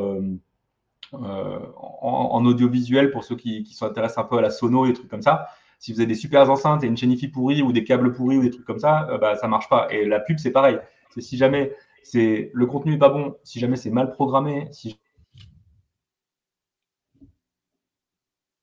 euh, 1.13 1.59
en, 1.77 2.45
audiovisuel 2.45 3.11
pour 3.11 3.23
ceux 3.23 3.35
qui, 3.35 3.65
s'intéressent 3.65 4.25
un 4.25 4.27
peu 4.27 4.37
à 4.37 4.41
la 4.41 4.49
sono 4.49 4.85
et 4.85 4.89
des 4.89 4.93
trucs 4.95 5.09
comme 5.09 5.21
ça. 5.21 5.47
Si 5.79 5.93
vous 5.93 5.99
avez 5.99 6.07
des 6.07 6.15
super 6.15 6.49
enceintes 6.49 6.83
et 6.83 6.87
une 6.87 6.97
chaîne 6.97 7.15
pourrie 7.31 7.61
ou 7.61 7.71
des 7.71 7.83
câbles 7.83 8.11
pourris 8.13 8.37
ou 8.37 8.41
des 8.41 8.49
trucs 8.49 8.65
comme 8.65 8.79
ça, 8.79 9.07
euh, 9.09 9.17
bah, 9.17 9.35
ça 9.35 9.47
marche 9.47 9.69
pas. 9.69 9.87
Et 9.91 10.05
la 10.05 10.19
pub, 10.19 10.39
c'est 10.39 10.51
pareil. 10.51 10.79
C'est 11.11 11.21
si 11.21 11.37
jamais 11.37 11.73
c'est 12.05 12.51
le 12.53 12.65
contenu 12.67 12.91
n'est 12.91 12.97
pas 12.99 13.09
bon, 13.09 13.35
si 13.43 13.59
jamais 13.59 13.77
c'est 13.77 13.89
mal 13.89 14.11
programmé, 14.11 14.67
si 14.71 14.99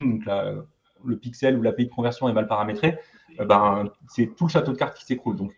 le 0.01 1.17
pixel 1.21 1.59
ou 1.59 1.63
l'API 1.63 1.87
de 1.87 1.91
conversion 1.91 2.29
est 2.29 2.33
mal 2.33 2.47
paramétré, 2.47 2.99
euh, 3.41 3.45
ben, 3.45 3.91
c'est 4.09 4.29
tout 4.37 4.45
le 4.47 4.51
château 4.51 4.71
de 4.73 4.77
cartes 4.77 4.97
qui 4.97 5.05
s'écroule. 5.05 5.35
Donc, 5.37 5.53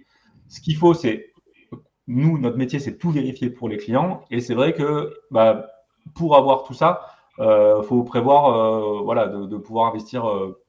ce 0.49 0.63
qu'il 0.63 0.77
faut, 0.77 0.95
c'est 0.95 1.33
nous, 2.07 2.39
notre 2.39 2.57
métier, 2.57 2.79
c'est 2.79 2.97
tout 2.97 3.11
vérifier 3.11 3.51
pour 3.51 3.69
les 3.69 3.77
clients. 3.77 4.25
Et 4.31 4.41
c'est 4.41 4.55
vrai 4.55 4.73
que 4.73 5.15
bah, 5.31 5.67
pour 6.15 6.37
avoir 6.37 6.65
tout 6.65 6.75
ça, 6.75 7.03
euh, 7.39 7.83
faut 7.83 8.03
prévoir, 8.03 8.47
euh, 8.47 9.03
voilà, 9.03 9.29
de, 9.29 9.57
pouvoir 9.59 9.89
investir 9.89 10.27
euh, 10.27 10.64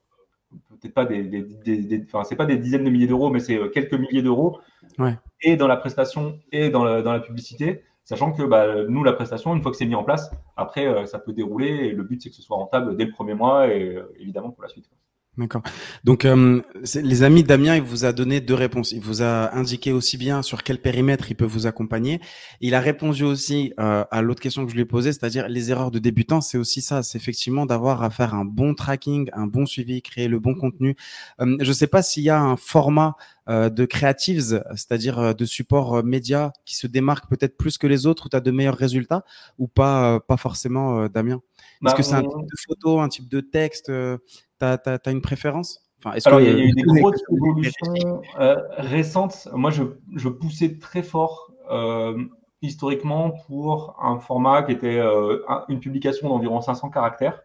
peut-être 0.80 0.94
pas 0.94 1.04
des, 1.04 1.22
des, 1.22 1.42
des, 1.42 2.04
enfin 2.06 2.24
c'est 2.24 2.36
pas 2.36 2.46
des 2.46 2.56
dizaines 2.56 2.84
de 2.84 2.90
milliers 2.90 3.06
d'euros, 3.06 3.30
mais 3.30 3.40
c'est 3.40 3.56
euh, 3.56 3.68
quelques 3.68 3.94
milliers 3.94 4.22
d'euros, 4.22 4.60
ouais. 4.98 5.18
et 5.42 5.56
dans 5.56 5.68
la 5.68 5.76
prestation 5.76 6.38
et 6.52 6.70
dans 6.70 6.84
la, 6.84 7.02
dans 7.02 7.12
la 7.12 7.20
publicité, 7.20 7.82
sachant 8.04 8.32
que 8.32 8.42
bah, 8.42 8.84
nous 8.88 9.04
la 9.04 9.12
prestation, 9.12 9.54
une 9.54 9.62
fois 9.62 9.70
que 9.70 9.76
c'est 9.76 9.86
mis 9.86 9.94
en 9.94 10.04
place, 10.04 10.30
après 10.56 11.06
ça 11.06 11.18
peut 11.18 11.32
dérouler 11.32 11.68
et 11.68 11.92
le 11.92 12.02
but 12.02 12.22
c'est 12.22 12.30
que 12.30 12.36
ce 12.36 12.42
soit 12.42 12.56
rentable 12.56 12.96
dès 12.96 13.04
le 13.04 13.12
premier 13.12 13.34
mois 13.34 13.68
et 13.68 13.98
évidemment 14.18 14.50
pour 14.50 14.62
la 14.62 14.68
suite. 14.68 14.88
D'accord. 15.38 15.62
Donc, 16.02 16.24
euh, 16.24 16.62
les 16.94 17.22
amis, 17.22 17.42
Damien, 17.42 17.76
il 17.76 17.82
vous 17.82 18.06
a 18.06 18.14
donné 18.14 18.40
deux 18.40 18.54
réponses. 18.54 18.92
Il 18.92 19.00
vous 19.00 19.22
a 19.22 19.54
indiqué 19.54 19.92
aussi 19.92 20.16
bien 20.16 20.40
sur 20.40 20.62
quel 20.62 20.80
périmètre 20.80 21.30
il 21.30 21.34
peut 21.34 21.44
vous 21.44 21.66
accompagner. 21.66 22.20
Il 22.62 22.74
a 22.74 22.80
répondu 22.80 23.22
aussi 23.24 23.74
euh, 23.78 24.04
à 24.10 24.22
l'autre 24.22 24.40
question 24.40 24.64
que 24.64 24.70
je 24.70 24.76
lui 24.76 24.82
ai 24.82 24.86
posée, 24.86 25.12
c'est-à-dire 25.12 25.46
les 25.48 25.70
erreurs 25.70 25.90
de 25.90 25.98
débutants, 25.98 26.40
c'est 26.40 26.56
aussi 26.56 26.80
ça, 26.80 27.02
c'est 27.02 27.18
effectivement 27.18 27.66
d'avoir 27.66 28.02
à 28.02 28.08
faire 28.08 28.34
un 28.34 28.46
bon 28.46 28.74
tracking, 28.74 29.28
un 29.34 29.46
bon 29.46 29.66
suivi, 29.66 30.00
créer 30.00 30.28
le 30.28 30.38
bon 30.38 30.54
contenu. 30.54 30.96
Euh, 31.40 31.56
je 31.60 31.68
ne 31.68 31.74
sais 31.74 31.86
pas 31.86 32.02
s'il 32.02 32.22
y 32.22 32.30
a 32.30 32.40
un 32.40 32.56
format 32.56 33.16
de 33.48 33.84
creatives, 33.84 34.62
c'est-à-dire 34.70 35.18
euh, 35.18 35.32
de 35.32 35.44
support 35.44 36.02
média 36.04 36.52
qui 36.64 36.76
se 36.76 36.86
démarque 36.86 37.28
peut-être 37.28 37.56
plus 37.56 37.78
que 37.78 37.86
les 37.86 38.06
autres, 38.06 38.26
où 38.26 38.28
tu 38.28 38.36
as 38.36 38.40
de 38.40 38.50
meilleurs 38.50 38.76
résultats, 38.76 39.24
ou 39.58 39.68
pas, 39.68 40.20
pas 40.20 40.36
forcément, 40.36 41.08
Damien? 41.08 41.36
Est-ce 41.36 41.62
bah, 41.82 41.92
que 41.92 42.02
c'est 42.02 42.14
un 42.14 42.22
type 42.22 42.30
de 42.30 42.56
photo, 42.66 43.00
un 43.00 43.08
type 43.08 43.28
de 43.28 43.40
texte 43.40 43.86
tu 43.86 44.64
as, 44.64 45.10
une 45.10 45.22
préférence? 45.22 45.86
Enfin, 46.04 46.18
Alors, 46.26 46.40
il 46.40 46.46
y, 46.46 46.50
a 46.50 46.58
eu 46.58 46.72
des 46.72 46.82
grosses 46.82 47.22
évolutions 47.32 48.22
euh, 48.38 48.56
récentes. 48.76 49.48
Moi, 49.52 49.70
je, 49.70 49.82
je, 50.14 50.28
poussais 50.28 50.78
très 50.78 51.02
fort 51.02 51.52
euh, 51.70 52.22
historiquement 52.62 53.30
pour 53.30 53.96
un 54.00 54.18
format 54.18 54.62
qui 54.62 54.72
était 54.72 54.98
euh, 54.98 55.38
une 55.68 55.80
publication 55.80 56.28
d'environ 56.28 56.60
500 56.60 56.90
caractères. 56.90 57.42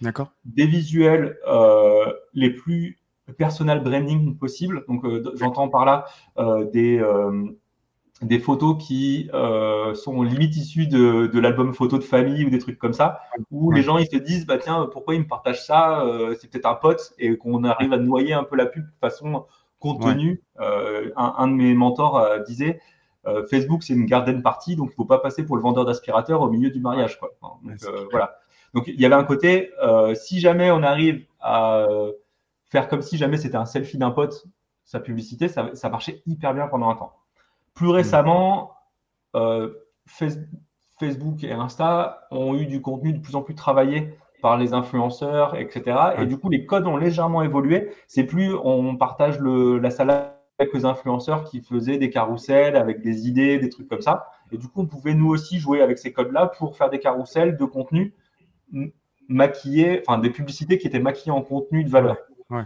D'accord. 0.00 0.32
Des 0.44 0.66
visuels 0.66 1.38
euh, 1.46 2.12
les 2.34 2.50
plus 2.50 2.98
personal 3.32 3.82
branding 3.82 4.36
possible. 4.36 4.84
Donc, 4.88 5.04
euh, 5.04 5.22
j'entends 5.34 5.68
par 5.68 5.84
là 5.84 6.04
euh, 6.38 6.64
des 6.70 7.02
des 8.22 8.38
photos 8.38 8.76
qui 8.78 9.28
euh, 9.34 9.94
sont 9.94 10.22
limite 10.22 10.56
issues 10.56 10.86
de, 10.86 11.26
de 11.26 11.40
l'album 11.40 11.74
photo 11.74 11.98
de 11.98 12.04
famille 12.04 12.44
ou 12.44 12.50
des 12.50 12.58
trucs 12.58 12.78
comme 12.78 12.92
ça, 12.92 13.20
où 13.50 13.72
les 13.72 13.82
gens 13.82 13.98
ils 13.98 14.06
se 14.06 14.16
disent 14.16 14.46
bah 14.46 14.58
tiens 14.58 14.88
pourquoi 14.90 15.14
ils 15.14 15.20
me 15.20 15.26
partagent 15.26 15.64
ça, 15.64 16.02
euh, 16.02 16.34
c'est 16.40 16.50
peut-être 16.50 16.66
un 16.66 16.74
pote 16.74 17.12
et 17.18 17.36
qu'on 17.36 17.64
arrive 17.64 17.92
à 17.92 17.98
noyer 17.98 18.32
un 18.32 18.44
peu 18.44 18.56
la 18.56 18.66
pub 18.66 18.84
de 18.84 18.96
façon 19.00 19.46
contenue. 19.80 20.42
Euh, 20.60 21.10
un, 21.16 21.34
un, 21.36 21.48
de 21.48 21.52
mes 21.52 21.74
mentors 21.74 22.18
euh, 22.18 22.38
disait 22.38 22.80
euh, 23.26 23.46
Facebook 23.48 23.82
c'est 23.82 23.94
une 23.94 24.06
garden 24.06 24.42
party 24.42 24.76
donc 24.76 24.90
il 24.92 24.94
faut 24.94 25.04
pas 25.04 25.18
passer 25.18 25.44
pour 25.44 25.56
le 25.56 25.62
vendeur 25.62 25.84
d'aspirateur 25.84 26.40
au 26.40 26.48
milieu 26.48 26.70
du 26.70 26.80
mariage 26.80 27.18
quoi. 27.18 27.34
Donc 27.42 27.60
voilà. 28.10 28.36
Donc 28.74 28.84
il 28.86 29.00
y 29.00 29.04
avait 29.06 29.14
un 29.14 29.24
côté 29.24 29.70
si 30.14 30.40
jamais 30.40 30.70
on 30.70 30.82
arrive 30.82 31.26
à 31.40 31.86
faire 32.74 32.88
comme 32.88 33.02
si 33.02 33.16
jamais 33.16 33.36
c'était 33.36 33.56
un 33.56 33.66
selfie 33.66 33.98
d'un 33.98 34.10
pote 34.10 34.46
sa 34.84 34.98
publicité 34.98 35.46
ça, 35.46 35.70
ça 35.74 35.88
marchait 35.88 36.22
hyper 36.26 36.54
bien 36.54 36.66
pendant 36.66 36.90
un 36.90 36.96
temps. 36.96 37.12
Plus 37.72 37.86
hmm. 37.86 37.92
récemment, 37.92 38.72
euh, 39.36 39.72
Facebook 40.98 41.44
et 41.44 41.52
Insta 41.52 42.26
ont 42.32 42.56
eu 42.56 42.66
du 42.66 42.80
contenu 42.80 43.12
de 43.12 43.20
plus 43.20 43.36
en 43.36 43.42
plus 43.42 43.54
travaillé 43.54 44.18
par 44.42 44.58
les 44.58 44.74
influenceurs, 44.74 45.56
etc. 45.56 45.96
Et 46.18 46.26
du 46.26 46.36
coup, 46.36 46.50
les 46.50 46.66
codes 46.66 46.86
ont 46.86 46.96
légèrement 46.96 47.42
évolué. 47.42 47.92
C'est 48.08 48.24
plus 48.24 48.52
on 48.54 48.96
partage 48.96 49.38
le, 49.38 49.78
la 49.78 49.90
salle 49.90 50.10
avec 50.58 50.74
les 50.74 50.84
influenceurs 50.84 51.44
qui 51.44 51.60
faisaient 51.62 51.96
des 51.96 52.10
carousels 52.10 52.76
avec 52.76 53.00
des 53.02 53.28
idées, 53.28 53.58
des 53.58 53.68
trucs 53.68 53.88
comme 53.88 54.02
ça. 54.02 54.26
Et 54.52 54.58
du 54.58 54.68
coup, 54.68 54.82
on 54.82 54.86
pouvait 54.86 55.14
nous 55.14 55.28
aussi 55.28 55.58
jouer 55.58 55.80
avec 55.80 55.98
ces 55.98 56.12
codes-là 56.12 56.48
pour 56.58 56.76
faire 56.76 56.90
des 56.90 56.98
carousels 56.98 57.56
de 57.56 57.64
contenu 57.64 58.14
maquillés, 59.28 60.02
enfin 60.06 60.18
des 60.18 60.30
publicités 60.30 60.76
qui 60.76 60.88
étaient 60.88 60.98
maquillées 60.98 61.32
en 61.32 61.42
contenu 61.42 61.84
de 61.84 61.90
valeur. 61.90 62.18
Ouais. 62.54 62.64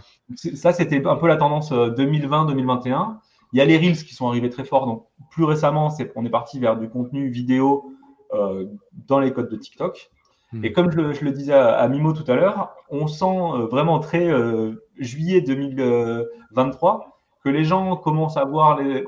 Ça, 0.55 0.72
c'était 0.72 1.05
un 1.07 1.16
peu 1.16 1.27
la 1.27 1.37
tendance 1.37 1.72
2020-2021. 1.72 2.92
Euh, 2.92 3.14
il 3.53 3.59
y 3.59 3.62
a 3.62 3.64
les 3.64 3.79
Reels 3.79 4.05
qui 4.05 4.14
sont 4.14 4.29
arrivés 4.29 4.51
très 4.51 4.64
fort. 4.64 4.87
Donc, 4.87 5.07
plus 5.31 5.44
récemment, 5.44 5.88
on 6.16 6.24
est 6.24 6.31
parti 6.31 6.61
vers 6.61 6.77
du 6.77 6.88
contenu 6.88 7.29
vidéo 7.29 7.92
euh, 8.35 8.66
dans 9.07 9.20
les 9.20 9.33
codes 9.33 9.48
de 9.48 9.57
TikTok. 9.57 10.11
Hmm. 10.53 10.64
Et 10.64 10.72
comme 10.72 10.90
je, 10.90 11.12
je, 11.12 11.24
le 11.24 11.31
disais 11.31 11.55
à, 11.55 11.79
à, 11.79 11.88
Mimo 11.88 12.12
tout 12.12 12.31
à 12.31 12.35
l'heure, 12.35 12.74
on 12.90 13.07
sent 13.07 13.24
euh, 13.24 13.66
vraiment 13.66 14.01
très 14.01 14.29
euh, 14.29 14.87
juillet 14.98 15.40
2023 15.40 17.18
que 17.42 17.48
les 17.48 17.64
gens 17.64 17.96
commencent 17.96 18.37
à 18.37 18.44
voir 18.44 18.81
les, 18.81 19.07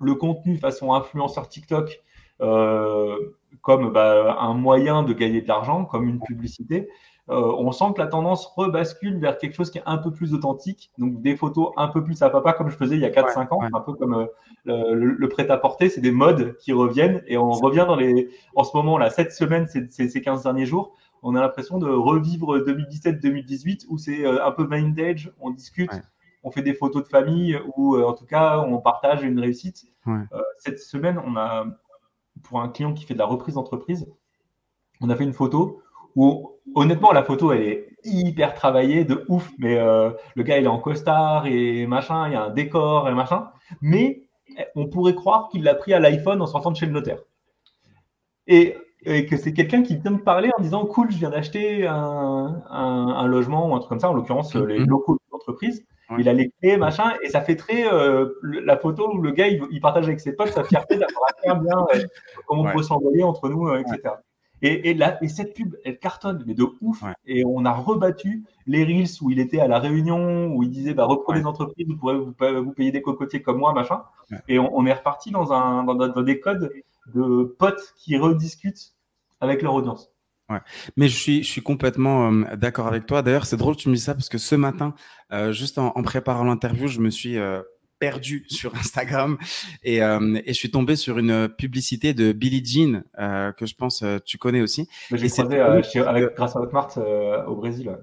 le 0.00 0.14
contenu 0.14 0.56
façon 0.56 0.94
influenceur 0.94 1.48
TikTok 1.48 2.02
comme 3.60 3.92
bah, 3.92 4.36
un 4.40 4.54
moyen 4.54 5.04
de 5.04 5.12
gagner 5.12 5.42
de 5.42 5.46
l'argent, 5.46 5.84
comme 5.84 6.08
une 6.08 6.18
publicité. 6.18 6.88
Euh, 7.30 7.54
on 7.56 7.70
sent 7.70 7.84
que 7.94 8.00
la 8.00 8.08
tendance 8.08 8.46
rebascule 8.46 9.18
vers 9.18 9.38
quelque 9.38 9.54
chose 9.54 9.70
qui 9.70 9.78
est 9.78 9.82
un 9.86 9.96
peu 9.96 10.10
plus 10.10 10.34
authentique, 10.34 10.90
donc 10.98 11.22
des 11.22 11.36
photos 11.36 11.72
un 11.76 11.86
peu 11.86 12.02
plus 12.02 12.20
à 12.22 12.30
papa, 12.30 12.52
comme 12.52 12.68
je 12.68 12.76
faisais 12.76 12.96
il 12.96 13.00
y 13.00 13.04
a 13.04 13.10
4-5 13.10 13.54
ans, 13.54 13.60
un 13.72 13.80
peu 13.80 13.92
comme 13.92 14.14
euh, 14.14 14.94
le, 14.94 14.94
le 14.94 15.28
prêt-à-porter, 15.28 15.88
c'est 15.88 16.00
des 16.00 16.10
modes 16.10 16.56
qui 16.58 16.72
reviennent, 16.72 17.22
et 17.28 17.38
on 17.38 17.52
revient 17.52 17.84
dans 17.86 17.94
les, 17.94 18.28
en 18.56 18.64
ce 18.64 18.76
moment, 18.76 18.98
là, 18.98 19.08
cette 19.08 19.32
semaine, 19.32 19.68
ces, 19.68 19.88
ces 19.90 20.20
15 20.20 20.42
derniers 20.42 20.66
jours, 20.66 20.96
on 21.22 21.36
a 21.36 21.40
l'impression 21.40 21.78
de 21.78 21.88
revivre 21.88 22.58
2017-2018, 22.58 23.86
où 23.88 23.98
c'est 23.98 24.26
euh, 24.26 24.44
un 24.44 24.50
peu 24.50 24.64
vintage, 24.64 25.32
on 25.40 25.50
discute, 25.50 25.92
on 26.42 26.50
fait 26.50 26.62
des 26.62 26.74
photos 26.74 27.04
de 27.04 27.08
famille, 27.08 27.56
ou 27.76 27.96
en 28.02 28.14
tout 28.14 28.26
cas, 28.26 28.58
on 28.58 28.78
partage 28.78 29.22
une 29.22 29.38
réussite. 29.38 29.86
cette 30.58 30.80
semaine, 30.80 31.22
on 31.24 31.36
a, 31.36 31.66
pour 32.42 32.60
un 32.60 32.68
client 32.68 32.92
qui 32.94 33.04
fait 33.04 33.14
de 33.14 33.20
la 33.20 33.26
reprise 33.26 33.54
d'entreprise, 33.54 34.12
on 35.00 35.08
a 35.08 35.14
fait 35.14 35.22
une 35.22 35.32
photo 35.32 35.82
où 36.16 36.51
honnêtement 36.74 37.12
la 37.12 37.22
photo 37.22 37.52
elle 37.52 37.62
est 37.62 37.88
hyper 38.04 38.54
travaillée 38.54 39.04
de 39.04 39.24
ouf. 39.28 39.50
Mais 39.58 39.78
euh, 39.78 40.10
le 40.34 40.42
gars 40.42 40.58
il 40.58 40.64
est 40.64 40.68
en 40.68 40.78
costard 40.78 41.46
et 41.46 41.86
machin 41.86 42.28
il 42.28 42.32
y 42.32 42.36
a 42.36 42.44
un 42.44 42.50
décor 42.50 43.08
et 43.08 43.14
machin. 43.14 43.50
Mais 43.80 44.22
on 44.74 44.86
pourrait 44.86 45.14
croire 45.14 45.48
qu'il 45.48 45.62
l'a 45.62 45.74
pris 45.74 45.94
à 45.94 46.00
l'iPhone 46.00 46.42
en 46.42 46.46
sortant 46.46 46.70
de 46.70 46.76
chez 46.76 46.86
le 46.86 46.92
notaire. 46.92 47.18
Et, 48.46 48.76
et 49.04 49.26
que 49.26 49.36
c'est 49.36 49.52
quelqu'un 49.52 49.82
qui 49.82 49.96
vient 49.96 50.10
me 50.12 50.22
parler 50.22 50.50
en 50.56 50.62
disant 50.62 50.84
cool 50.84 51.10
je 51.10 51.18
viens 51.18 51.30
d'acheter 51.30 51.86
un, 51.86 52.62
un, 52.70 53.08
un, 53.08 53.26
logement 53.26 53.70
ou 53.70 53.74
un 53.74 53.78
truc 53.78 53.88
comme 53.88 54.00
ça. 54.00 54.10
En 54.10 54.14
l'occurrence 54.14 54.54
les 54.54 54.80
mhm. 54.80 54.88
locaux 54.88 55.14
de 55.14 55.20
l'entreprise. 55.32 55.84
Il 56.18 56.28
a 56.28 56.34
les 56.34 56.50
clés 56.60 56.76
machin. 56.76 57.14
Et 57.22 57.30
ça 57.30 57.40
fait 57.40 57.56
très 57.56 57.90
euh, 57.90 58.34
la 58.42 58.76
photo 58.76 59.10
où 59.14 59.22
le 59.22 59.30
gars 59.32 59.48
il, 59.48 59.62
il, 59.70 59.80
partage 59.80 60.04
avec 60.04 60.20
ses 60.20 60.34
potes 60.34 60.52
sa 60.52 60.64
fierté 60.64 60.96
d'avoir 60.96 61.30
fait 61.42 61.64
bien 61.64 61.86
euh, 61.94 62.06
comment 62.46 62.62
on 62.62 62.72
peut 62.72 62.82
s'envoyer 62.82 63.22
entre 63.22 63.48
nous 63.48 63.68
euh, 63.68 63.78
etc 63.78 64.00
ouais. 64.04 64.10
Et, 64.62 64.90
et, 64.90 64.98
et, 65.20 65.28
cette 65.28 65.54
pub, 65.54 65.74
elle 65.84 65.98
cartonne, 65.98 66.44
mais 66.46 66.54
de 66.54 66.64
ouf. 66.80 67.02
Ouais. 67.02 67.12
Et 67.26 67.44
on 67.44 67.64
a 67.64 67.72
rebattu 67.72 68.44
les 68.66 68.84
Reels 68.84 69.08
où 69.20 69.30
il 69.30 69.40
était 69.40 69.58
à 69.58 69.66
la 69.66 69.80
réunion, 69.80 70.54
où 70.54 70.62
il 70.62 70.70
disait 70.70 70.94
bah, 70.94 71.04
reprenez 71.04 71.38
ouais. 71.38 71.42
des 71.42 71.48
entreprises, 71.48 71.86
vous 71.88 71.96
pourrez 71.96 72.16
vous, 72.16 72.64
vous, 72.64 72.72
payer 72.72 72.92
des 72.92 73.02
cocotiers 73.02 73.42
comme 73.42 73.58
moi, 73.58 73.72
machin. 73.72 74.02
Ouais. 74.30 74.38
Et 74.46 74.58
on, 74.60 74.74
on, 74.76 74.86
est 74.86 74.92
reparti 74.92 75.32
dans, 75.32 75.52
un, 75.52 75.82
dans, 75.82 75.94
dans, 75.94 76.22
des 76.22 76.38
codes 76.38 76.72
de 77.12 77.56
potes 77.58 77.94
qui 77.98 78.16
rediscutent 78.16 78.94
avec 79.40 79.62
leur 79.62 79.74
audience. 79.74 80.12
Ouais. 80.48 80.60
Mais 80.96 81.08
je 81.08 81.16
suis, 81.16 81.42
je 81.42 81.50
suis 81.50 81.62
complètement 81.62 82.30
euh, 82.30 82.56
d'accord 82.56 82.86
avec 82.86 83.06
toi. 83.06 83.22
D'ailleurs, 83.22 83.46
c'est 83.46 83.56
drôle 83.56 83.74
que 83.74 83.80
tu 83.80 83.88
me 83.88 83.94
dis 83.94 84.00
ça 84.00 84.14
parce 84.14 84.28
que 84.28 84.38
ce 84.38 84.54
matin, 84.54 84.94
euh, 85.32 85.52
juste 85.52 85.78
en, 85.78 85.92
en 85.96 86.02
préparant 86.02 86.44
l'interview, 86.44 86.86
je 86.86 87.00
me 87.00 87.10
suis 87.10 87.36
euh, 87.36 87.62
perdu 88.02 88.44
sur 88.48 88.74
Instagram 88.74 89.38
et, 89.84 90.02
euh, 90.02 90.40
et, 90.44 90.52
je 90.52 90.58
suis 90.58 90.72
tombé 90.72 90.96
sur 90.96 91.18
une 91.18 91.48
publicité 91.48 92.14
de 92.14 92.32
Billie 92.32 92.64
Jean 92.64 93.04
euh, 93.20 93.52
que 93.52 93.64
je 93.64 93.76
pense 93.76 94.02
euh, 94.02 94.18
tu 94.24 94.38
connais 94.38 94.60
aussi. 94.60 94.88
J'ai 95.12 95.28
croisé 95.28 95.60
euh, 95.60 95.82
chez, 95.84 96.00
avec, 96.00 96.34
grâce 96.34 96.56
à 96.56 96.60
Hotmart 96.60 96.90
euh, 96.96 97.44
au 97.44 97.54
Brésil. 97.54 97.96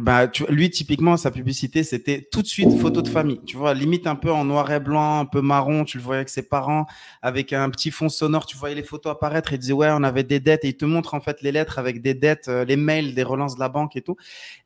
Bah, 0.00 0.26
tu, 0.26 0.44
lui, 0.48 0.70
typiquement, 0.70 1.16
sa 1.16 1.30
publicité, 1.30 1.84
c'était 1.84 2.26
tout 2.32 2.42
de 2.42 2.48
suite 2.48 2.76
photo 2.78 3.00
de 3.00 3.08
famille. 3.08 3.40
Tu 3.46 3.56
vois, 3.56 3.74
limite 3.74 4.08
un 4.08 4.16
peu 4.16 4.32
en 4.32 4.44
noir 4.44 4.72
et 4.72 4.80
blanc, 4.80 5.20
un 5.20 5.24
peu 5.24 5.40
marron. 5.40 5.84
Tu 5.84 5.98
le 5.98 6.02
voyais 6.02 6.18
avec 6.18 6.30
ses 6.30 6.42
parents, 6.48 6.86
avec 7.22 7.52
un 7.52 7.70
petit 7.70 7.92
fond 7.92 8.08
sonore. 8.08 8.44
Tu 8.44 8.56
voyais 8.56 8.74
les 8.74 8.82
photos 8.82 9.12
apparaître. 9.12 9.52
Et 9.52 9.56
il 9.56 9.60
disait, 9.60 9.72
ouais, 9.72 9.90
on 9.92 10.02
avait 10.02 10.24
des 10.24 10.40
dettes. 10.40 10.64
Et 10.64 10.68
il 10.70 10.76
te 10.76 10.84
montre 10.84 11.14
en 11.14 11.20
fait 11.20 11.42
les 11.42 11.52
lettres 11.52 11.78
avec 11.78 12.02
des 12.02 12.14
dettes, 12.14 12.48
euh, 12.48 12.64
les 12.64 12.76
mails, 12.76 13.14
des 13.14 13.22
relances 13.22 13.54
de 13.54 13.60
la 13.60 13.68
banque 13.68 13.94
et 13.94 14.02
tout. 14.02 14.16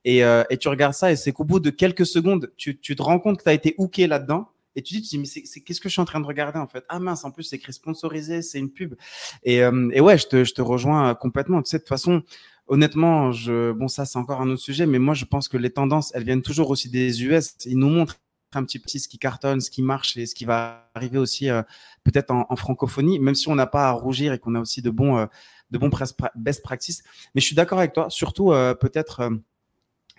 Et, 0.07 0.25
euh, 0.25 0.45
et 0.49 0.57
tu 0.57 0.69
regardes 0.69 0.95
ça 0.95 1.13
et 1.13 1.17
c'est 1.17 1.33
qu'au 1.33 1.45
bout 1.45 1.61
de 1.61 1.69
quelques 1.69 2.07
secondes, 2.07 2.51
tu, 2.57 2.81
tu 2.81 2.97
te 2.97 3.03
rends 3.03 3.19
compte 3.19 3.37
que 3.37 3.43
tu 3.43 3.51
as 3.51 3.55
été 3.55 3.75
hooké 3.77 4.07
là-dedans 4.07 4.49
et 4.79 4.83
tu 4.83 4.95
dis, 4.95 5.03
tu 5.03 5.09
dis 5.09 5.19
mais 5.19 5.27
c'est 5.27 5.61
qu'est-ce 5.61 5.81
que 5.81 5.89
je 5.89 5.93
suis 5.95 6.01
en 6.01 6.05
train 6.05 6.21
de 6.21 6.27
regarder 6.27 6.59
en 6.59 6.67
fait? 6.67 6.85
Ah 6.89 7.01
mince, 7.01 7.25
en 7.25 7.31
plus 7.31 7.43
c'est 7.43 7.57
écrit 7.57 7.73
sponsorisé, 7.73 8.43
c'est 8.43 8.59
une 8.59 8.71
pub. 8.71 8.95
Et, 9.43 9.63
euh, 9.63 9.91
et 9.93 10.01
ouais, 10.01 10.17
je 10.17 10.27
te, 10.27 10.45
je 10.45 10.55
te 10.55 10.63
rejoins 10.63 11.15
complètement. 11.15 11.63
Tu 11.63 11.71
sais, 11.71 11.79
de 11.79 11.83
toute 11.83 11.89
façon, 11.89 12.23
honnêtement, 12.69 13.33
je, 13.33 13.73
bon 13.73 13.89
ça 13.89 14.05
c'est 14.05 14.19
encore 14.19 14.41
un 14.41 14.49
autre 14.51 14.63
sujet, 14.63 14.87
mais 14.87 14.99
moi 14.99 15.15
je 15.15 15.25
pense 15.25 15.49
que 15.49 15.57
les 15.57 15.71
tendances, 15.71 16.13
elles 16.15 16.25
viennent 16.25 16.43
toujours 16.43 16.71
aussi 16.71 16.89
des 16.89 17.25
US. 17.25 17.55
Ils 17.67 17.79
nous 17.79 17.89
montrent 17.89 18.21
un 18.55 18.65
petit 18.65 18.79
peu 18.79 18.89
ce 18.89 19.09
qui 19.09 19.19
cartonne, 19.19 19.61
ce 19.61 19.71
qui 19.71 19.83
marche 19.83 20.17
et 20.17 20.27
ce 20.27 20.35
qui 20.35 20.45
va 20.45 20.91
arriver 20.95 21.19
aussi 21.19 21.51
euh, 21.51 21.63
peut-être 22.05 22.31
en, 22.31 22.57
francophonie, 22.57 23.19
même 23.19 23.35
si 23.35 23.49
on 23.49 23.55
n'a 23.55 23.67
pas 23.67 23.89
à 23.89 23.93
rougir 23.93 24.33
et 24.33 24.39
qu'on 24.39 24.55
a 24.55 24.61
aussi 24.61 24.81
de 24.81 24.91
bons, 24.91 25.19
euh, 25.19 25.27
de 25.71 25.79
bons 25.79 25.91
best 26.35 26.63
practices. 26.63 27.03
Mais 27.35 27.41
je 27.41 27.47
suis 27.47 27.57
d'accord 27.57 27.79
avec 27.79 27.93
toi, 27.93 28.09
surtout 28.11 28.53
euh, 28.53 28.75
peut-être 28.75 29.21
euh, 29.21 29.31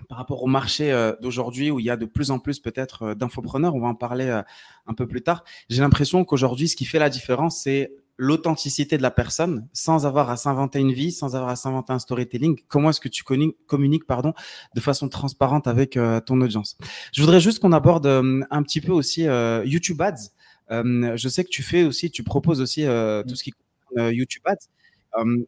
par 0.08 0.18
rapport 0.18 0.44
au 0.44 0.48
marché 0.48 0.92
euh, 0.92 1.14
d'aujourd'hui 1.22 1.72
où 1.72 1.80
il 1.80 1.86
y 1.86 1.90
a 1.90 1.98
de 1.98 2.06
plus 2.06 2.32
en 2.32 2.40
plus 2.40 2.60
peut-être 2.60 3.04
euh, 3.04 3.16
d'infopreneurs, 3.16 3.76
on 3.76 3.82
va 3.82 3.88
en 3.88 3.96
parler 3.96 4.28
euh, 4.28 4.42
un 4.88 4.94
peu 4.94 5.08
plus 5.08 5.22
tard. 5.22 5.44
J'ai 5.70 5.82
l'impression 5.82 6.26
qu'aujourd'hui, 6.26 6.68
ce 6.68 6.76
qui 6.76 6.86
fait 6.86 7.00
la 7.00 7.10
différence, 7.10 7.62
c'est 7.62 7.92
l'authenticité 8.20 8.98
de 8.98 9.02
la 9.02 9.12
personne 9.12 9.68
sans 9.72 10.06
avoir 10.06 10.30
à 10.30 10.36
s'inventer 10.36 10.80
une 10.80 10.92
vie, 10.92 11.12
sans 11.12 11.38
avoir 11.38 11.52
à 11.52 11.56
s'inventer 11.56 11.94
un 11.94 12.00
storytelling 12.00 12.60
Comment 12.68 12.90
est-ce 12.90 13.00
que 13.00 13.08
tu 13.08 13.24
communiques 13.24 14.06
pardon, 14.06 14.34
de 14.76 14.82
façon 14.82 15.08
transparente 15.08 15.68
avec 15.68 15.96
euh, 15.96 16.20
ton 16.20 16.40
audience? 16.42 16.78
Je 17.14 17.22
voudrais 17.22 17.40
juste 17.40 17.60
qu'on 17.60 17.72
aborde 17.72 18.06
euh, 18.06 18.42
un 18.52 18.62
petit 18.62 18.82
peu 18.82 18.92
aussi 18.92 19.26
euh, 19.26 19.64
YouTube 19.66 20.02
Ads. 20.02 20.32
je 20.70 21.30
sais 21.30 21.46
que 21.46 21.50
tu 21.50 21.64
fais 21.64 21.84
aussi, 21.84 22.12
tu 22.12 22.24
proposes 22.24 22.60
aussi 22.60 22.82
tout 22.82 23.36
ce 23.36 23.44
qui 23.44 23.52
concerne 23.52 24.14
YouTube 24.14 24.44
Ads. 24.46 24.68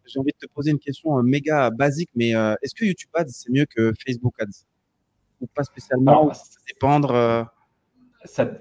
J'ai 0.05 0.19
envie 0.19 0.31
de 0.31 0.47
te 0.47 0.51
poser 0.51 0.71
une 0.71 0.79
question 0.79 1.21
méga 1.23 1.69
basique, 1.69 2.09
mais 2.15 2.29
est-ce 2.61 2.73
que 2.75 2.85
YouTube 2.85 3.09
Ads 3.13 3.29
c'est 3.29 3.51
mieux 3.51 3.65
que 3.65 3.93
Facebook 4.05 4.33
Ads? 4.39 4.65
Ou 5.41 5.47
pas 5.47 5.63
spécialement? 5.63 6.33
Ça 6.33 6.43
dépendre 6.67 7.47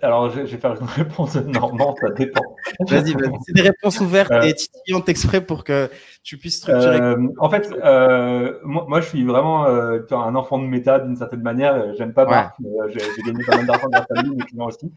alors, 0.02 0.30
je, 0.30 0.40
vais 0.40 0.56
faire 0.58 0.80
une 0.80 0.86
réponse 0.86 1.36
normande, 1.36 1.96
ça 2.00 2.10
dépend. 2.10 2.42
Vas-y, 2.88 3.14
c'est 3.46 3.52
des 3.52 3.62
réponses 3.62 4.00
ouvertes 4.00 4.30
euh, 4.30 4.42
et 4.42 4.54
titillantes 4.54 5.08
exprès 5.08 5.44
pour 5.44 5.64
que 5.64 5.90
tu 6.22 6.38
puisses 6.38 6.58
structurer. 6.58 7.00
Euh, 7.00 7.28
en 7.38 7.50
fait, 7.50 7.70
euh, 7.84 8.58
moi, 8.64 9.00
je 9.00 9.08
suis 9.08 9.24
vraiment 9.24 9.66
un 9.66 10.34
enfant 10.34 10.58
de 10.58 10.64
méta 10.64 10.98
d'une 10.98 11.16
certaine 11.16 11.42
manière. 11.42 11.94
J'aime 11.94 12.14
pas 12.14 12.24
Marc, 12.24 12.56
mais 12.60 12.70
j'ai 12.88 13.22
gagné 13.22 13.44
pas 13.44 13.56
mal 13.56 13.66
d'argent 13.66 13.88
grâce 13.90 14.10
à 14.10 14.22
lui, 14.22 14.30
mes 14.30 14.44
clients 14.44 14.66
aussi. 14.66 14.92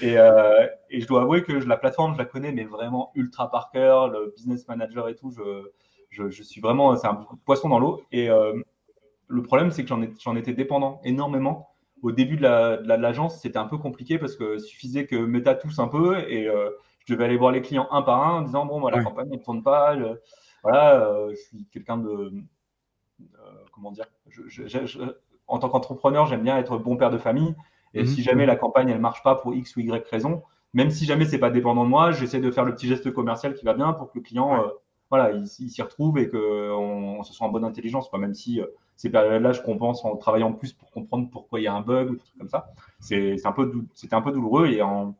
Et, 0.00 0.14
et, 0.14 1.00
je 1.00 1.06
dois 1.06 1.22
avouer 1.22 1.42
que 1.42 1.52
la 1.52 1.76
plateforme, 1.76 2.14
je 2.14 2.18
la 2.18 2.24
connais, 2.24 2.52
mais 2.52 2.64
vraiment 2.64 3.12
ultra 3.14 3.50
par 3.50 3.70
cœur, 3.70 4.08
le 4.08 4.32
business 4.34 4.66
manager 4.66 5.08
et 5.08 5.14
tout. 5.14 5.30
Je, 5.30 5.70
je, 6.10 6.30
je 6.30 6.42
suis 6.42 6.60
vraiment, 6.60 6.96
c'est 6.96 7.06
un 7.06 7.26
poisson 7.44 7.68
dans 7.68 7.78
l'eau. 7.78 8.02
Et 8.12 8.28
le 9.28 9.42
problème, 9.42 9.70
c'est 9.70 9.84
que 9.84 9.88
j'en 9.88 10.36
étais 10.36 10.54
dépendant 10.54 11.00
énormément 11.04 11.75
au 12.02 12.12
début 12.12 12.36
de 12.36 12.42
l'agence, 12.42 13.34
la, 13.34 13.38
c'était 13.38 13.58
un 13.58 13.66
peu 13.66 13.78
compliqué 13.78 14.18
parce 14.18 14.36
que 14.36 14.58
suffisait 14.58 15.06
que 15.06 15.16
Meta 15.16 15.54
tousse 15.54 15.78
un 15.78 15.88
peu 15.88 16.18
et 16.28 16.48
euh, 16.48 16.70
je 17.04 17.14
devais 17.14 17.24
aller 17.24 17.36
voir 17.36 17.52
les 17.52 17.62
clients 17.62 17.88
un 17.90 18.02
par 18.02 18.26
un 18.26 18.38
en 18.38 18.42
disant 18.42 18.66
bon, 18.66 18.86
la 18.88 19.02
campagne 19.02 19.30
ne 19.30 19.36
tourne 19.36 19.62
pas. 19.62 19.98
Je, 19.98 20.04
voilà, 20.62 21.00
euh, 21.00 21.30
je 21.30 21.36
suis 21.36 21.66
quelqu'un 21.72 21.98
de 21.98 22.32
euh, 23.20 23.24
comment 23.72 23.92
dire. 23.92 24.06
en 25.46 25.58
tant 25.58 25.68
qu'entrepreneur, 25.68 26.26
j'aime 26.26 26.42
bien 26.42 26.58
être 26.58 26.76
bon 26.78 26.96
père 26.96 27.10
de 27.10 27.18
famille. 27.18 27.54
Et 27.94 28.02
mhm. 28.02 28.06
si 28.06 28.22
jamais 28.22 28.46
la 28.46 28.56
campagne 28.56 28.90
elle 28.90 29.00
marche 29.00 29.22
pas 29.22 29.34
pour 29.34 29.54
X 29.54 29.76
ou 29.76 29.80
Y 29.80 30.06
raison, 30.10 30.42
même 30.74 30.90
si 30.90 31.06
jamais 31.06 31.24
c'est 31.24 31.38
pas 31.38 31.50
dépendant 31.50 31.84
de 31.84 31.88
moi, 31.88 32.12
j'essaie 32.12 32.40
de 32.40 32.50
faire 32.50 32.64
le 32.64 32.74
petit 32.74 32.88
geste 32.88 33.10
commercial 33.10 33.54
qui 33.54 33.64
va 33.64 33.72
bien 33.72 33.92
pour 33.92 34.10
que 34.10 34.18
le 34.18 34.22
client 34.22 34.70
voilà, 35.08 35.30
il, 35.30 35.46
s'y 35.46 35.82
retrouve 35.82 36.18
et 36.18 36.28
qu'on 36.28 36.38
on 36.38 37.22
se 37.22 37.32
sent 37.32 37.44
en 37.44 37.48
bonne 37.48 37.64
intelligence, 37.64 38.08
quoi, 38.08 38.18
même 38.18 38.34
si 38.34 38.60
ces 38.96 39.10
périodes-là, 39.10 39.52
je 39.52 39.60
compense 39.60 40.04
en 40.04 40.16
travaillant 40.16 40.52
plus 40.52 40.72
pour 40.72 40.90
comprendre 40.90 41.28
pourquoi 41.30 41.60
il 41.60 41.64
y 41.64 41.66
a 41.66 41.74
un 41.74 41.82
bug 41.82 42.10
ou 42.10 42.14
des 42.14 42.22
trucs 42.22 42.38
comme 42.38 42.48
ça. 42.48 42.66
C'est 42.98 43.44
un 43.44 43.52
peu, 43.52 43.72
c'était 43.94 44.14
un 44.14 44.22
peu 44.22 44.32
douloureux. 44.32 44.68
Et 44.68 44.82
en 44.82 45.14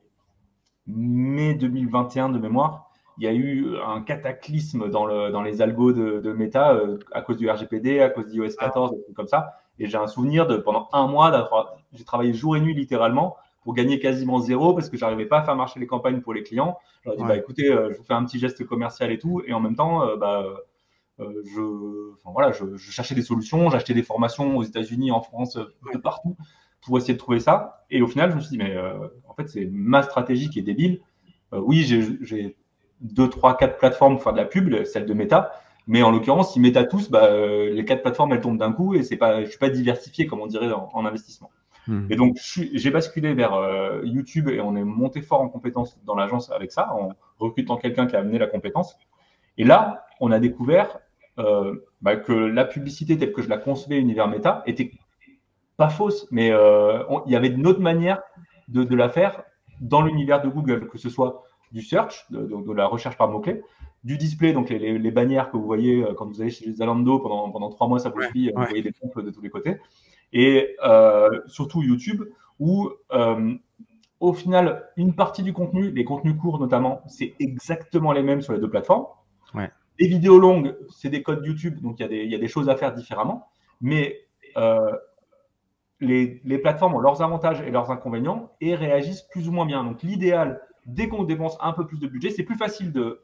mai 0.87 1.55
2021 1.55 2.31
de 2.31 2.39
mémoire, 2.39 2.91
il 3.18 3.24
y 3.24 3.27
a 3.29 3.33
eu 3.33 3.77
un 3.87 4.03
cataclysme 4.03 4.89
dans, 4.89 5.07
le, 5.07 5.31
dans 5.31 5.43
les 5.43 5.62
algos 5.62 5.93
de, 5.93 6.20
de 6.20 6.33
Meta 6.33 6.74
euh, 6.74 6.99
à 7.12 7.22
cause 7.22 7.37
du 7.37 7.51
RGPD, 7.51 8.01
à 8.01 8.11
cause 8.11 8.27
d'iOS 8.27 8.57
14, 8.59 8.93
des 8.93 9.03
trucs 9.03 9.16
comme 9.16 9.27
ça. 9.27 9.61
Et 9.79 9.87
j'ai 9.87 9.99
un 9.99 10.07
souvenir 10.07 10.47
de 10.47 10.57
pendant 10.57 10.89
un 10.93 11.07
mois, 11.07 11.49
j'ai 11.93 12.05
travaillé 12.05 12.33
jour 12.33 12.57
et 12.57 12.61
nuit 12.61 12.74
littéralement 12.74 13.37
pour 13.62 13.74
gagner 13.74 13.99
quasiment 13.99 14.39
zéro 14.39 14.74
parce 14.74 14.89
que 14.89 14.97
j'arrivais 14.97 15.27
pas 15.27 15.41
à 15.41 15.43
faire 15.43 15.57
marcher 15.57 15.81
les 15.81 15.87
campagnes 15.87 16.20
pour 16.20 16.33
les 16.33 16.43
clients. 16.43 16.79
Je 17.03 17.11
leur 17.11 17.14
ai 17.14 17.22
dit, 17.22 17.24
bah, 17.24 17.37
écoutez, 17.37 17.70
euh, 17.70 17.91
je 17.93 17.99
vous 17.99 18.05
fais 18.05 18.14
un 18.14 18.24
petit 18.24 18.39
geste 18.39 18.64
commercial 18.64 19.11
et 19.11 19.18
tout. 19.18 19.43
Et 19.47 19.53
en 19.53 19.61
même 19.61 19.77
temps, 19.77 20.03
euh, 20.03 20.16
bah, 20.16 20.45
euh, 21.21 21.43
je, 21.45 22.12
enfin, 22.14 22.31
voilà, 22.33 22.53
je, 22.53 22.77
je, 22.77 22.91
cherchais 22.91 23.14
des 23.14 23.23
solutions, 23.23 23.71
j'achetais 23.71 23.95
des 23.95 24.03
formations 24.03 24.57
aux 24.57 24.62
États-Unis, 24.62 25.11
en 25.11 25.23
France, 25.23 25.57
euh, 25.57 25.64
de 25.93 25.99
partout 25.99 26.37
pour 26.83 26.99
essayer 26.99 27.14
de 27.14 27.19
trouver 27.19 27.41
ça. 27.41 27.85
Et 27.91 28.03
au 28.03 28.07
final, 28.07 28.31
je 28.31 28.37
me 28.37 28.41
suis 28.41 28.51
dit, 28.51 28.59
mais 28.59 28.77
euh, 28.77 29.09
en 29.27 29.35
fait, 29.35 29.49
c'est 29.49 29.67
ma 29.71 30.03
stratégie 30.03 30.51
qui 30.51 30.59
est 30.59 30.62
débile. 30.62 31.01
oui, 31.53 31.83
j'ai 31.83 32.57
deux, 33.01 33.29
trois, 33.29 33.57
quatre 33.57 33.79
plateformes 33.79 34.14
pour 34.14 34.25
faire 34.25 34.33
de 34.33 34.39
la 34.39 34.45
pub, 34.45 34.85
celle 34.85 35.07
de 35.07 35.14
Meta. 35.14 35.53
Mais 35.89 36.03
en 36.03 36.11
l'occurrence, 36.11 36.53
si 36.53 36.61
Meta 36.61 36.85
tous, 36.85 37.11
bah, 37.11 37.31
les 37.31 37.85
quatre 37.85 38.03
plateformes, 38.03 38.33
elles 38.33 38.41
tombent 38.41 38.59
d'un 38.59 38.73
coup 38.73 38.95
et 38.95 39.03
c'est 39.03 39.17
pas, 39.17 39.45
je 39.45 39.49
suis 39.49 39.59
pas 39.59 39.71
diversifié, 39.71 40.27
comme 40.27 40.41
on 40.41 40.47
dirait, 40.47 40.71
en, 40.73 41.07
investissement. 41.07 41.51
Hmm. 41.87 42.07
Et 42.11 42.17
donc, 42.17 42.37
j'ai 42.41 42.91
basculé 42.91 43.35
vers 43.35 43.59
YouTube 44.05 44.49
et 44.49 44.61
on 44.61 44.77
est 44.77 44.85
monté 44.85 45.23
fort 45.23 45.41
en 45.41 45.49
compétences 45.49 45.99
dans 46.05 46.14
l'agence 46.14 46.51
avec 46.51 46.73
ça, 46.73 46.93
en 46.93 47.11
recrutant 47.39 47.77
quelqu'un 47.77 48.07
qui 48.07 48.17
a 48.17 48.21
amené 48.21 48.39
la 48.39 48.47
compétence. 48.47 48.97
Et 49.59 49.64
là, 49.64 50.07
on 50.21 50.31
a 50.33 50.39
découvert 50.39 50.99
euh, 50.99 50.99
bah, 51.37 52.16
que 52.16 52.32
la 52.32 52.64
publicité 52.64 53.18
telle 53.18 53.32
que 53.32 53.43
je 53.43 53.49
la 53.49 53.59
concevais 53.59 53.99
univers 53.99 54.28
méta 54.28 54.62
était 54.66 54.91
pas 55.76 55.89
fausse, 55.89 56.26
mais 56.30 56.51
euh, 56.51 57.03
il 57.26 57.32
y 57.32 57.37
avait 57.37 57.49
une 57.49 57.66
autre 57.66 57.80
manière 57.80 58.22
de, 58.68 58.82
de 58.82 58.97
la 58.97 59.09
faire 59.09 59.43
dans 59.80 60.03
l'univers 60.03 60.41
de 60.43 60.49
Google, 60.49 60.89
que 60.89 60.99
ce 60.99 61.11
soit 61.11 61.45
du 61.72 61.82
search, 61.82 62.26
de, 62.30 62.47
de, 62.47 62.72
la 62.72 62.87
recherche 62.87 63.16
par 63.16 63.28
mots-clés, 63.28 63.62
du 64.05 64.16
display, 64.16 64.53
donc 64.53 64.70
les, 64.70 64.99
les, 64.99 65.11
bannières 65.11 65.51
que 65.51 65.57
vous 65.57 65.66
voyez 65.66 66.03
euh, 66.03 66.14
quand 66.14 66.26
vous 66.26 66.41
allez 66.41 66.51
chez 66.51 66.72
Zalando 66.72 67.18
pendant, 67.18 67.51
pendant 67.51 67.70
trois 67.70 67.89
mois, 67.89 67.99
ça 67.99 68.09
vous 68.09 68.22
suit, 68.22 68.51
vous 68.55 68.62
voyez 68.62 68.82
des 68.82 68.93
pompes 68.93 69.20
de 69.20 69.30
tous 69.30 69.43
les 69.43 69.51
côtés, 69.51 69.78
et 70.32 70.76
euh, 70.84 71.28
surtout 71.47 71.82
YouTube, 71.82 72.22
où 72.59 72.91
euh, 73.12 73.55
au 74.20 74.32
final, 74.32 74.89
une 74.97 75.14
partie 75.14 75.43
du 75.43 75.53
contenu, 75.53 75.91
les 75.91 76.05
contenus 76.05 76.37
courts 76.41 76.59
notamment, 76.59 77.03
c'est 77.07 77.34
exactement 77.39 78.12
les 78.12 78.22
mêmes 78.22 78.41
sur 78.41 78.55
les 78.55 78.61
deux 78.61 78.70
plateformes. 78.70 79.07
Ouais. 79.55 79.70
Les 79.99 80.09
vidéos 80.09 80.38
longues, 80.38 80.76
c'est 80.90 81.09
des 81.09 81.22
codes 81.22 81.44
YouTube, 81.44 81.80
donc 81.80 82.01
il 82.01 82.30
y, 82.30 82.34
a 82.34 82.38
des 82.38 82.49
choses 82.49 82.68
à 82.68 82.76
faire 82.76 82.92
différemment. 82.92 83.49
Mais 83.80 84.20
euh, 84.57 84.92
les, 86.01 86.59
plateformes 86.59 86.94
ont 86.94 86.99
leurs 86.99 87.22
avantages 87.22 87.62
et 87.62 87.70
leurs 87.70 87.90
inconvénients 87.90 88.53
et 88.61 88.74
réagissent 88.74 89.22
plus 89.22 89.49
ou 89.49 89.53
moins 89.53 89.66
bien. 89.66 89.84
Donc 89.84 90.03
l'idéal, 90.03 90.61
dès 90.84 91.09
qu'on 91.09 91.24
dépense 91.24 91.57
un 91.61 91.72
peu 91.72 91.86
plus 91.86 91.99
de 91.99 92.07
budget, 92.07 92.30
c'est 92.30 92.42
plus 92.42 92.57
facile 92.57 92.92
de 92.92 93.22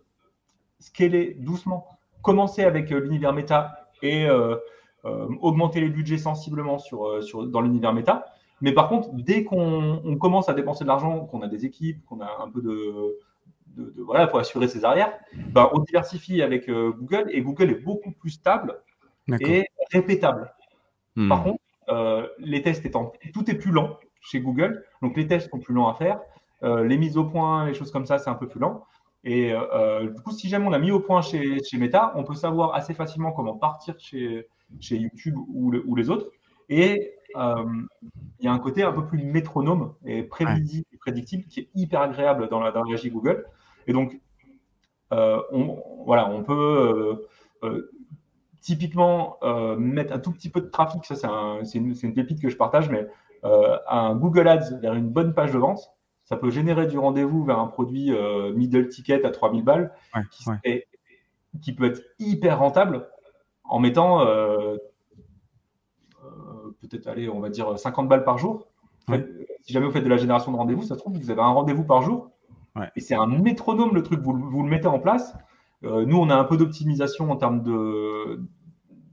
scaler 0.79 1.37
doucement, 1.39 1.87
commencer 2.23 2.65
avec 2.65 2.91
euh, 2.91 3.01
l'univers 3.01 3.33
méta 3.33 3.89
et 4.03 4.27
euh, 4.27 4.57
augmenter 5.05 5.81
les 5.81 5.89
budgets 5.89 6.19
sensiblement 6.19 6.79
sur, 6.79 7.23
dans 7.49 7.61
l'univers 7.61 7.93
méta. 7.93 8.27
Mais 8.61 8.73
par 8.73 8.89
contre, 8.89 9.11
dès 9.13 9.43
qu'on 9.45 10.17
commence 10.21 10.49
à 10.49 10.55
dépenser 10.55 10.85
de 10.85 10.89
l'argent, 10.89 11.27
qu'on 11.27 11.43
a 11.43 11.49
des 11.49 11.67
équipes, 11.67 12.05
qu'on 12.07 12.21
a 12.21 12.39
un 12.41 12.49
peu 12.49 12.63
de, 12.63 13.19
de, 13.77 13.95
voilà, 14.03 14.27
pour 14.27 14.39
assurer 14.39 14.69
ses 14.69 14.85
arrières, 14.85 15.13
ben, 15.35 15.71
on 15.73 15.81
diversifie 15.81 16.43
avec 16.43 16.69
euh, 16.69 16.91
Google 16.91 17.27
et 17.31 17.43
Google 17.43 17.71
est 17.71 17.83
beaucoup 17.83 18.13
plus 18.13 18.31
stable 18.31 18.81
et 19.41 19.67
répétable. 19.93 20.53
Hmm. 21.17 21.29
Par 21.29 21.45
contre, 21.45 21.63
euh, 21.89 22.27
les 22.39 22.63
tests 22.63 22.85
étant, 22.85 23.13
tout 23.33 23.51
est 23.51 23.55
plus 23.55 23.71
lent 23.71 23.99
chez 24.21 24.41
Google, 24.41 24.85
donc 25.01 25.17
les 25.17 25.27
tests 25.27 25.51
sont 25.51 25.59
plus 25.59 25.75
lents 25.75 25.89
à 25.89 25.95
faire, 25.95 26.21
euh, 26.63 26.85
les 26.85 26.97
mises 26.97 27.17
au 27.17 27.25
point, 27.25 27.67
les 27.67 27.75
choses 27.75 27.91
comme 27.91 28.07
ça, 28.07 28.19
c'est 28.19 28.31
un 28.31 28.35
peu 28.35 28.49
plus 28.49 28.61
lent. 28.61 28.85
Et 29.25 29.53
du 30.03 30.21
coup, 30.21 30.33
si 30.33 30.49
jamais 30.49 30.67
on 30.67 30.73
a 30.73 30.81
mis 30.81 30.91
au 30.91 30.99
point 30.99 31.23
chez, 31.23 31.63
chez 31.63 31.79
Meta, 31.79 32.13
on 32.17 32.25
peut 32.25 32.35
savoir 32.35 32.75
assez 32.75 32.93
facilement 32.93 33.31
comment 33.31 33.55
partir 33.55 33.95
chez, 34.01 34.49
chez 34.81 34.97
YouTube 34.97 35.37
ou, 35.37 35.73
ou 35.87 35.95
les 35.95 36.11
autres. 36.11 36.27
Et 36.69 37.15
il 37.35 38.45
y 38.45 38.49
a 38.49 38.53
un 38.53 38.59
côté 38.59 38.83
un 38.83 38.93
peu 38.93 39.07
plus 39.07 39.23
métronome 39.23 39.95
et 40.05 40.23
prévisible, 40.23 40.87
prédictible 41.01 41.45
qui 41.45 41.61
est 41.61 41.69
hyper 41.75 42.01
agréable 42.01 42.49
dans 42.49 42.61
la, 42.61 42.73
dans 42.73 42.85
la 42.85 42.97
Google. 43.09 43.45
Et 43.87 43.93
donc, 43.93 44.21
euh, 45.13 45.43
on, 45.51 45.83
voilà, 46.07 46.29
on 46.29 46.43
peut 46.43 46.53
euh, 47.65 47.69
euh, 47.69 47.91
typiquement 48.61 49.39
mettre 49.79 50.13
un 50.13 50.19
tout 50.19 50.33
petit 50.33 50.49
peu 50.49 50.61
de 50.61 50.69
trafic, 50.69 51.05
ça 51.05 51.17
c'est 51.65 51.79
une, 51.79 51.95
une, 52.01 52.15
pépite 52.15 52.41
que 52.41 52.49
je 52.49 52.57
partage, 52.57 52.89
mais 52.89 53.07
un 53.43 54.15
Google 54.15 54.47
Ads 54.47 54.79
vers 54.81 54.95
une 54.95 55.09
bonne 55.09 55.35
page 55.35 55.53
de 55.53 55.59
vente, 55.59 55.91
ça 56.25 56.37
peut 56.37 56.51
générer 56.51 56.87
du 56.87 56.97
rendez-vous 56.97 57.45
vers 57.45 57.59
un 57.59 57.67
produit 57.67 58.13
middle 58.55 58.89
ticket 58.89 59.25
à 59.25 59.31
3000 59.31 59.65
balles, 59.65 59.93
qui, 61.61 61.73
peut 61.73 61.87
être 61.87 62.03
hyper 62.21 62.61
rentable 62.61 63.09
en 63.65 63.81
mettant 63.81 64.25
peut-être, 66.89 67.07
allez, 67.07 67.29
on 67.29 67.41
va 67.41 67.49
dire 67.49 67.79
50 67.79 68.09
balles 68.09 68.25
par 68.25 68.39
jour. 68.39 68.67
Si 69.63 69.73
jamais 69.73 69.87
vous 69.87 69.93
faites 69.93 70.05
de 70.05 70.09
la 70.09 70.17
génération 70.17 70.53
de 70.53 70.57
rendez-vous, 70.57 70.83
ça 70.83 70.95
se 70.95 71.01
trouve, 71.01 71.17
vous 71.17 71.31
avez 71.31 71.41
un 71.41 71.53
rendez-vous 71.53 71.85
par 71.85 72.03
jour 72.03 72.31
et 72.97 73.01
c'est 73.01 73.15
un 73.15 73.27
métronome 73.27 73.95
le 73.95 74.03
truc, 74.03 74.21
vous, 74.21 74.33
vous 74.33 74.63
le 74.63 74.69
mettez 74.69 74.89
en 74.89 74.99
place. 74.99 75.35
Euh, 75.85 76.07
nous, 76.07 76.17
on 76.17 76.31
a 76.31 76.37
un 76.37 76.45
peu 76.45 76.57
d'optimisation 76.57 77.31
en 77.31 77.37
termes 77.37 77.63
de, 77.63 78.41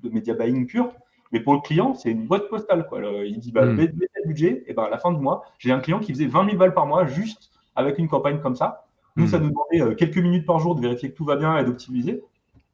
de 0.04 0.10
media 0.10 0.34
buying 0.34 0.66
pur, 0.66 0.94
mais 1.32 1.40
pour 1.40 1.54
le 1.54 1.60
client, 1.60 1.94
c'est 1.94 2.12
une 2.12 2.26
boîte 2.26 2.48
postale. 2.50 2.88
Quoi. 2.88 3.02
Il 3.26 3.40
dit 3.40 3.52
bah, 3.52 3.66
mm. 3.66 3.74
mettez 3.74 4.08
le 4.24 4.28
budget, 4.28 4.64
et 4.68 4.74
ben 4.74 4.84
à 4.84 4.90
la 4.90 4.98
fin 4.98 5.12
du 5.12 5.20
mois, 5.20 5.44
j'ai 5.58 5.72
un 5.72 5.80
client 5.80 6.00
qui 6.00 6.14
faisait 6.14 6.28
20 6.28 6.46
000 6.46 6.58
balles 6.58 6.74
par 6.74 6.86
mois 6.86 7.06
juste 7.06 7.52
avec 7.76 7.98
une 7.98 8.08
campagne 8.08 8.40
comme 8.40 8.56
ça. 8.56 8.86
Nous, 9.16 9.28
ça 9.28 9.40
hmm. 9.40 9.44
nous 9.44 9.50
demandait 9.50 9.82
euh, 9.82 9.96
quelques 9.96 10.18
minutes 10.18 10.46
par 10.46 10.60
jour 10.60 10.76
de 10.76 10.82
vérifier 10.82 11.12
que 11.12 11.16
tout 11.16 11.26
va 11.26 11.36
bien 11.36 11.58
et 11.58 11.66
d'optimiser. 11.66 12.24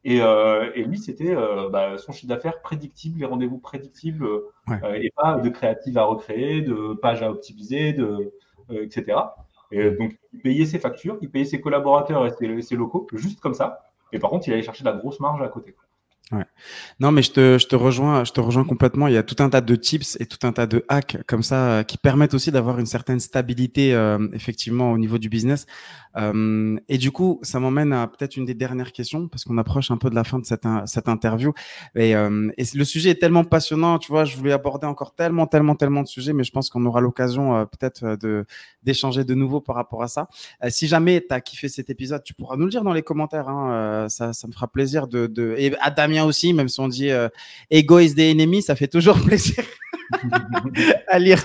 Et, 0.07 0.21
euh, 0.21 0.71
et, 0.75 0.83
lui, 0.83 0.99
c'était 0.99 1.35
euh, 1.35 1.67
bah, 1.69 1.97
son 1.97 2.11
chiffre 2.11 2.27
d'affaires 2.27 2.61
prédictible, 2.61 3.19
les 3.19 3.25
rendez-vous 3.25 3.57
prédictibles, 3.57 4.27
et 4.95 5.11
pas 5.15 5.39
de 5.39 5.49
créative 5.49 5.97
à 5.97 6.03
recréer, 6.03 6.61
de 6.61 6.93
pages 6.93 7.23
à 7.23 7.31
optimiser, 7.31 7.91
de, 7.93 8.31
etc. 8.69 9.17
Et 9.71 9.89
donc, 9.89 10.15
il 10.31 10.41
payait 10.41 10.65
ses 10.65 10.77
factures, 10.77 11.17
il 11.21 11.31
payait 11.31 11.45
ses 11.45 11.59
collaborateurs 11.59 12.23
et 12.27 12.61
ses, 12.61 12.75
locaux, 12.75 13.07
juste 13.13 13.39
comme 13.39 13.55
ça. 13.55 13.83
Et 14.11 14.19
par 14.19 14.29
contre, 14.29 14.47
il 14.47 14.53
allait 14.53 14.61
chercher 14.61 14.83
de 14.83 14.89
la 14.89 14.95
grosse 14.95 15.19
marge 15.19 15.41
à 15.41 15.47
côté. 15.47 15.75
Ouais. 16.31 16.45
Non, 16.99 17.11
mais 17.11 17.21
je 17.21 17.31
te, 17.31 17.57
je 17.59 17.67
te 17.67 17.75
rejoins, 17.75 18.23
je 18.23 18.31
te 18.31 18.41
rejoins 18.41 18.63
complètement. 18.63 19.07
Il 19.07 19.13
y 19.13 19.17
a 19.17 19.21
tout 19.21 19.35
un 19.43 19.49
tas 19.49 19.61
de 19.61 19.75
tips 19.75 20.17
et 20.19 20.25
tout 20.25 20.39
un 20.47 20.51
tas 20.51 20.65
de 20.65 20.83
hacks 20.89 21.17
comme 21.27 21.43
ça 21.43 21.69
euh, 21.69 21.83
qui 21.83 21.99
permettent 21.99 22.33
aussi 22.33 22.51
d'avoir 22.51 22.79
une 22.79 22.87
certaine 22.87 23.19
stabilité 23.19 23.93
euh, 23.93 24.27
effectivement 24.33 24.91
au 24.91 24.97
niveau 24.97 25.19
du 25.19 25.29
business. 25.29 25.67
Euh, 26.17 26.77
et 26.87 26.97
du 26.97 27.11
coup, 27.11 27.39
ça 27.43 27.59
m'emmène 27.59 27.93
à 27.93 28.07
peut-être 28.07 28.37
une 28.37 28.45
des 28.45 28.53
dernières 28.53 28.91
questions 28.91 29.27
parce 29.27 29.43
qu'on 29.43 29.57
approche 29.57 29.91
un 29.91 29.97
peu 29.97 30.09
de 30.09 30.15
la 30.15 30.23
fin 30.23 30.39
de 30.39 30.45
cette, 30.45 30.65
cette 30.85 31.09
interview. 31.09 31.53
Et, 31.95 32.15
euh, 32.15 32.49
et, 32.57 32.63
le 32.73 32.85
sujet 32.85 33.11
est 33.11 33.19
tellement 33.19 33.43
passionnant, 33.43 33.99
tu 33.99 34.11
vois. 34.11 34.25
Je 34.25 34.37
voulais 34.37 34.53
aborder 34.53 34.87
encore 34.87 35.13
tellement, 35.13 35.47
tellement, 35.47 35.75
tellement 35.75 36.01
de 36.01 36.07
sujets, 36.07 36.33
mais 36.33 36.43
je 36.43 36.51
pense 36.51 36.69
qu'on 36.69 36.85
aura 36.85 37.01
l'occasion 37.01 37.55
euh, 37.55 37.65
peut-être 37.65 38.15
de 38.17 38.45
d'échanger 38.83 39.23
de 39.23 39.33
nouveau 39.33 39.61
par 39.61 39.75
rapport 39.75 40.03
à 40.03 40.07
ça. 40.07 40.27
si 40.69 40.87
jamais 40.87 41.25
tu 41.27 41.33
as 41.33 41.41
kiffé 41.41 41.69
cet 41.69 41.89
épisode, 41.89 42.23
tu 42.23 42.35
pourras 42.35 42.55
nous 42.55 42.65
le 42.65 42.69
dire 42.69 42.83
dans 42.83 42.93
les 42.93 43.01
commentaires. 43.01 43.49
Hein, 43.49 44.07
ça, 44.09 44.31
ça 44.31 44.47
me 44.47 44.53
fera 44.53 44.67
plaisir 44.67 45.07
de, 45.07 45.25
de... 45.25 45.55
et 45.57 45.75
à 45.81 45.89
Damien 45.89 46.14
aussi, 46.23 46.53
même 46.53 46.69
si 46.69 46.79
on 46.79 46.87
dit 46.87 47.09
ego 47.71 47.99
is 47.99 48.13
the 48.13 48.19
enemy, 48.19 48.61
ça 48.61 48.75
fait 48.75 48.87
toujours 48.87 49.19
plaisir 49.25 49.63
à 51.07 51.19
lire. 51.19 51.43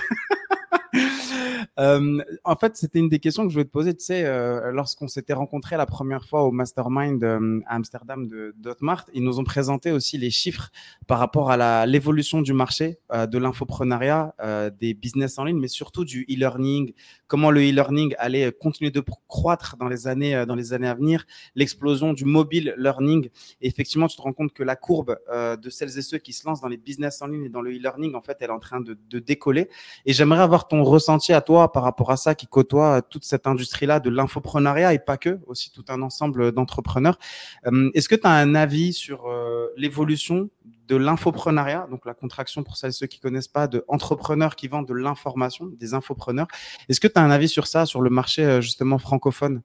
Euh, 1.79 2.23
en 2.43 2.55
fait, 2.55 2.75
c'était 2.77 2.99
une 2.99 3.09
des 3.09 3.19
questions 3.19 3.43
que 3.43 3.49
je 3.49 3.53
voulais 3.53 3.65
te 3.65 3.71
poser. 3.71 3.95
Tu 3.95 4.05
sais, 4.05 4.23
euh, 4.25 4.71
lorsqu'on 4.71 5.07
s'était 5.07 5.33
rencontrés 5.33 5.77
la 5.77 5.85
première 5.85 6.25
fois 6.25 6.43
au 6.43 6.51
Mastermind 6.51 7.23
euh, 7.23 7.59
à 7.67 7.75
Amsterdam 7.75 8.27
de 8.27 8.53
Dotmart, 8.57 9.05
ils 9.13 9.23
nous 9.23 9.39
ont 9.39 9.43
présenté 9.43 9.91
aussi 9.91 10.17
les 10.17 10.29
chiffres 10.29 10.69
par 11.07 11.19
rapport 11.19 11.51
à 11.51 11.85
l'évolution 11.85 12.41
du 12.41 12.53
marché 12.53 12.99
de 13.11 13.37
l'infoprenariat, 13.37 14.33
des 14.79 14.93
business 14.93 15.37
en 15.37 15.43
ligne, 15.43 15.59
mais 15.59 15.67
surtout 15.67 16.05
du 16.05 16.25
e-learning, 16.29 16.93
comment 17.27 17.51
le 17.51 17.61
e-learning 17.61 18.15
allait 18.17 18.51
continuer 18.51 18.91
de 18.91 19.03
croître 19.27 19.75
dans 19.77 19.87
les 19.87 20.07
années, 20.07 20.45
dans 20.45 20.55
les 20.55 20.73
années 20.73 20.87
à 20.87 20.93
venir, 20.93 21.25
l'explosion 21.55 22.13
du 22.13 22.25
mobile 22.25 22.73
learning. 22.77 23.29
Et 23.61 23.67
effectivement, 23.67 24.07
tu 24.07 24.15
te 24.15 24.21
rends 24.21 24.33
compte 24.33 24.53
que 24.53 24.63
la 24.63 24.75
courbe 24.75 25.17
de 25.31 25.69
celles 25.69 25.97
et 25.97 26.01
ceux 26.01 26.17
qui 26.17 26.33
se 26.33 26.45
lancent 26.47 26.61
dans 26.61 26.67
les 26.67 26.77
business 26.77 27.21
en 27.21 27.27
ligne 27.27 27.45
et 27.45 27.49
dans 27.49 27.61
le 27.61 27.71
e-learning, 27.71 28.15
en 28.15 28.21
fait, 28.21 28.37
elle 28.39 28.49
est 28.49 28.53
en 28.53 28.59
train 28.59 28.81
de, 28.81 28.97
de 29.09 29.19
décoller. 29.19 29.69
Et 30.05 30.13
j'aimerais 30.13 30.41
avoir 30.41 30.67
ton 30.67 30.83
ressenti 30.83 31.33
à 31.33 31.41
toi 31.41 31.50
par 31.71 31.83
rapport 31.83 32.11
à 32.11 32.17
ça, 32.17 32.35
qui 32.35 32.47
côtoie 32.47 33.01
toute 33.01 33.25
cette 33.25 33.47
industrie-là 33.47 33.99
de 33.99 34.09
l'infoprenariat 34.09 34.93
et 34.93 34.99
pas 34.99 35.17
que, 35.17 35.39
aussi 35.47 35.71
tout 35.71 35.85
un 35.89 36.01
ensemble 36.01 36.51
d'entrepreneurs. 36.51 37.17
Euh, 37.65 37.89
est-ce 37.93 38.09
que 38.09 38.15
tu 38.15 38.27
as 38.27 38.31
un 38.31 38.55
avis 38.55 38.93
sur 38.93 39.27
euh, 39.27 39.67
l'évolution 39.77 40.49
de 40.87 40.95
l'infoprenariat, 40.95 41.87
donc 41.89 42.05
la 42.05 42.13
contraction 42.13 42.63
pour 42.63 42.77
celles 42.77 42.89
et 42.89 42.93
ceux 42.93 43.07
qui 43.07 43.19
connaissent 43.19 43.47
pas, 43.47 43.67
de 43.67 43.83
entrepreneurs 43.87 44.55
qui 44.55 44.67
vendent 44.67 44.87
de 44.87 44.93
l'information, 44.93 45.65
des 45.65 45.93
infopreneurs? 45.93 46.47
Est-ce 46.89 46.99
que 46.99 47.07
tu 47.07 47.19
as 47.19 47.23
un 47.23 47.31
avis 47.31 47.49
sur 47.49 47.67
ça, 47.67 47.85
sur 47.85 48.01
le 48.01 48.09
marché 48.09 48.43
euh, 48.43 48.61
justement 48.61 48.97
francophone? 48.97 49.61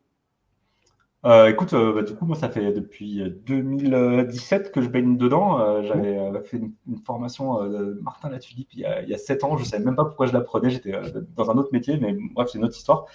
Euh, 1.26 1.48
écoute, 1.48 1.72
euh, 1.72 1.92
bah, 1.92 2.02
du 2.02 2.14
coup, 2.14 2.24
moi, 2.24 2.36
ça 2.36 2.48
fait 2.48 2.72
depuis 2.72 3.20
2017 3.46 4.70
que 4.70 4.80
je 4.80 4.88
baigne 4.88 5.16
dedans. 5.16 5.82
J'avais 5.82 6.18
fait 6.44 6.58
une, 6.58 6.98
formation 7.04 7.64
de 7.64 7.98
Martin 8.02 8.30
Latulippe 8.30 8.68
il 8.74 8.80
y, 8.80 8.84
a, 8.84 9.02
il 9.02 9.08
y 9.08 9.14
a 9.14 9.18
7 9.18 9.42
ans. 9.42 9.56
Je 9.56 9.64
ne 9.64 9.68
savais 9.68 9.84
même 9.84 9.96
pas 9.96 10.04
pourquoi 10.04 10.26
je 10.26 10.32
la 10.32 10.40
prenais. 10.40 10.70
J'étais 10.70 10.92
dans 11.36 11.50
un 11.50 11.54
autre 11.54 11.70
métier, 11.72 11.98
mais 11.98 12.16
bref, 12.34 12.48
c'est 12.50 12.58
une 12.58 12.64
autre 12.64 12.76
histoire. 12.76 13.06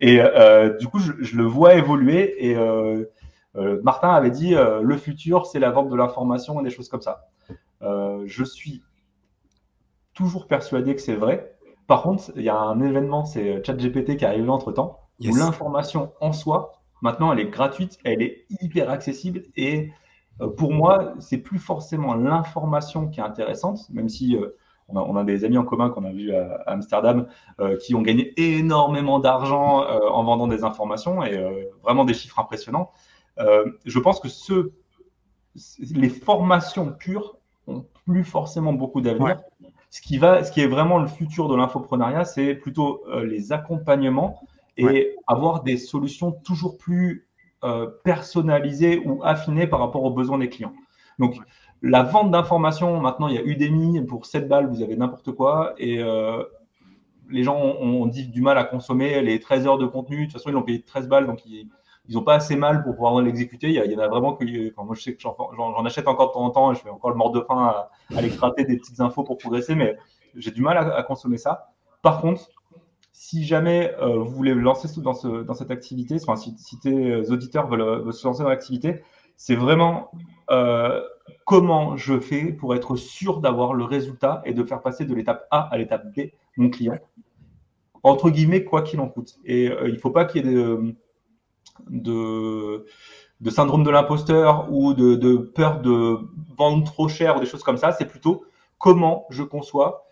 Et 0.00 0.20
du 0.80 0.88
coup, 0.88 0.98
je, 0.98 1.12
je, 1.20 1.36
le 1.36 1.44
vois 1.44 1.74
évoluer. 1.74 2.50
Et 2.50 2.56
Martin 3.82 4.10
avait 4.10 4.32
dit 4.32 4.54
le 4.54 4.96
futur, 4.96 5.46
c'est 5.46 5.60
la 5.60 5.70
vente 5.70 5.90
de 5.90 5.96
l'information 5.96 6.60
et 6.60 6.64
des 6.64 6.70
choses 6.70 6.88
comme 6.88 7.02
ça. 7.02 7.28
je 7.80 8.44
suis 8.44 8.82
toujours 10.12 10.48
persuadé 10.48 10.96
que 10.96 11.00
c'est 11.00 11.14
vrai. 11.14 11.56
Par 11.86 12.02
contre, 12.02 12.32
il 12.36 12.42
y 12.42 12.48
a 12.48 12.56
un 12.56 12.80
événement, 12.80 13.24
c'est 13.24 13.64
ChatGPT 13.64 14.16
qui 14.16 14.24
est 14.24 14.28
arrivé 14.28 14.48
entre 14.48 14.72
temps, 14.72 15.00
où 15.20 15.36
l'information 15.36 16.12
en 16.20 16.32
soi 16.32 16.79
Maintenant, 17.02 17.32
elle 17.32 17.40
est 17.40 17.50
gratuite, 17.50 17.98
elle 18.04 18.22
est 18.22 18.46
hyper 18.60 18.90
accessible 18.90 19.42
et 19.56 19.90
euh, 20.40 20.48
pour 20.48 20.72
moi, 20.72 21.14
c'est 21.18 21.38
plus 21.38 21.58
forcément 21.58 22.14
l'information 22.14 23.08
qui 23.08 23.20
est 23.20 23.22
intéressante, 23.22 23.88
même 23.90 24.08
si 24.08 24.36
euh, 24.36 24.56
on, 24.88 25.16
a, 25.16 25.24
des 25.24 25.44
amis 25.44 25.58
en 25.58 25.64
commun 25.64 25.90
qu'on 25.90 26.04
a 26.04 26.12
vu 26.12 26.34
à, 26.34 26.62
Amsterdam 26.66 27.26
euh, 27.60 27.76
qui 27.76 27.94
ont 27.94 28.02
gagné 28.02 28.32
énormément 28.36 29.18
d'argent 29.18 29.84
en 29.86 30.24
vendant 30.24 30.48
des 30.48 30.64
informations 30.64 31.22
et 31.22 31.68
vraiment 31.82 32.04
des 32.04 32.14
chiffres 32.14 32.38
impressionnants. 32.40 32.90
je 33.38 33.98
pense 34.00 34.18
que 34.18 34.28
ce, 34.28 34.72
les 35.94 36.08
formations 36.08 36.92
pures 36.92 37.36
ont 37.68 37.86
plus 38.04 38.24
forcément 38.24 38.72
beaucoup 38.72 39.00
d'avenir. 39.00 39.40
Ce 39.90 40.00
qui 40.00 40.18
va, 40.18 40.42
ce 40.42 40.50
qui 40.50 40.60
est 40.60 40.66
vraiment 40.66 40.98
le 40.98 41.06
futur 41.06 41.48
de 41.48 41.54
l'infoprenariat, 41.54 42.24
c'est 42.24 42.54
plutôt 42.54 43.04
les 43.22 43.52
accompagnements 43.52 44.42
et 44.80 45.16
avoir 45.26 45.62
des 45.62 45.76
solutions 45.76 46.32
toujours 46.32 46.78
plus 46.78 47.28
euh, 47.64 47.86
personnalisées 48.04 49.02
ou 49.04 49.22
affinées 49.22 49.66
par 49.66 49.80
rapport 49.80 50.02
aux 50.04 50.10
besoins 50.10 50.38
des 50.38 50.48
clients. 50.48 50.72
Donc, 51.18 51.36
la 51.82 52.02
vente 52.02 52.30
d'informations, 52.30 53.00
maintenant, 53.00 53.28
il 53.28 53.34
y 53.34 53.38
a 53.38 53.42
Udemy, 53.42 54.00
pour 54.02 54.26
7 54.26 54.48
balles, 54.48 54.66
vous 54.66 54.82
avez 54.82 54.96
n'importe 54.96 55.32
quoi, 55.32 55.74
et 55.78 56.02
euh, 56.02 56.42
les 57.28 57.42
gens 57.42 57.56
ont, 57.58 58.06
dit 58.06 58.28
du 58.28 58.40
mal 58.42 58.58
à 58.58 58.64
consommer 58.64 59.22
les 59.22 59.40
13 59.40 59.66
heures 59.66 59.78
de 59.78 59.86
contenu. 59.86 60.20
De 60.20 60.24
toute 60.24 60.32
façon, 60.32 60.50
ils 60.50 60.52
l'ont 60.52 60.62
payé 60.62 60.82
13 60.82 61.08
balles, 61.08 61.26
donc 61.26 61.44
ils 61.44 61.68
n'ont 62.08 62.22
pas 62.22 62.34
assez 62.34 62.56
mal 62.56 62.82
pour 62.82 62.94
pouvoir 62.94 63.20
l'exécuter. 63.20 63.68
Il, 63.68 63.74
y 63.74 63.96
en 63.96 63.98
a 63.98 64.08
vraiment 64.08 64.34
que. 64.34 64.44
moi, 64.82 64.94
je 64.94 65.02
sais 65.02 65.14
que 65.14 65.20
j'en 65.22 65.84
achète 65.84 66.08
encore 66.08 66.28
de 66.28 66.32
temps 66.32 66.44
en 66.44 66.50
temps, 66.50 66.72
et 66.72 66.74
je 66.74 66.80
fais 66.80 66.90
encore 66.90 67.10
le 67.10 67.16
mort 67.16 67.30
de 67.30 67.40
faim 67.40 67.58
à, 67.58 67.90
aller 68.16 68.30
gratter 68.30 68.64
des 68.64 68.76
petites 68.76 69.00
infos 69.00 69.22
pour 69.22 69.38
progresser, 69.38 69.74
mais 69.74 69.96
j'ai 70.34 70.50
du 70.50 70.62
mal 70.62 70.78
à 70.78 71.02
consommer 71.02 71.38
ça. 71.38 71.72
Par 72.02 72.20
contre, 72.20 72.48
si 73.22 73.44
jamais 73.44 73.94
euh, 74.00 74.16
vous 74.16 74.30
voulez 74.30 74.54
lancer 74.54 74.88
dans, 75.02 75.12
dans 75.42 75.52
cette 75.52 75.70
activité, 75.70 76.16
enfin, 76.26 76.36
si, 76.36 76.80
tes 76.80 76.88
euh, 76.88 77.30
auditeurs 77.30 77.70
euh, 77.70 77.98
veulent, 78.00 78.14
se 78.14 78.26
lancer 78.26 78.42
dans 78.42 78.48
l'activité, 78.48 79.02
c'est 79.36 79.54
vraiment 79.54 80.10
comment 81.44 81.98
je 81.98 82.18
fais 82.18 82.46
pour 82.46 82.74
être 82.74 82.96
sûr 82.96 83.40
d'avoir 83.40 83.74
le 83.74 83.84
résultat 83.84 84.40
et 84.46 84.54
de 84.54 84.64
faire 84.64 84.80
passer 84.80 85.04
de 85.04 85.14
l'étape 85.14 85.46
A 85.50 85.68
à 85.70 85.76
l'étape 85.76 86.06
B 86.16 86.30
mon 86.56 86.70
client, 86.70 86.98
entre 88.02 88.30
guillemets, 88.30 88.64
quoi 88.64 88.80
qu'il 88.80 89.00
en 89.00 89.08
coûte. 89.08 89.38
Et 89.44 89.66
il 89.66 89.92
ne 89.92 89.98
faut 89.98 90.10
pas 90.10 90.24
qu'il 90.24 90.46
y 90.46 90.48
ait 90.48 90.78
de, 91.90 92.86
syndrome 93.50 93.84
de 93.84 93.90
l'imposteur 93.90 94.72
ou 94.72 94.94
de 94.94 95.36
peur 95.36 95.82
de 95.82 96.16
vendre 96.56 96.84
trop 96.84 97.08
cher 97.08 97.36
ou 97.36 97.40
des 97.40 97.46
choses 97.46 97.62
comme 97.62 97.76
ça. 97.76 97.92
C'est 97.92 98.06
plutôt 98.06 98.44
comment 98.78 99.26
je 99.30 99.42
conçois 99.42 100.09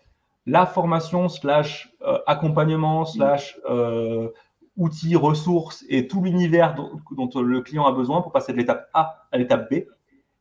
la 0.49 0.65
formation 0.65 1.29
slash 1.29 1.93
euh, 2.01 2.17
accompagnement 2.25 3.05
slash 3.05 3.59
euh, 3.69 4.29
outils, 4.77 5.15
ressources 5.15 5.85
et 5.89 6.07
tout 6.07 6.23
l'univers 6.23 6.75
dont, 6.75 7.29
le 7.39 7.61
client 7.61 7.85
a 7.85 7.91
besoin 7.91 8.21
pour 8.21 8.31
passer 8.31 8.51
de 8.51 8.57
l'étape 8.57 8.89
A 8.93 9.27
à 9.31 9.37
l'étape 9.37 9.71
B. 9.71 9.83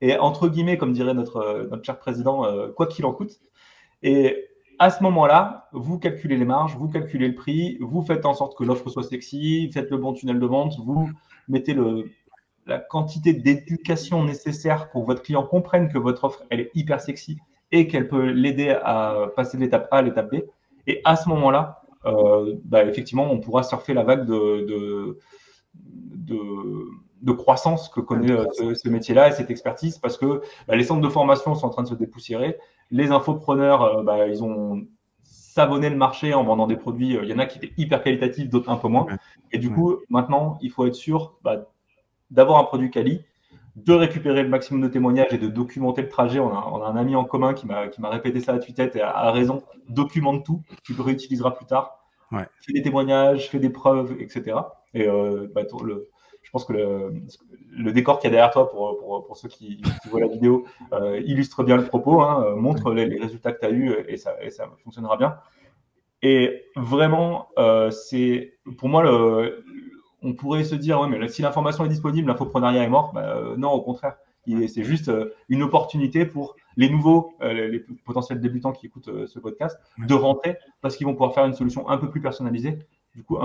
Et 0.00 0.16
entre 0.16 0.48
guillemets, 0.48 0.78
comme 0.78 0.92
dirait 0.92 1.12
notre, 1.12 1.66
notre 1.70 1.84
cher 1.84 1.98
président, 1.98 2.46
euh, 2.46 2.68
quoi 2.68 2.86
qu'il 2.86 3.04
en 3.04 3.12
coûte. 3.12 3.32
Et 4.02 4.46
à 4.78 4.90
ce 4.90 5.02
moment-là, 5.02 5.68
vous 5.72 5.98
calculez 5.98 6.36
les 6.36 6.44
marges, 6.44 6.76
vous 6.76 6.88
calculez 6.88 7.28
le 7.28 7.34
prix, 7.34 7.76
vous 7.80 8.02
faites 8.02 8.24
en 8.24 8.32
sorte 8.32 8.56
que 8.56 8.64
l'offre 8.64 8.88
soit 8.88 9.02
sexy, 9.02 9.70
faites 9.72 9.90
le 9.90 9.98
bon 9.98 10.14
tunnel 10.14 10.38
de 10.38 10.46
vente, 10.46 10.74
vous 10.78 11.10
mettez 11.48 11.74
le, 11.74 12.10
la 12.66 12.78
quantité 12.78 13.34
d'éducation 13.34 14.24
nécessaire 14.24 14.88
pour 14.90 15.02
que 15.02 15.08
votre 15.08 15.22
client 15.22 15.42
comprenne 15.42 15.92
que 15.92 15.98
votre 15.98 16.24
offre, 16.24 16.44
elle 16.48 16.60
est 16.60 16.70
hyper 16.74 17.00
sexy 17.00 17.38
et 17.72 17.86
qu'elle 17.86 18.08
peut 18.08 18.30
l'aider 18.30 18.70
à 18.82 19.28
passer 19.36 19.56
de 19.56 19.62
l'étape 19.62 19.88
A 19.90 19.98
à 19.98 20.02
l'étape 20.02 20.30
B. 20.32 20.40
Et 20.86 21.00
à 21.04 21.16
ce 21.16 21.28
moment-là, 21.28 21.82
euh, 22.06 22.54
bah, 22.64 22.84
effectivement, 22.84 23.30
on 23.30 23.40
pourra 23.40 23.62
surfer 23.62 23.94
la 23.94 24.04
vague 24.04 24.26
de, 24.26 25.16
de, 25.74 27.32
croissance 27.32 27.88
que 27.88 28.00
connaît 28.00 28.32
euh, 28.32 28.74
ce, 28.74 28.88
métier-là 28.88 29.28
et 29.28 29.32
cette 29.32 29.50
expertise 29.50 29.98
parce 29.98 30.16
que 30.16 30.40
bah, 30.66 30.76
les 30.76 30.84
centres 30.84 31.02
de 31.02 31.08
formation 31.08 31.54
sont 31.54 31.66
en 31.66 31.70
train 31.70 31.82
de 31.82 31.88
se 31.88 31.94
dépoussiérer. 31.94 32.56
Les 32.90 33.10
infopreneurs, 33.10 33.82
euh, 33.82 34.02
bah, 34.02 34.26
ils 34.28 34.42
ont 34.42 34.86
savonné 35.22 35.90
le 35.90 35.96
marché 35.96 36.32
en 36.34 36.44
vendant 36.44 36.66
des 36.66 36.76
produits. 36.76 37.18
Il 37.22 37.28
y 37.28 37.34
en 37.34 37.38
a 37.38 37.46
qui 37.46 37.58
étaient 37.58 37.74
hyper 37.76 38.02
qualitatifs, 38.02 38.48
d'autres 38.48 38.70
un 38.70 38.76
peu 38.76 38.88
moins. 38.88 39.06
Et 39.52 39.58
du 39.58 39.70
coup, 39.70 39.96
maintenant, 40.08 40.58
il 40.62 40.70
faut 40.70 40.86
être 40.86 40.94
sûr 40.94 41.38
d'avoir 42.30 42.58
un 42.58 42.64
produit 42.64 42.90
quali 42.90 43.24
de 43.84 43.92
récupérer 43.92 44.42
le 44.42 44.48
maximum 44.48 44.82
de 44.82 44.88
témoignages 44.88 45.32
et 45.32 45.38
de 45.38 45.48
documenter 45.48 46.02
le 46.02 46.08
trajet. 46.08 46.40
On 46.40 46.52
a, 46.52 46.86
un 46.86 46.96
ami 46.96 47.14
en 47.16 47.24
commun 47.24 47.54
qui 47.54 47.66
m'a 47.66 48.10
répété 48.10 48.40
ça 48.40 48.54
à 48.54 48.58
tue-tête 48.58 48.96
et 48.96 49.02
a, 49.02 49.30
raison. 49.30 49.62
Documente 49.88 50.44
tout, 50.44 50.62
tu 50.82 50.94
le 50.94 51.02
réutiliseras 51.02 51.52
plus 51.52 51.66
tard. 51.66 51.98
Ouais. 52.32 52.44
Fais 52.60 52.72
des 52.72 52.82
témoignages, 52.82 53.48
fais 53.48 53.58
des 53.58 53.70
preuves, 53.70 54.16
etc. 54.20 54.56
Et 54.94 55.06
euh, 55.06 55.48
bah, 55.54 55.62
le, 55.84 56.08
je 56.42 56.50
pense 56.50 56.64
que 56.64 56.72
le, 56.72 57.92
décor 57.92 58.18
qu'il 58.18 58.28
y 58.28 58.32
a 58.32 58.36
derrière 58.36 58.50
toi, 58.50 58.68
pour, 58.68 59.26
pour, 59.26 59.36
ceux 59.36 59.48
qui, 59.48 59.80
voient 60.10 60.20
la 60.20 60.26
vidéo, 60.26 60.66
euh, 60.92 61.20
illustre 61.24 61.62
bien 61.62 61.76
le 61.76 61.84
propos, 61.84 62.20
hein, 62.20 62.44
euh, 62.44 62.56
montre 62.56 62.92
les, 62.92 63.06
les, 63.06 63.18
résultats 63.18 63.52
que 63.52 63.60
tu 63.60 63.66
as 63.66 63.70
eus 63.70 63.94
et 64.08 64.16
ça, 64.16 64.34
et 64.42 64.50
ça 64.50 64.68
fonctionnera 64.82 65.16
bien. 65.16 65.36
Et 66.20 66.64
vraiment, 66.74 67.48
c'est 67.90 68.58
pour 68.76 68.88
moi 68.88 69.04
le, 69.04 69.64
on 70.22 70.32
pourrait 70.34 70.64
se 70.64 70.74
dire, 70.74 71.00
ouais, 71.00 71.08
mais 71.08 71.28
si 71.28 71.42
l'information 71.42 71.84
est 71.84 71.88
disponible, 71.88 72.28
l'infoprenariat 72.28 72.82
est 72.82 72.88
mort. 72.88 73.12
Bah, 73.12 73.36
euh, 73.36 73.56
non, 73.56 73.70
au 73.70 73.80
contraire. 73.80 74.16
C'est 74.68 74.82
juste 74.82 75.10
euh, 75.10 75.34
une 75.50 75.62
opportunité 75.62 76.24
pour 76.24 76.56
les 76.78 76.88
nouveaux, 76.88 77.34
euh, 77.42 77.68
les 77.68 77.84
potentiels 78.06 78.40
débutants 78.40 78.72
qui 78.72 78.86
écoutent 78.86 79.26
ce 79.26 79.38
podcast, 79.38 79.78
de 79.98 80.14
rentrer 80.14 80.56
parce 80.80 80.96
qu'ils 80.96 81.06
vont 81.06 81.12
pouvoir 81.12 81.34
faire 81.34 81.44
une 81.44 81.52
solution 81.52 81.86
un 81.90 81.98
peu 81.98 82.08
plus 82.08 82.22
personnalisée, 82.22 82.78
du 83.14 83.22
coup, 83.24 83.36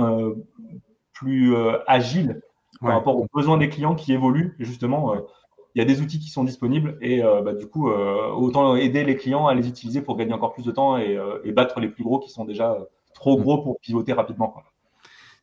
plus 1.11 1.55
agile 1.88 2.41
par 2.80 2.91
rapport 2.91 3.17
aux 3.17 3.28
besoins 3.34 3.57
des 3.57 3.67
clients 3.67 3.95
qui 3.95 4.13
évoluent. 4.13 4.55
justement, 4.59 5.13
il 5.76 5.80
y 5.80 5.82
a 5.82 5.86
des 5.86 5.99
outils 5.99 6.19
qui 6.19 6.30
sont 6.30 6.45
disponibles 6.45 6.97
et 7.01 7.21
bah, 7.21 7.53
du 7.53 7.67
coup, 7.67 7.89
autant 7.89 8.78
aider 8.78 9.03
les 9.03 9.17
clients 9.17 9.47
à 9.47 9.55
les 9.55 9.67
utiliser 9.67 10.01
pour 10.01 10.15
gagner 10.15 10.34
encore 10.34 10.53
plus 10.53 10.63
de 10.63 10.71
temps 10.71 10.97
et, 10.97 11.19
et 11.43 11.51
battre 11.51 11.82
les 11.82 11.89
plus 11.89 12.05
gros 12.05 12.19
qui 12.19 12.30
sont 12.30 12.45
déjà 12.45 12.78
trop 13.13 13.36
gros 13.38 13.61
pour 13.61 13.78
pivoter 13.82 14.13
rapidement. 14.13 14.47
Quoi. 14.47 14.63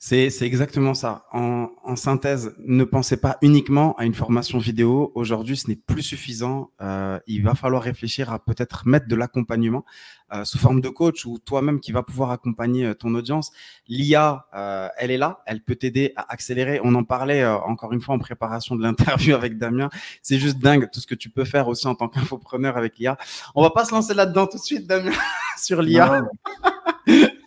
C'est 0.03 0.31
exactement 0.41 0.95
ça. 0.95 1.27
En, 1.31 1.69
en, 1.85 1.95
synthèse, 1.95 2.55
ne 2.65 2.85
pensez 2.85 3.19
pas 3.19 3.37
uniquement 3.43 3.95
à 3.99 4.07
une 4.07 4.15
formation 4.15 4.57
vidéo. 4.57 5.13
Aujourd'hui, 5.15 5.59
ce 5.59 5.69
n'est 5.69 5.77
plus 5.77 6.03
suffisant. 6.03 6.71
Euh, 6.81 7.21
il 7.27 7.43
va 7.43 7.55
falloir 7.55 7.83
réfléchir 7.83 8.33
à 8.33 8.43
peut-être 8.43 8.89
mettre 8.89 9.09
de 9.09 9.15
l'accompagnement 9.15 9.85
euh, 10.33 10.47
sous 10.47 10.57
forme 10.57 10.81
de 10.81 10.89
coach 10.89 11.27
ou 11.27 11.39
toi-même 11.39 11.81
qui 11.81 11.93
va 11.93 12.03
pouvoir 12.03 12.31
accompagner 12.31 12.87
euh, 12.87 12.95
ton 12.95 13.15
audience. 13.15 13.53
L'IA, 13.89 14.47
euh, 14.55 14.89
elle 14.97 15.11
est 15.11 15.19
là, 15.19 15.43
elle 15.45 15.63
peut 15.63 15.77
t'aider 15.77 16.15
à 16.17 16.33
accélérer. 16.33 16.81
On 16.83 16.95
en 16.95 17.05
parlait 17.05 17.43
euh, 17.43 17.59
encore 17.59 17.93
une 17.93 18.01
fois 18.01 18.15
en 18.15 18.19
préparation 18.19 18.77
de 18.77 18.83
l'interview 18.83 19.35
avec 19.35 19.59
Damien. 19.59 19.91
C'est 20.23 20.39
juste 20.39 20.61
dingue 20.61 20.89
tout 20.91 21.01
ce 21.01 21.07
que 21.07 21.15
tu 21.15 21.29
peux 21.29 21.45
faire 21.45 21.69
aussi 21.69 21.87
en 21.87 21.95
tant 21.95 22.09
qu'infopreneur 22.09 22.79
avec 22.79 22.97
l'IA. 22.97 23.19
On 23.55 23.63
va 23.63 23.69
pas 23.69 23.85
se 23.85 23.95
lancer 23.95 24.15
là-dedans 24.15 24.47
tout 24.47 24.57
de 24.57 24.63
suite, 24.63 24.87
Damien, 24.87 25.13
sur 25.59 25.83
l'IA. 25.83 26.23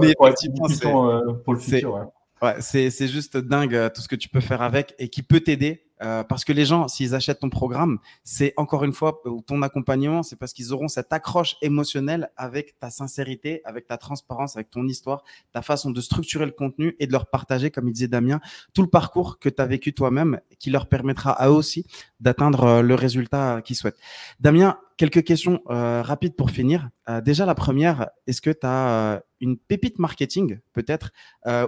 mais 0.00 0.14
euh, 0.14 1.32
pour 1.44 1.54
le 1.54 1.60
futur. 1.60 2.08
Ouais. 2.42 2.56
c'est 2.60 3.08
juste 3.08 3.36
dingue 3.36 3.74
euh, 3.74 3.88
tout 3.94 4.00
ce 4.00 4.08
que 4.08 4.16
tu 4.16 4.28
peux 4.28 4.40
faire 4.40 4.62
avec 4.62 4.94
et 4.98 5.08
qui 5.08 5.22
peut 5.22 5.40
t'aider 5.40 5.84
euh, 6.02 6.24
parce 6.24 6.44
que 6.44 6.52
les 6.52 6.64
gens, 6.64 6.88
s'ils 6.88 7.14
achètent 7.14 7.40
ton 7.40 7.50
programme, 7.50 7.98
c'est 8.24 8.54
encore 8.56 8.82
une 8.84 8.92
fois 8.92 9.22
ton 9.46 9.62
accompagnement, 9.62 10.22
c'est 10.22 10.36
parce 10.36 10.52
qu'ils 10.52 10.72
auront 10.72 10.88
cette 10.88 11.12
accroche 11.12 11.56
émotionnelle 11.62 12.30
avec 12.36 12.78
ta 12.80 12.90
sincérité, 12.90 13.60
avec 13.64 13.86
ta 13.86 13.98
transparence, 13.98 14.56
avec 14.56 14.70
ton 14.70 14.86
histoire, 14.88 15.22
ta 15.52 15.62
façon 15.62 15.90
de 15.90 16.00
structurer 16.00 16.44
le 16.44 16.52
contenu 16.52 16.96
et 16.98 17.06
de 17.06 17.12
leur 17.12 17.26
partager, 17.26 17.70
comme 17.70 17.86
il 17.86 17.92
disait 17.92 18.08
Damien, 18.08 18.40
tout 18.74 18.82
le 18.82 18.88
parcours 18.88 19.38
que 19.38 19.48
tu 19.48 19.62
as 19.62 19.66
vécu 19.66 19.92
toi-même 19.92 20.40
qui 20.58 20.70
leur 20.70 20.88
permettra 20.88 21.30
à 21.30 21.48
eux 21.48 21.52
aussi 21.52 21.86
d'atteindre 22.18 22.82
le 22.82 22.94
résultat 22.94 23.62
qu'ils 23.62 23.76
souhaitent. 23.76 23.98
Damien, 24.40 24.78
quelques 24.96 25.24
questions 25.24 25.60
euh, 25.70 26.02
rapides 26.02 26.36
pour 26.36 26.50
finir. 26.50 26.88
Euh, 27.08 27.20
déjà, 27.20 27.46
la 27.46 27.54
première, 27.54 28.10
est-ce 28.26 28.40
que 28.40 28.50
tu 28.50 28.64
as 28.66 29.14
euh, 29.14 29.20
une 29.40 29.56
pépite 29.56 29.98
marketing, 29.98 30.60
peut-être, 30.72 31.10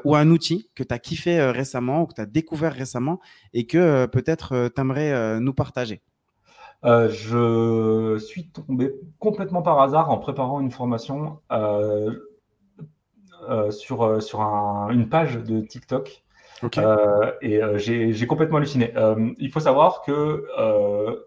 ou 0.05 0.15
un 0.15 0.31
outil 0.31 0.71
que 0.75 0.83
tu 0.83 0.95
as 0.95 0.99
kiffé 0.99 1.41
récemment 1.51 2.03
ou 2.03 2.07
que 2.07 2.15
tu 2.15 2.21
as 2.21 2.27
découvert 2.27 2.73
récemment 2.73 3.21
et 3.53 3.67
que 3.67 4.07
peut-être 4.07 4.71
tu 4.75 4.81
aimerais 4.81 5.41
nous 5.41 5.55
partager? 5.55 6.03
Je 6.85 8.19
suis 8.19 8.51
tombé 8.51 8.93
complètement 9.19 9.63
par 9.63 9.81
hasard 9.81 10.11
en 10.11 10.19
préparant 10.19 10.61
une 10.61 10.71
formation 10.71 11.41
sur, 13.71 14.23
sur 14.23 14.41
une 14.91 15.09
page 15.09 15.37
de 15.39 15.61
TikTok 15.61 16.25
euh, 16.79 17.33
et 17.43 17.63
euh, 17.63 17.79
j'ai 17.79 18.27
complètement 18.27 18.59
halluciné. 18.59 18.93
Euh, 18.97 19.31
il 19.39 19.51
faut 19.51 19.61
savoir 19.61 20.03
que, 20.03 20.45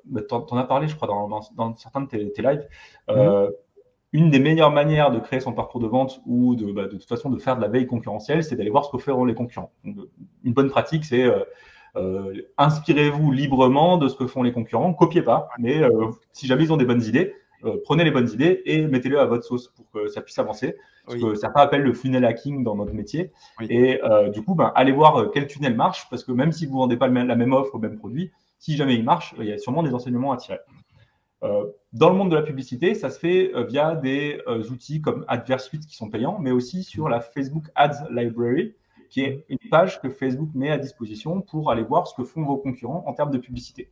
bah, 0.05 0.21
tu 0.27 0.33
en, 0.33 0.57
as 0.57 0.63
parlé, 0.63 0.87
je 0.87 0.95
crois, 0.95 1.07
dans, 1.07 1.27
dans, 1.55 1.75
certains 1.75 2.01
de 2.01 2.07
tes, 2.07 2.41
lives. 2.41 2.67
Mhm. 3.09 3.51
Une 4.17 4.31
des 4.31 4.39
meilleures 4.39 4.71
manières 4.71 5.11
de 5.11 5.19
créer 5.19 5.39
son 5.39 5.53
parcours 5.53 5.79
de 5.79 5.87
vente 5.87 6.21
ou 6.25 6.55
de, 6.55 6.71
bah, 6.71 6.83
de 6.83 6.97
toute 6.97 7.07
façon 7.07 7.29
de 7.29 7.37
faire 7.37 7.55
de 7.55 7.61
la 7.61 7.67
veille 7.67 7.85
concurrentielle, 7.85 8.43
c'est 8.43 8.55
d'aller 8.55 8.69
voir 8.71 8.85
ce 8.85 8.91
que 8.91 8.97
feront 8.97 9.25
les 9.25 9.35
concurrents. 9.35 9.71
une 9.83 10.53
bonne 10.53 10.69
pratique, 10.69 11.05
c'est 11.05 11.25
inspirez-vous 12.57 13.31
librement 13.31 13.97
de 13.97 14.07
ce 14.07 14.15
que 14.15 14.27
font 14.27 14.43
les 14.43 14.51
concurrents, 14.51 14.93
copiez 14.93 15.21
pas, 15.21 15.49
mais 15.59 15.81
si 16.31 16.47
jamais 16.47 16.63
ils 16.63 16.73
ont 16.73 16.77
des 16.77 16.85
bonnes 16.85 17.03
idées, 17.03 17.33
prenez 17.83 18.03
les 18.03 18.11
bonnes 18.11 18.29
idées 18.29 18.61
et 18.65 18.87
mettez-les 18.87 19.17
à 19.17 19.25
votre 19.25 19.43
sauce 19.43 19.67
pour 19.69 19.89
que 19.91 20.07
ça 20.07 20.21
puisse 20.21 20.39
avancer. 20.39 20.75
Ce 21.07 21.15
que 21.15 21.35
certains 21.35 21.61
appellent 21.61 21.83
le 21.83 21.93
funnel 21.93 22.25
hacking 22.25 22.63
dans 22.63 22.75
notre 22.75 22.93
métier. 22.93 23.31
Et 23.69 24.01
euh, 24.03 24.29
du 24.29 24.43
coup, 24.43 24.55
ben, 24.55 24.71
allez 24.75 24.91
voir 24.91 25.17
euh, 25.17 25.31
quel 25.33 25.47
tunnel 25.47 25.75
marche, 25.75 26.07
parce 26.09 26.23
que 26.23 26.31
même 26.31 26.51
si 26.51 26.65
vous 26.65 26.73
ne 26.73 26.79
vendez 26.79 26.97
pas 26.97 27.07
la 27.07 27.35
même 27.35 27.53
offre 27.53 27.75
au 27.75 27.79
même 27.79 27.97
produit, 27.97 28.31
si 28.59 28.75
jamais 28.75 28.95
il 28.95 29.03
marche, 29.03 29.33
il 29.39 29.45
y 29.45 29.53
a 29.53 29.57
sûrement 29.57 29.83
des 29.83 29.93
enseignements 29.93 30.33
à 30.33 30.37
tirer. 30.37 30.59
Euh, 31.43 31.65
dans 31.93 32.09
le 32.09 32.15
monde 32.15 32.31
de 32.31 32.35
la 32.35 32.41
publicité, 32.41 32.95
ça 32.95 33.09
se 33.09 33.19
fait 33.19 33.51
via 33.67 33.95
des 33.95 34.41
outils 34.71 35.01
comme 35.01 35.25
AdVersuite 35.27 35.85
qui 35.85 35.95
sont 35.95 36.09
payants, 36.09 36.39
mais 36.39 36.51
aussi 36.51 36.83
sur 36.83 37.09
la 37.09 37.21
Facebook 37.21 37.65
Ads 37.75 38.07
Library, 38.11 38.75
qui 39.09 39.21
est 39.21 39.45
une 39.49 39.59
page 39.69 40.01
que 40.01 40.09
Facebook 40.09 40.49
met 40.53 40.69
à 40.69 40.77
disposition 40.77 41.41
pour 41.41 41.71
aller 41.71 41.83
voir 41.83 42.07
ce 42.07 42.15
que 42.15 42.23
font 42.23 42.43
vos 42.43 42.57
concurrents 42.57 43.03
en 43.07 43.13
termes 43.13 43.31
de 43.31 43.37
publicité. 43.37 43.91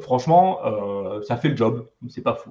franchement, 0.00 0.58
ça 1.22 1.36
fait 1.36 1.50
le 1.50 1.56
job, 1.56 1.88
c'est 2.08 2.22
pas 2.22 2.34
fou. 2.34 2.50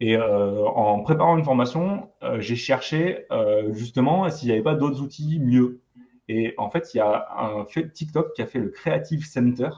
Et 0.00 0.16
euh, 0.16 0.66
en 0.66 1.00
préparant 1.00 1.38
une 1.38 1.44
formation, 1.44 2.10
euh, 2.22 2.40
j'ai 2.40 2.56
cherché 2.56 3.26
euh, 3.30 3.72
justement 3.72 4.28
s'il 4.28 4.48
n'y 4.48 4.54
avait 4.54 4.62
pas 4.62 4.74
d'autres 4.74 5.00
outils 5.00 5.38
mieux. 5.38 5.80
Et 6.28 6.54
en 6.58 6.70
fait, 6.70 6.92
il 6.94 6.98
y 6.98 7.00
a 7.00 7.28
un 7.38 7.64
TikTok 7.64 8.32
qui 8.34 8.42
a 8.42 8.46
fait 8.46 8.58
le 8.58 8.70
Creative 8.70 9.24
Center. 9.24 9.70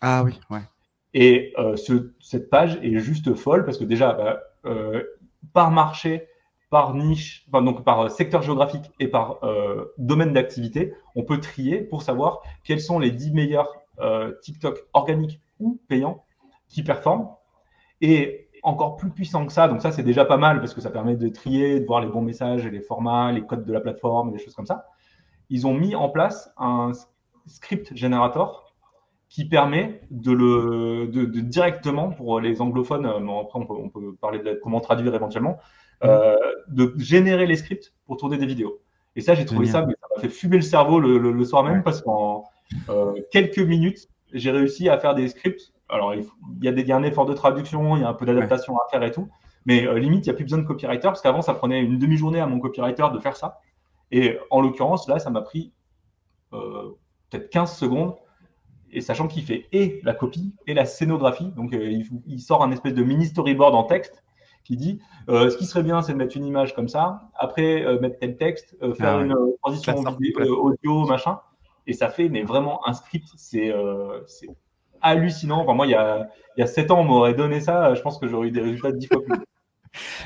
Ah 0.00 0.22
oui, 0.24 0.40
ouais. 0.50 0.62
Et 1.14 1.54
ce, 1.76 2.12
cette 2.20 2.50
page 2.50 2.78
est 2.82 2.98
juste 2.98 3.34
folle 3.34 3.64
parce 3.64 3.78
que 3.78 3.84
déjà, 3.84 4.12
bah, 4.12 4.40
par 5.52 5.70
marché, 5.70 6.28
par 6.70 6.94
niche, 6.94 7.48
donc 7.50 7.84
par 7.84 8.10
secteur 8.10 8.42
géographique 8.42 8.90
et 9.00 9.08
par 9.08 9.40
domaine 9.98 10.32
d'activité, 10.32 10.94
on 11.16 11.24
peut 11.24 11.40
trier 11.40 11.80
pour 11.80 12.02
savoir 12.02 12.42
quels 12.62 12.80
sont 12.80 12.98
les 12.98 13.10
10 13.10 13.32
meilleurs 13.32 13.74
TikTok 14.42 14.78
organiques 14.92 15.40
ou 15.58 15.80
payants 15.88 16.24
qui 16.68 16.84
performent. 16.84 17.28
Et 18.00 18.48
encore 18.62 18.96
plus 18.96 19.10
puissant 19.10 19.46
que 19.46 19.52
ça. 19.52 19.68
Donc 19.68 19.82
ça, 19.82 19.90
c'est 19.90 20.02
déjà 20.02 20.24
pas 20.24 20.36
mal 20.36 20.60
parce 20.60 20.74
que 20.74 20.80
ça 20.80 20.90
permet 20.90 21.16
de 21.16 21.28
trier, 21.28 21.80
de 21.80 21.86
voir 21.86 22.00
les 22.00 22.08
bons 22.08 22.22
messages 22.22 22.66
et 22.66 22.70
les 22.70 22.80
formats, 22.80 23.32
les 23.32 23.42
codes 23.42 23.64
de 23.64 23.72
la 23.72 23.80
plateforme, 23.80 24.32
des 24.32 24.38
choses 24.38 24.54
comme 24.54 24.66
ça. 24.66 24.86
Ils 25.48 25.66
ont 25.66 25.74
mis 25.74 25.94
en 25.94 26.08
place 26.08 26.52
un 26.56 26.92
script 27.46 27.96
generator 27.96 28.69
qui 29.30 29.44
permet 29.44 30.02
de 30.10 30.32
le 30.32 31.06
de, 31.06 31.24
directement 31.40 32.10
pour 32.10 32.40
les 32.40 32.60
anglophones. 32.60 33.06
Euh, 33.06 33.40
après, 33.40 33.60
on 33.60 33.88
peut, 33.88 34.14
parler 34.20 34.40
de 34.40 34.58
comment 34.60 34.80
traduire 34.80 35.14
éventuellement, 35.14 35.56
euh, 36.04 36.36
de 36.68 36.92
générer 36.98 37.46
les 37.46 37.56
scripts 37.56 37.94
pour 38.06 38.16
tourner 38.16 38.36
des 38.36 38.46
vidéos. 38.46 38.80
Et 39.16 39.20
ça, 39.20 39.34
j'ai 39.34 39.44
trouvé 39.44 39.66
ça, 39.66 39.86
mais 39.86 39.94
ça 40.00 40.06
m'a 40.14 40.20
fait 40.20 40.28
fumer 40.28 40.56
le 40.56 40.62
cerveau 40.62 41.00
le, 41.00 41.44
soir 41.44 41.64
même 41.64 41.82
parce 41.82 42.02
qu'en 42.02 42.44
euh, 42.88 43.14
quelques 43.30 43.58
minutes, 43.58 44.08
j'ai 44.32 44.50
réussi 44.50 44.88
à 44.88 44.98
faire 44.98 45.14
des 45.14 45.28
scripts 45.28 45.72
alors, 45.92 46.14
il, 46.14 46.24
y 46.62 46.68
a 46.68 46.72
des, 46.72 46.92
un 46.92 47.02
effort 47.02 47.26
de 47.26 47.34
traduction, 47.34 47.96
il 47.96 48.02
y 48.02 48.04
a 48.04 48.08
un 48.08 48.14
peu 48.14 48.24
d'adaptation 48.24 48.76
à 48.76 48.86
faire 48.92 49.02
et 49.02 49.10
tout. 49.10 49.28
Mais 49.66 49.88
euh, 49.88 49.98
limite, 49.98 50.24
il 50.24 50.28
n'y 50.28 50.34
a 50.34 50.36
plus 50.36 50.44
besoin 50.44 50.60
de 50.60 50.64
copywriter 50.64 51.02
parce 51.02 51.20
qu'avant, 51.20 51.42
ça 51.42 51.52
prenait 51.52 51.82
une 51.82 51.98
demi-journée 51.98 52.38
à 52.38 52.46
mon 52.46 52.60
copywriter 52.60 53.06
de 53.12 53.18
faire 53.18 53.34
ça. 53.34 53.58
Et 54.12 54.38
en 54.50 54.60
l'occurrence, 54.60 55.08
là, 55.08 55.18
ça 55.18 55.30
m'a 55.30 55.42
pris 55.42 55.72
peut-être 56.52 57.50
15 57.50 57.76
secondes. 57.76 58.14
Et 58.92 59.00
sachant 59.00 59.28
qu'il 59.28 59.44
fait 59.44 59.66
et 59.72 60.00
la 60.02 60.14
copie 60.14 60.54
et 60.66 60.74
la 60.74 60.84
scénographie. 60.84 61.52
Donc, 61.56 61.72
euh, 61.74 62.02
il, 62.26 62.40
sort 62.40 62.62
un 62.62 62.72
espèce 62.72 62.94
de 62.94 63.02
mini 63.02 63.26
storyboard 63.26 63.74
en 63.74 63.84
texte 63.84 64.24
qui 64.64 64.76
dit 64.76 65.00
ce 65.28 65.56
qui 65.56 65.64
serait 65.64 65.82
bien, 65.82 66.02
c'est 66.02 66.12
de 66.12 66.18
mettre 66.18 66.36
une 66.36 66.44
image 66.44 66.74
comme 66.74 66.88
ça, 66.88 67.30
après 67.34 67.84
mettre 68.00 68.18
tel 68.18 68.36
texte, 68.36 68.76
faire 68.94 69.16
ah 69.16 69.22
une 69.22 69.34
transition 69.62 69.94
audio, 69.94 71.06
machin. 71.06 71.40
Et 71.86 71.92
ça 71.92 72.08
fait 72.10 72.28
mais 72.28 72.42
vraiment 72.42 72.86
un 72.86 72.92
script. 72.92 73.26
C'est 73.36 73.72
hallucinant. 75.02 75.60
Enfin, 75.60 75.74
moi, 75.74 75.86
il 75.86 75.90
y 75.90 75.94
a, 75.94 76.28
il 76.56 76.60
y 76.60 76.62
a 76.62 76.66
7 76.66 76.90
ans, 76.90 77.00
on 77.00 77.04
m'aurait 77.04 77.34
donné 77.34 77.60
ça, 77.60 77.94
je 77.94 78.02
pense 78.02 78.18
que 78.18 78.28
j'aurais 78.28 78.48
eu 78.48 78.50
des 78.50 78.60
résultats 78.60 78.92
10 78.92 79.06
fois 79.06 79.22
plus. 79.22 79.36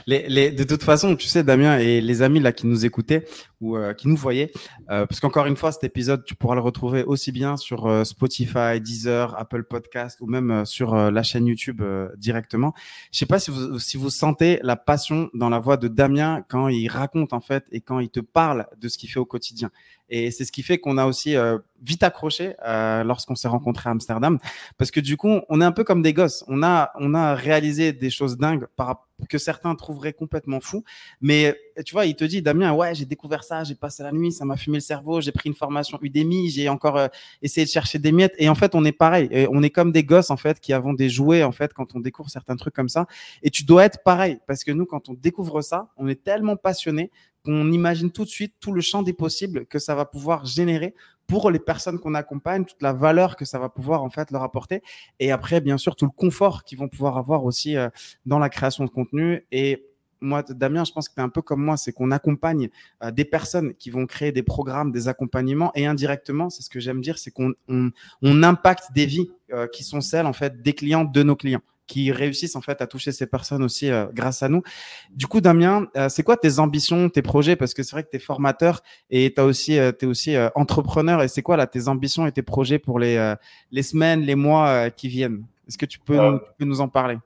De 0.06 0.64
toute 0.64 0.82
façon, 0.82 1.16
tu 1.16 1.26
sais, 1.26 1.42
Damien 1.42 1.78
et 1.78 2.00
les 2.00 2.22
amis 2.22 2.40
là 2.40 2.52
qui 2.52 2.66
nous 2.66 2.84
écoutaient 2.84 3.24
ou 3.60 3.76
euh, 3.76 3.94
qui 3.94 4.08
nous 4.08 4.16
voyaient, 4.16 4.52
euh, 4.90 5.06
parce 5.06 5.20
qu'encore 5.20 5.46
une 5.46 5.56
fois, 5.56 5.72
cet 5.72 5.84
épisode, 5.84 6.24
tu 6.24 6.34
pourras 6.34 6.54
le 6.54 6.60
retrouver 6.60 7.02
aussi 7.02 7.32
bien 7.32 7.56
sur 7.56 7.86
euh, 7.86 8.04
Spotify, 8.04 8.80
Deezer, 8.80 9.34
Apple 9.38 9.64
Podcast 9.64 10.18
ou 10.20 10.26
même 10.26 10.64
sur 10.66 10.94
la 10.94 11.22
chaîne 11.22 11.46
YouTube 11.46 11.82
directement. 12.16 12.74
Je 13.12 13.18
sais 13.18 13.26
pas 13.26 13.38
si 13.38 13.50
vous, 13.50 13.78
si 13.78 13.96
vous 13.96 14.10
sentez 14.10 14.58
la 14.62 14.76
passion 14.76 15.30
dans 15.34 15.48
la 15.48 15.58
voix 15.58 15.76
de 15.76 15.88
Damien 15.88 16.44
quand 16.48 16.68
il 16.68 16.88
raconte 16.88 17.32
en 17.32 17.40
fait 17.40 17.64
et 17.72 17.80
quand 17.80 18.00
il 18.00 18.10
te 18.10 18.20
parle 18.20 18.66
de 18.78 18.88
ce 18.88 18.98
qu'il 18.98 19.10
fait 19.10 19.20
au 19.20 19.24
quotidien. 19.24 19.70
Et 20.08 20.30
c'est 20.30 20.44
ce 20.44 20.52
qui 20.52 20.62
fait 20.62 20.78
qu'on 20.78 20.98
a 20.98 21.06
aussi 21.06 21.36
euh, 21.36 21.58
vite 21.82 22.02
accroché 22.02 22.54
euh, 22.66 23.04
lorsqu'on 23.04 23.34
s'est 23.34 23.48
rencontré 23.48 23.88
à 23.88 23.92
Amsterdam, 23.92 24.38
parce 24.76 24.90
que 24.90 25.00
du 25.00 25.16
coup, 25.16 25.40
on 25.48 25.60
est 25.60 25.64
un 25.64 25.72
peu 25.72 25.84
comme 25.84 26.02
des 26.02 26.12
gosses. 26.12 26.44
On 26.46 26.62
a, 26.62 26.92
on 26.98 27.14
a 27.14 27.34
réalisé 27.34 27.92
des 27.92 28.10
choses 28.10 28.36
dingues 28.36 28.66
par, 28.76 29.06
que 29.28 29.38
certains 29.38 29.74
trouveraient 29.74 30.12
complètement 30.12 30.60
fous. 30.60 30.84
Mais 31.20 31.58
tu 31.86 31.94
vois, 31.94 32.04
il 32.06 32.16
te 32.16 32.24
dit, 32.24 32.42
Damien, 32.42 32.72
ouais, 32.74 32.94
j'ai 32.94 33.06
découvert 33.06 33.44
ça, 33.44 33.64
j'ai 33.64 33.74
passé 33.74 34.02
la 34.02 34.12
nuit, 34.12 34.30
ça 34.30 34.44
m'a 34.44 34.56
fumé 34.56 34.76
le 34.76 34.82
cerveau, 34.82 35.20
j'ai 35.20 35.32
pris 35.32 35.48
une 35.48 35.54
formation 35.54 35.98
Udemy, 36.02 36.50
j'ai 36.50 36.68
encore 36.68 36.98
euh, 36.98 37.08
essayé 37.40 37.64
de 37.64 37.70
chercher 37.70 37.98
des 37.98 38.12
miettes. 38.12 38.34
Et 38.38 38.48
en 38.48 38.54
fait, 38.54 38.74
on 38.74 38.84
est 38.84 38.92
pareil. 38.92 39.48
on 39.50 39.62
est 39.62 39.70
comme 39.70 39.90
des 39.90 40.04
gosses, 40.04 40.30
en 40.30 40.36
fait, 40.36 40.60
qui 40.60 40.72
avons 40.74 40.92
des 40.92 41.08
jouets, 41.08 41.42
en 41.42 41.52
fait, 41.52 41.72
quand 41.72 41.94
on 41.94 42.00
découvre 42.00 42.28
certains 42.28 42.56
trucs 42.56 42.74
comme 42.74 42.90
ça. 42.90 43.06
Et 43.42 43.50
tu 43.50 43.64
dois 43.64 43.84
être 43.86 44.02
pareil, 44.04 44.38
parce 44.46 44.64
que 44.64 44.72
nous, 44.72 44.84
quand 44.84 45.08
on 45.08 45.14
découvre 45.14 45.62
ça, 45.62 45.88
on 45.96 46.08
est 46.08 46.22
tellement 46.22 46.56
passionné 46.56 47.10
qu'on 47.44 47.70
imagine 47.70 48.10
tout 48.10 48.24
de 48.24 48.28
suite 48.28 48.54
tout 48.60 48.72
le 48.72 48.80
champ 48.80 49.02
des 49.02 49.12
possibles 49.12 49.66
que 49.66 49.78
ça 49.78 49.94
va 49.94 50.04
pouvoir 50.04 50.46
générer 50.46 50.94
pour 51.26 51.50
les 51.50 51.58
personnes 51.58 51.98
qu'on 51.98 52.14
accompagne, 52.14 52.64
toute 52.64 52.82
la 52.82 52.92
valeur 52.92 53.36
que 53.36 53.44
ça 53.44 53.58
va 53.58 53.68
pouvoir 53.68 54.02
en 54.02 54.10
fait 54.10 54.30
leur 54.30 54.42
apporter, 54.42 54.82
et 55.20 55.30
après 55.30 55.60
bien 55.60 55.78
sûr 55.78 55.96
tout 55.96 56.04
le 56.04 56.10
confort 56.10 56.64
qu'ils 56.64 56.78
vont 56.78 56.88
pouvoir 56.88 57.16
avoir 57.16 57.44
aussi 57.44 57.76
euh, 57.76 57.88
dans 58.26 58.38
la 58.38 58.48
création 58.48 58.84
de 58.84 58.90
contenu. 58.90 59.46
Et 59.52 59.86
moi, 60.20 60.42
Damien, 60.42 60.84
je 60.84 60.92
pense 60.92 61.08
que 61.08 61.14
tu 61.14 61.20
es 61.20 61.22
un 61.22 61.28
peu 61.28 61.42
comme 61.42 61.62
moi, 61.62 61.76
c'est 61.76 61.92
qu'on 61.92 62.10
accompagne 62.10 62.70
des 63.12 63.26
personnes 63.26 63.74
qui 63.74 63.90
vont 63.90 64.06
créer 64.06 64.32
des 64.32 64.42
programmes, 64.42 64.90
des 64.90 65.06
accompagnements, 65.06 65.70
et 65.74 65.84
indirectement, 65.84 66.48
c'est 66.48 66.62
ce 66.62 66.70
que 66.70 66.80
j'aime 66.80 67.02
dire, 67.02 67.18
c'est 67.18 67.30
qu'on 67.30 67.52
on, 67.68 68.42
impacte 68.42 68.92
des 68.94 69.04
vies 69.04 69.30
qui 69.70 69.84
sont 69.84 70.00
celles, 70.00 70.24
en 70.24 70.32
fait, 70.32 70.62
des 70.62 70.72
clients 70.72 71.04
de 71.04 71.22
nos 71.22 71.36
clients 71.36 71.60
qui 71.86 72.12
réussissent 72.12 72.56
en 72.56 72.60
fait 72.60 72.80
à 72.80 72.86
toucher 72.86 73.12
ces 73.12 73.26
personnes 73.26 73.62
aussi 73.62 73.90
euh, 73.90 74.06
grâce 74.12 74.42
à 74.42 74.48
nous. 74.48 74.62
Du 75.10 75.26
coup, 75.26 75.40
Damien, 75.40 75.86
euh, 75.96 76.08
c'est 76.08 76.22
quoi 76.22 76.36
tes 76.36 76.58
ambitions, 76.58 77.08
tes 77.08 77.22
projets? 77.22 77.56
Parce 77.56 77.74
que 77.74 77.82
c'est 77.82 77.92
vrai 77.92 78.04
que 78.04 78.10
tu 78.10 78.16
es 78.16 78.20
formateur 78.20 78.82
et 79.10 79.32
tu 79.34 79.40
aussi, 79.40 79.78
euh, 79.78 79.92
es 80.00 80.06
aussi 80.06 80.36
entrepreneur. 80.54 81.22
Et 81.22 81.28
c'est 81.28 81.42
quoi 81.42 81.56
là 81.56 81.66
tes 81.66 81.88
ambitions 81.88 82.26
et 82.26 82.32
tes 82.32 82.42
projets 82.42 82.78
pour 82.78 82.98
les, 82.98 83.34
les 83.70 83.82
semaines, 83.82 84.22
les 84.22 84.34
mois 84.34 84.90
qui 84.90 85.08
viennent? 85.08 85.44
Est-ce 85.68 85.78
que 85.78 85.86
tu 85.86 85.98
peux, 85.98 86.16
nous, 86.16 86.38
tu 86.38 86.44
peux, 86.58 86.64
nous, 86.64 86.80
en 86.80 86.88
parler? 86.88 87.18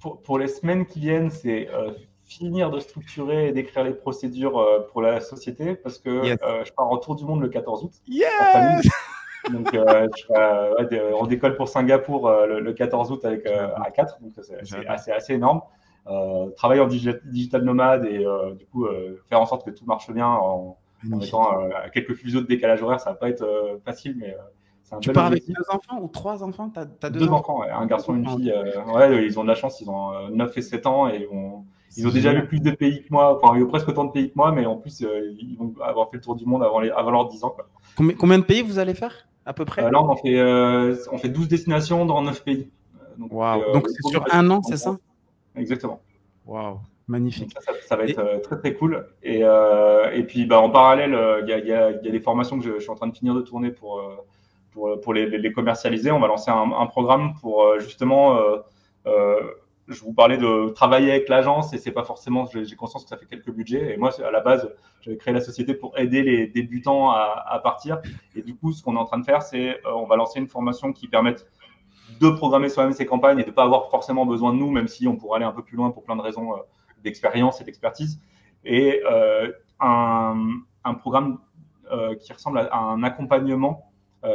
pour, 0.00 0.22
pour, 0.22 0.38
les 0.38 0.46
semaines 0.48 0.86
qui 0.86 1.00
viennent, 1.00 1.30
c'est 1.30 1.68
finir 2.24 2.70
de 2.70 2.78
structurer 2.78 3.48
et 3.48 3.52
d'écrire 3.52 3.82
les 3.82 3.94
procédures 3.94 4.64
pour 4.92 5.02
la 5.02 5.20
société. 5.20 5.74
Parce 5.74 5.98
que 5.98 6.24
je 6.24 6.72
pars 6.72 6.90
en 6.90 6.98
tour 6.98 7.16
du 7.16 7.24
monde 7.24 7.40
le 7.42 7.48
14 7.48 7.84
août. 7.84 7.92
Yes 8.06 8.88
donc, 9.48 9.74
euh, 9.74 10.08
je 10.16 11.14
on 11.14 11.26
décolle 11.26 11.56
pour 11.56 11.68
Singapour 11.68 12.28
euh, 12.28 12.60
le, 12.60 12.72
14 12.72 13.10
août 13.12 13.24
avec 13.24 13.46
euh, 13.46 13.68
A4, 13.68 14.20
donc 14.20 14.32
c'est 14.42 14.86
assez, 14.86 15.10
assez, 15.10 15.34
énorme. 15.34 15.62
travailler 16.56 16.80
en 16.80 16.86
digital 16.86 17.62
nomade 17.62 18.04
et 18.04 18.24
du 18.58 18.66
coup 18.66 18.86
faire 19.28 19.40
en 19.40 19.46
sorte 19.46 19.64
que 19.64 19.70
tout 19.70 19.84
marche 19.86 20.10
bien 20.10 20.26
en, 20.26 20.76
en 21.12 21.16
mettant 21.16 21.68
quelques 21.92 22.14
fuseaux 22.14 22.40
de 22.40 22.46
décalage 22.46 22.82
horaire, 22.82 23.00
ça 23.00 23.10
va 23.10 23.16
pas 23.16 23.28
être 23.28 23.80
facile, 23.84 24.16
mais 24.18 24.36
un 24.92 24.98
tu 24.98 25.12
pars 25.12 25.26
avec 25.26 25.46
deux 25.46 25.62
enfants 25.70 26.02
ou 26.02 26.08
trois 26.08 26.42
enfants? 26.42 26.72
As, 26.74 26.80
as 26.80 27.10
deux, 27.10 27.20
deux, 27.20 27.28
enfants, 27.28 27.62
un 27.62 27.86
garçon 27.86 28.16
et 28.16 28.18
une 28.18 28.28
fille. 28.28 28.52
ouais, 28.92 29.24
ils 29.24 29.38
ont 29.38 29.44
de 29.44 29.48
la 29.48 29.54
chance, 29.54 29.80
ils 29.80 29.88
ont 29.88 30.28
9 30.30 30.58
et 30.58 30.62
7 30.62 30.86
ans 30.86 31.08
et 31.08 31.28
ils 31.96 32.06
ont 32.06 32.10
déjà 32.10 32.32
vu 32.32 32.46
plus 32.46 32.60
de 32.60 32.72
pays 32.72 33.04
que 33.04 33.08
moi, 33.10 33.38
enfin, 33.40 33.56
ils 33.56 33.62
ont 33.62 33.68
presque 33.68 33.88
autant 33.88 34.04
de 34.04 34.10
pays 34.10 34.30
que 34.30 34.36
moi, 34.36 34.50
mais 34.50 34.66
en 34.66 34.76
plus, 34.76 35.00
ils 35.00 35.56
vont 35.56 35.72
avoir 35.80 36.10
fait 36.10 36.16
le 36.16 36.22
tour 36.22 36.34
du 36.34 36.44
monde 36.44 36.64
avant, 36.64 36.80
les, 36.80 36.90
avant 36.90 37.12
leurs 37.12 37.28
10 37.28 37.44
ans. 37.44 37.50
Quoi. 37.50 37.68
Combien, 37.96 38.16
combien 38.16 38.38
de 38.40 38.44
pays 38.44 38.62
vous 38.62 38.80
allez 38.80 38.94
faire? 38.94 39.29
À 39.46 39.52
peu 39.52 39.64
près 39.64 39.84
euh, 39.84 39.90
Là, 39.90 40.02
on, 40.02 40.16
fait, 40.16 40.38
euh, 40.38 40.96
on 41.12 41.18
fait 41.18 41.28
12 41.28 41.48
destinations 41.48 42.04
dans 42.06 42.22
9 42.22 42.44
pays. 42.44 42.70
Donc, 43.18 43.30
Donc 43.30 43.88
c'est 43.88 44.10
sur 44.10 44.24
un 44.32 44.50
an, 44.50 44.62
c'est 44.62 44.76
ça? 44.76 44.96
Exactement. 45.56 46.00
Waouh, 46.46 46.78
magnifique. 47.08 47.54
Ça, 47.86 47.96
va 47.96 48.04
être 48.04 48.42
très 48.42 48.58
très 48.58 48.74
cool. 48.74 49.06
Et, 49.22 49.40
et 49.40 50.22
puis 50.24 50.46
bah, 50.46 50.60
en 50.60 50.70
parallèle, 50.70 51.16
il 51.42 51.48
y 51.48 51.52
a, 51.52 51.58
y, 51.58 51.72
a, 51.72 51.90
y, 51.90 52.08
a, 52.08 52.10
des 52.10 52.20
formations 52.20 52.58
que 52.58 52.64
je, 52.64 52.78
suis 52.78 52.90
en 52.90 52.94
train 52.94 53.08
de 53.08 53.16
finir 53.16 53.34
de 53.34 53.42
tourner 53.42 53.70
pour, 53.70 54.02
pour, 54.70 55.00
pour 55.00 55.14
les, 55.14 55.26
les, 55.26 55.52
commercialiser. 55.52 56.10
On 56.10 56.20
va 56.20 56.28
lancer 56.28 56.50
un, 56.50 56.72
un 56.72 56.86
programme 56.86 57.34
pour 57.40 57.78
justement 57.78 58.38
je 59.90 60.04
vous 60.04 60.12
parlais 60.12 60.38
de 60.38 60.70
travailler 60.70 61.10
avec 61.10 61.28
l'agence 61.28 61.72
et 61.72 61.78
c'est 61.78 61.90
pas 61.90 62.04
forcément, 62.04 62.46
j'ai 62.46 62.76
conscience 62.76 63.02
que 63.02 63.08
ça 63.08 63.16
fait 63.16 63.26
quelques 63.26 63.50
budgets. 63.50 63.92
Et 63.92 63.96
moi, 63.96 64.10
à 64.22 64.30
la 64.30 64.40
base, 64.40 64.70
j'avais 65.00 65.16
créé 65.16 65.34
la 65.34 65.40
société 65.40 65.74
pour 65.74 65.98
aider 65.98 66.22
les 66.22 66.46
débutants 66.46 67.10
à, 67.10 67.60
partir. 67.62 68.00
Et 68.34 68.42
du 68.42 68.54
coup, 68.54 68.72
ce 68.72 68.82
qu'on 68.82 68.94
est 68.94 68.98
en 68.98 69.04
train 69.04 69.18
de 69.18 69.24
faire, 69.24 69.42
c'est 69.42 69.70
euh, 69.84 69.92
on 69.94 70.06
va 70.06 70.16
lancer 70.16 70.38
une 70.38 70.46
formation 70.46 70.92
qui 70.92 71.08
permette 71.08 71.46
de 72.20 72.30
programmer 72.30 72.68
soi-même 72.68 72.92
ses 72.92 73.06
campagnes 73.06 73.40
et 73.40 73.44
de 73.44 73.50
pas 73.50 73.64
avoir 73.64 73.90
forcément 73.90 74.26
besoin 74.26 74.52
de 74.52 74.58
nous, 74.58 74.70
même 74.70 74.88
si 74.88 75.08
on 75.08 75.16
pourrait 75.16 75.36
aller 75.36 75.44
un 75.44 75.52
peu 75.52 75.62
plus 75.62 75.76
loin 75.76 75.90
pour 75.90 76.04
plein 76.04 76.16
de 76.16 76.22
raisons 76.22 76.54
euh, 76.54 76.58
d'expérience 77.02 77.60
et 77.60 77.64
d'expertise. 77.64 78.20
Et 78.64 79.02
euh, 79.10 79.50
un, 79.80 80.94
programme 81.00 81.38
qui 82.20 82.32
ressemble 82.32 82.58
à, 82.58 82.78
un 82.78 83.02
accompagnement 83.02 83.90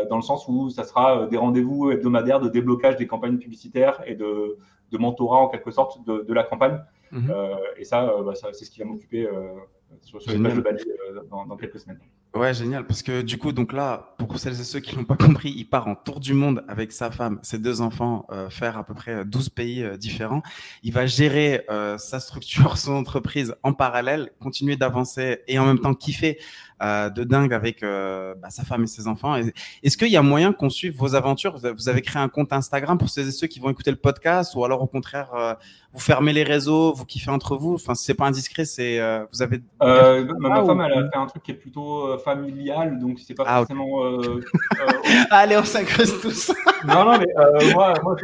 dans 0.09 0.15
le 0.15 0.21
sens 0.23 0.47
où 0.47 0.69
ça 0.69 0.83
sera 0.83 1.27
des 1.27 1.37
rendez-vous 1.37 1.91
hebdomadaires 1.91 2.39
de 2.39 2.49
déblocage 2.49 2.97
des 2.97 3.07
campagnes 3.07 3.37
publicitaires 3.37 4.01
et 4.07 4.15
de 4.15 4.57
de 4.91 4.97
mentorat 4.97 5.39
en 5.39 5.49
quelque 5.49 5.71
sorte 5.71 6.05
de, 6.05 6.25
de 6.27 6.33
la 6.33 6.43
campagne. 6.43 6.79
Mhm. 7.11 7.31
Euh, 7.31 7.55
et 7.77 7.85
ça, 7.85 8.09
euh, 8.09 8.23
bah, 8.23 8.35
ça 8.35 8.49
c'est 8.53 8.65
ce 8.65 8.71
qui 8.71 8.79
va 8.79 8.85
m'occuper 8.85 9.27
euh, 9.27 9.53
sur, 10.01 10.21
sur 10.21 10.31
les 10.31 10.41
pages 10.41 10.55
de 10.55 10.61
Bali 10.61 10.83
dans, 11.29 11.45
dans, 11.45 11.55
quelques 11.55 11.79
semaines. 11.79 11.99
Ouais, 12.33 12.53
génial. 12.53 12.85
Parce 12.85 13.01
que 13.01 13.21
du 13.21 13.37
coup, 13.37 13.53
donc 13.53 13.71
là, 13.71 14.13
pour 14.17 14.37
celles 14.37 14.59
et 14.59 14.65
ceux 14.65 14.81
qui 14.81 14.97
n'ont 14.97 15.05
pas 15.05 15.15
compris, 15.15 15.53
il 15.55 15.63
part 15.65 15.87
en 15.87 15.95
tour 15.95 16.19
du 16.19 16.33
monde 16.33 16.65
avec 16.67 16.91
sa 16.91 17.09
femme, 17.09 17.39
ses 17.43 17.59
deux 17.59 17.79
enfants, 17.79 18.27
faire 18.49 18.77
à 18.77 18.83
peu 18.83 18.93
près 18.93 19.23
12 19.23 19.47
pays 19.49 19.87
différents. 19.97 20.43
Il 20.83 20.91
va 20.91 21.05
gérer 21.05 21.65
sa 21.97 22.19
structure, 22.19 22.77
son 22.77 22.91
entreprise 22.91 23.55
en 23.63 23.71
parallèle, 23.71 24.31
continuer 24.41 24.75
d'avancer 24.75 25.43
et 25.47 25.59
en 25.59 25.65
même 25.65 25.79
temps 25.79 25.93
kiffer 25.93 26.37
euh, 26.83 27.09
de 27.09 27.23
dingue 27.23 27.53
avec 27.53 27.83
euh, 27.83 28.35
bah, 28.35 28.49
sa 28.49 28.65
femme 28.65 28.83
et 28.83 28.87
ses 28.87 29.07
enfants. 29.07 29.37
Est-ce 29.81 29.95
qu'il 29.95 30.09
y 30.09 30.17
a 30.17 30.21
moyen 30.21 30.51
qu'on 30.51 30.69
suive 30.69 30.97
vos 30.97 31.15
aventures? 31.15 31.55
Vous 31.55 31.87
avez 31.87 32.01
créé 32.01 32.21
un 32.21 32.27
compte 32.27 32.51
Instagram 32.51 32.97
pour 32.97 33.07
ceux 33.07 33.25
et 33.25 33.31
ceux 33.31 33.47
qui 33.47 33.61
vont 33.61 33.69
écouter 33.69 33.91
le 33.91 33.97
podcast 33.97 34.55
ou 34.55 34.65
alors 34.65 34.81
au 34.81 34.85
contraire, 34.85 35.33
euh, 35.35 35.53
vous 35.93 36.01
fermez 36.01 36.33
les 36.33 36.43
réseaux, 36.43 36.91
vous 36.91 37.05
kiffez 37.05 37.31
entre 37.31 37.55
vous? 37.55 37.75
Enfin, 37.75 37.95
c'est 37.95 38.13
pas 38.13 38.25
indiscret, 38.25 38.65
c'est 38.65 38.99
vous 39.31 39.41
avez. 39.41 39.61
ma 39.79 40.65
femme, 40.65 40.81
elle 40.81 40.91
a 40.91 41.09
fait 41.09 41.17
un 41.17 41.27
truc 41.27 41.43
qui 41.43 41.51
est 41.51 41.55
plutôt 41.55 42.17
familial, 42.17 42.99
donc 42.99 43.19
c'est 43.25 43.35
pas 43.35 43.45
ah, 43.47 43.57
forcément. 43.59 44.01
Allez, 45.31 45.55
on 45.55 45.63
s'incruste 45.63 46.21
tous. 46.21 46.51
non, 46.89 47.05
non, 47.05 47.17
mais 47.17 47.71
moi, 47.73 47.93
moi 48.03 48.17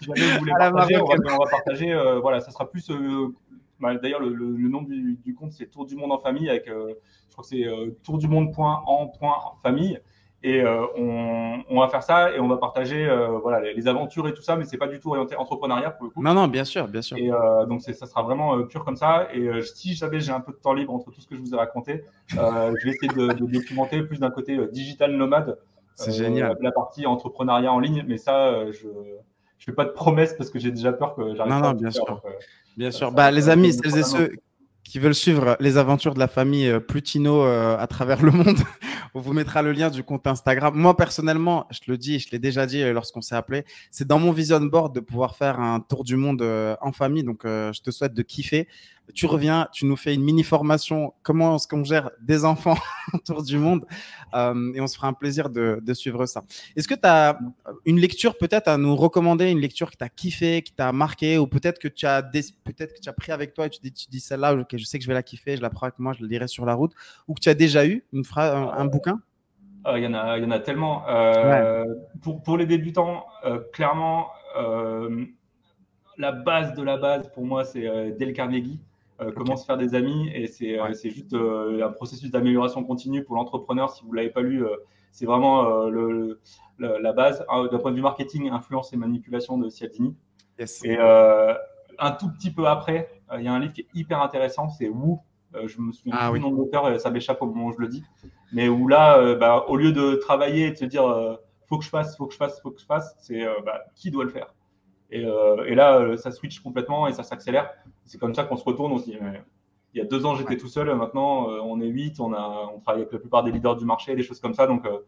si 0.00 0.06
jamais 0.06 0.32
vous 0.32 0.38
voulez 0.38 0.52
partager, 0.58 0.96
on 0.96 1.04
va, 1.04 1.14
on 1.14 1.44
va, 1.44 1.50
partager. 1.50 2.18
voilà, 2.22 2.40
ça 2.40 2.50
sera 2.52 2.70
plus 2.70 2.90
bah, 3.78 3.94
D'ailleurs, 3.96 4.20
le, 4.20 4.30
le, 4.30 4.68
nom 4.70 4.80
du, 4.80 5.18
du 5.22 5.34
compte, 5.34 5.52
c'est 5.52 5.66
Tour 5.66 5.84
du 5.84 5.94
monde 5.94 6.12
en 6.12 6.18
famille 6.18 6.48
avec 6.48 6.70
crois 7.38 7.42
que 7.42 7.48
c'est 7.48 7.66
euh, 7.66 7.96
tourdumonde.en.famille. 8.02 10.00
Et 10.44 10.60
euh, 10.60 10.86
on, 10.96 11.64
on, 11.68 11.80
va 11.80 11.88
faire 11.88 12.04
ça 12.04 12.30
et 12.30 12.38
on 12.38 12.46
va 12.46 12.58
partager 12.58 13.08
euh, 13.08 13.38
voilà, 13.40 13.60
les, 13.72 13.88
aventures 13.88 14.28
et 14.28 14.34
tout 14.34 14.42
ça, 14.42 14.54
mais 14.54 14.64
c'est 14.64 14.76
pas 14.76 14.86
du 14.86 15.00
tout 15.00 15.10
orienté 15.10 15.34
entrepreneuriat 15.34 15.90
pour 15.90 16.04
le 16.04 16.10
coup. 16.10 16.22
Non, 16.22 16.32
non, 16.32 16.46
bien 16.46 16.64
sûr, 16.64 16.86
bien 16.86 17.02
sûr. 17.02 17.16
Et 17.16 17.28
donc 17.68 17.82
ça 17.82 18.06
sera 18.06 18.22
vraiment 18.22 18.62
pur 18.62 18.84
comme 18.84 18.94
ça. 18.94 19.26
Et 19.34 19.48
si 19.62 19.94
jamais 19.94 20.20
j'ai 20.20 20.30
un 20.30 20.38
peu 20.38 20.52
de 20.52 20.58
temps 20.58 20.74
libre 20.74 20.94
entre 20.94 21.10
tout 21.10 21.20
ce 21.20 21.26
que 21.26 21.34
je 21.34 21.40
vous 21.40 21.54
ai 21.54 21.56
raconté, 21.56 22.04
je 22.28 22.36
vais 22.36 22.90
essayer 22.90 23.12
de, 23.12 23.32
de 23.32 23.46
documenter 23.46 24.00
plus 24.02 24.20
d'un 24.20 24.30
côté 24.30 24.56
digital 24.72 25.16
nomade. 25.16 25.58
C'est 25.96 26.12
génial. 26.12 26.56
La 26.60 26.70
partie 26.70 27.04
entrepreneuriat 27.04 27.72
en 27.72 27.80
ligne, 27.80 28.04
mais 28.06 28.16
ça, 28.16 28.70
je 28.70 28.86
je 29.58 29.64
fais 29.64 29.72
pas 29.72 29.84
de 29.84 29.90
promesses 29.90 30.34
parce 30.34 30.50
que 30.50 30.60
j'ai 30.60 30.70
déjà 30.70 30.92
peur 30.92 31.16
que 31.16 31.34
j'arrive 31.34 31.52
pas. 31.52 31.60
Non, 31.60 31.68
non, 31.70 31.74
bien 31.74 31.90
sûr. 31.90 32.22
bien 32.76 32.92
sûr. 32.92 33.10
Bah, 33.10 33.32
les 33.32 33.48
amis, 33.48 33.72
celles 33.72 33.98
et 33.98 34.04
ceux 34.04 34.30
qui 34.88 34.98
veulent 34.98 35.14
suivre 35.14 35.56
les 35.60 35.76
aventures 35.76 36.14
de 36.14 36.18
la 36.18 36.28
famille 36.28 36.66
euh, 36.66 36.80
Plutino 36.80 37.42
euh, 37.42 37.76
à 37.78 37.86
travers 37.86 38.22
le 38.22 38.30
monde, 38.30 38.56
on 39.14 39.20
vous 39.20 39.34
mettra 39.34 39.60
le 39.60 39.72
lien 39.72 39.90
du 39.90 40.02
compte 40.02 40.26
Instagram. 40.26 40.74
Moi, 40.74 40.96
personnellement, 40.96 41.66
je 41.70 41.80
le 41.88 41.98
dis, 41.98 42.18
je 42.18 42.30
l'ai 42.32 42.38
déjà 42.38 42.64
dit 42.64 42.82
euh, 42.82 42.94
lorsqu'on 42.94 43.20
s'est 43.20 43.34
appelé, 43.34 43.64
c'est 43.90 44.08
dans 44.08 44.18
mon 44.18 44.32
vision 44.32 44.60
board 44.60 44.94
de 44.94 45.00
pouvoir 45.00 45.36
faire 45.36 45.60
un 45.60 45.80
tour 45.80 46.04
du 46.04 46.16
monde 46.16 46.42
en 46.80 46.92
famille. 46.92 47.22
Donc, 47.22 47.42
je 47.44 47.80
te 47.80 47.90
souhaite 47.90 48.14
de 48.14 48.22
kiffer 48.22 48.66
tu 49.14 49.26
reviens, 49.26 49.68
tu 49.72 49.86
nous 49.86 49.96
fais 49.96 50.14
une 50.14 50.22
mini 50.22 50.42
formation, 50.42 51.14
comment 51.22 51.56
est-ce 51.56 51.66
qu'on 51.66 51.84
gère 51.84 52.10
des 52.20 52.44
enfants 52.44 52.76
autour 53.14 53.42
du 53.42 53.58
monde, 53.58 53.84
euh, 54.34 54.72
et 54.74 54.80
on 54.80 54.86
se 54.86 54.96
fera 54.96 55.08
un 55.08 55.12
plaisir 55.12 55.50
de, 55.50 55.80
de 55.82 55.94
suivre 55.94 56.26
ça. 56.26 56.42
Est-ce 56.76 56.88
que 56.88 56.94
tu 56.94 57.04
as 57.04 57.38
une 57.84 57.98
lecture 57.98 58.36
peut-être 58.36 58.68
à 58.68 58.76
nous 58.76 58.94
recommander, 58.96 59.50
une 59.50 59.60
lecture 59.60 59.90
qui 59.90 59.96
t'a 59.96 60.08
kiffé, 60.08 60.62
qui 60.62 60.72
t'a 60.72 60.92
marqué, 60.92 61.38
ou 61.38 61.46
peut-être 61.46 61.78
que 61.78 61.88
tu 61.88 62.06
as 62.06 62.22
peut-être 62.22 62.94
que 62.94 63.00
tu 63.00 63.08
as 63.08 63.12
pris 63.12 63.32
avec 63.32 63.54
toi 63.54 63.66
et 63.66 63.70
tu 63.70 63.80
dis, 63.82 63.92
tu 63.92 64.06
dis 64.08 64.20
celle-là, 64.20 64.54
ok, 64.54 64.76
je 64.76 64.84
sais 64.84 64.98
que 64.98 65.04
je 65.04 65.08
vais 65.08 65.14
la 65.14 65.22
kiffer, 65.22 65.56
je 65.56 65.62
la 65.62 65.70
prends 65.70 65.86
avec 65.86 65.98
moi, 65.98 66.12
je 66.12 66.22
la 66.22 66.28
lirai 66.28 66.48
sur 66.48 66.64
la 66.64 66.74
route, 66.74 66.92
ou 67.26 67.34
que 67.34 67.40
tu 67.40 67.48
as 67.48 67.54
déjà 67.54 67.86
eu 67.86 68.04
une 68.12 68.24
phrase, 68.24 68.54
un, 68.76 68.84
bouquin? 68.84 69.20
ah, 69.84 69.98
il 69.98 70.04
y, 70.04 70.06
en 70.06 70.14
a, 70.14 70.38
y 70.38 70.44
en 70.44 70.50
a 70.50 70.58
tellement. 70.58 71.08
Euh, 71.08 71.84
pour, 72.22 72.42
pour, 72.42 72.58
les 72.58 72.66
débutants, 72.66 73.24
euh, 73.44 73.60
clairement, 73.72 74.28
la 76.18 76.32
base 76.32 76.74
de 76.74 76.82
la 76.82 76.96
base 76.96 77.30
pour 77.32 77.44
moi, 77.44 77.64
c'est 77.64 77.82
Dale 78.18 78.32
Carnegie. 78.32 78.80
Euh, 79.20 79.32
comment 79.34 79.56
se 79.56 79.64
faire 79.64 79.76
des 79.76 79.94
amis. 79.94 80.30
Et 80.32 80.46
c'est 80.46 80.78
euh, 80.78 80.92
juste 80.92 81.32
euh, 81.32 81.84
un 81.84 81.90
processus 81.90 82.30
d'amélioration 82.30 82.84
continue 82.84 83.24
pour 83.24 83.34
l'entrepreneur. 83.34 83.90
Si 83.90 84.04
vous 84.04 84.10
ne 84.10 84.16
l'avez 84.16 84.30
pas 84.30 84.42
lu, 84.42 84.64
c'est 85.10 85.26
vraiment 85.26 85.86
le, 85.88 86.40
la 86.78 87.12
base. 87.12 87.44
D'un 87.70 87.78
point 87.78 87.90
de 87.90 87.96
vue 87.96 88.02
marketing, 88.02 88.50
influence 88.50 88.92
et 88.92 88.96
manipulation 88.96 89.58
de 89.58 89.68
Cialdini. 89.68 90.16
Et 90.84 90.98
un 90.98 92.12
tout 92.12 92.30
petit 92.30 92.52
peu 92.52 92.66
après, 92.66 93.22
il 93.36 93.42
y 93.42 93.48
a 93.48 93.52
un 93.52 93.58
livre 93.58 93.72
qui 93.72 93.82
est 93.82 93.88
hyper 93.94 94.22
intéressant, 94.22 94.68
c'est 94.68 94.88
Woo. 94.88 95.18
je 95.52 95.80
me 95.80 95.90
souviens 95.92 96.14
ah, 96.16 96.30
du 96.30 96.38
nom 96.38 96.50
de 96.52 96.56
l'auteur, 96.56 97.00
ça 97.00 97.10
m'échappe 97.10 97.42
au 97.42 97.46
moment 97.46 97.66
où 97.66 97.72
je 97.72 97.80
le 97.80 97.88
dis. 97.88 98.04
Mais 98.52 98.68
où 98.68 98.86
là, 98.86 99.34
bah, 99.34 99.64
au 99.68 99.76
lieu 99.76 99.92
de 99.92 100.14
travailler 100.14 100.66
et 100.66 100.70
de 100.70 100.76
se 100.76 100.84
dire 100.84 101.38
faut 101.66 101.78
que 101.78 101.84
je 101.84 101.90
fasse, 101.90 102.16
faut 102.16 102.26
que 102.26 102.32
je 102.32 102.38
fasse, 102.38 102.60
faut 102.60 102.70
que 102.70 102.80
je 102.80 102.86
fasse, 102.86 103.16
c'est 103.18 103.44
bah, 103.64 103.80
qui 103.96 104.12
doit 104.12 104.24
le 104.24 104.30
faire? 104.30 104.54
Et, 105.10 105.22
et, 105.22 105.74
là, 105.74 106.16
ça 106.18 106.30
switch 106.30 106.60
complètement 106.60 107.08
et 107.08 107.12
ça 107.12 107.24
s'accélère 107.24 107.70
c'est 108.08 108.18
comme 108.18 108.34
ça 108.34 108.44
qu'on 108.44 108.56
se 108.56 108.64
retourne. 108.64 108.92
On 108.92 108.98
se 108.98 109.04
dit, 109.04 109.18
il 109.94 109.98
y 109.98 110.00
a 110.00 110.04
deux 110.04 110.26
ans, 110.26 110.34
j'étais 110.34 110.56
tout 110.56 110.68
seul. 110.68 110.94
Maintenant, 110.94 111.50
euh, 111.50 111.60
on 111.62 111.80
est 111.80 111.86
huit. 111.86 112.20
On, 112.20 112.32
a, 112.32 112.70
on 112.74 112.80
travaille 112.80 113.02
avec 113.02 113.12
la 113.12 113.18
plupart 113.18 113.44
des 113.44 113.52
leaders 113.52 113.76
du 113.76 113.84
marché, 113.84 114.16
des 114.16 114.22
choses 114.22 114.40
comme 114.40 114.54
ça. 114.54 114.66
Donc, 114.66 114.86
euh, 114.86 114.98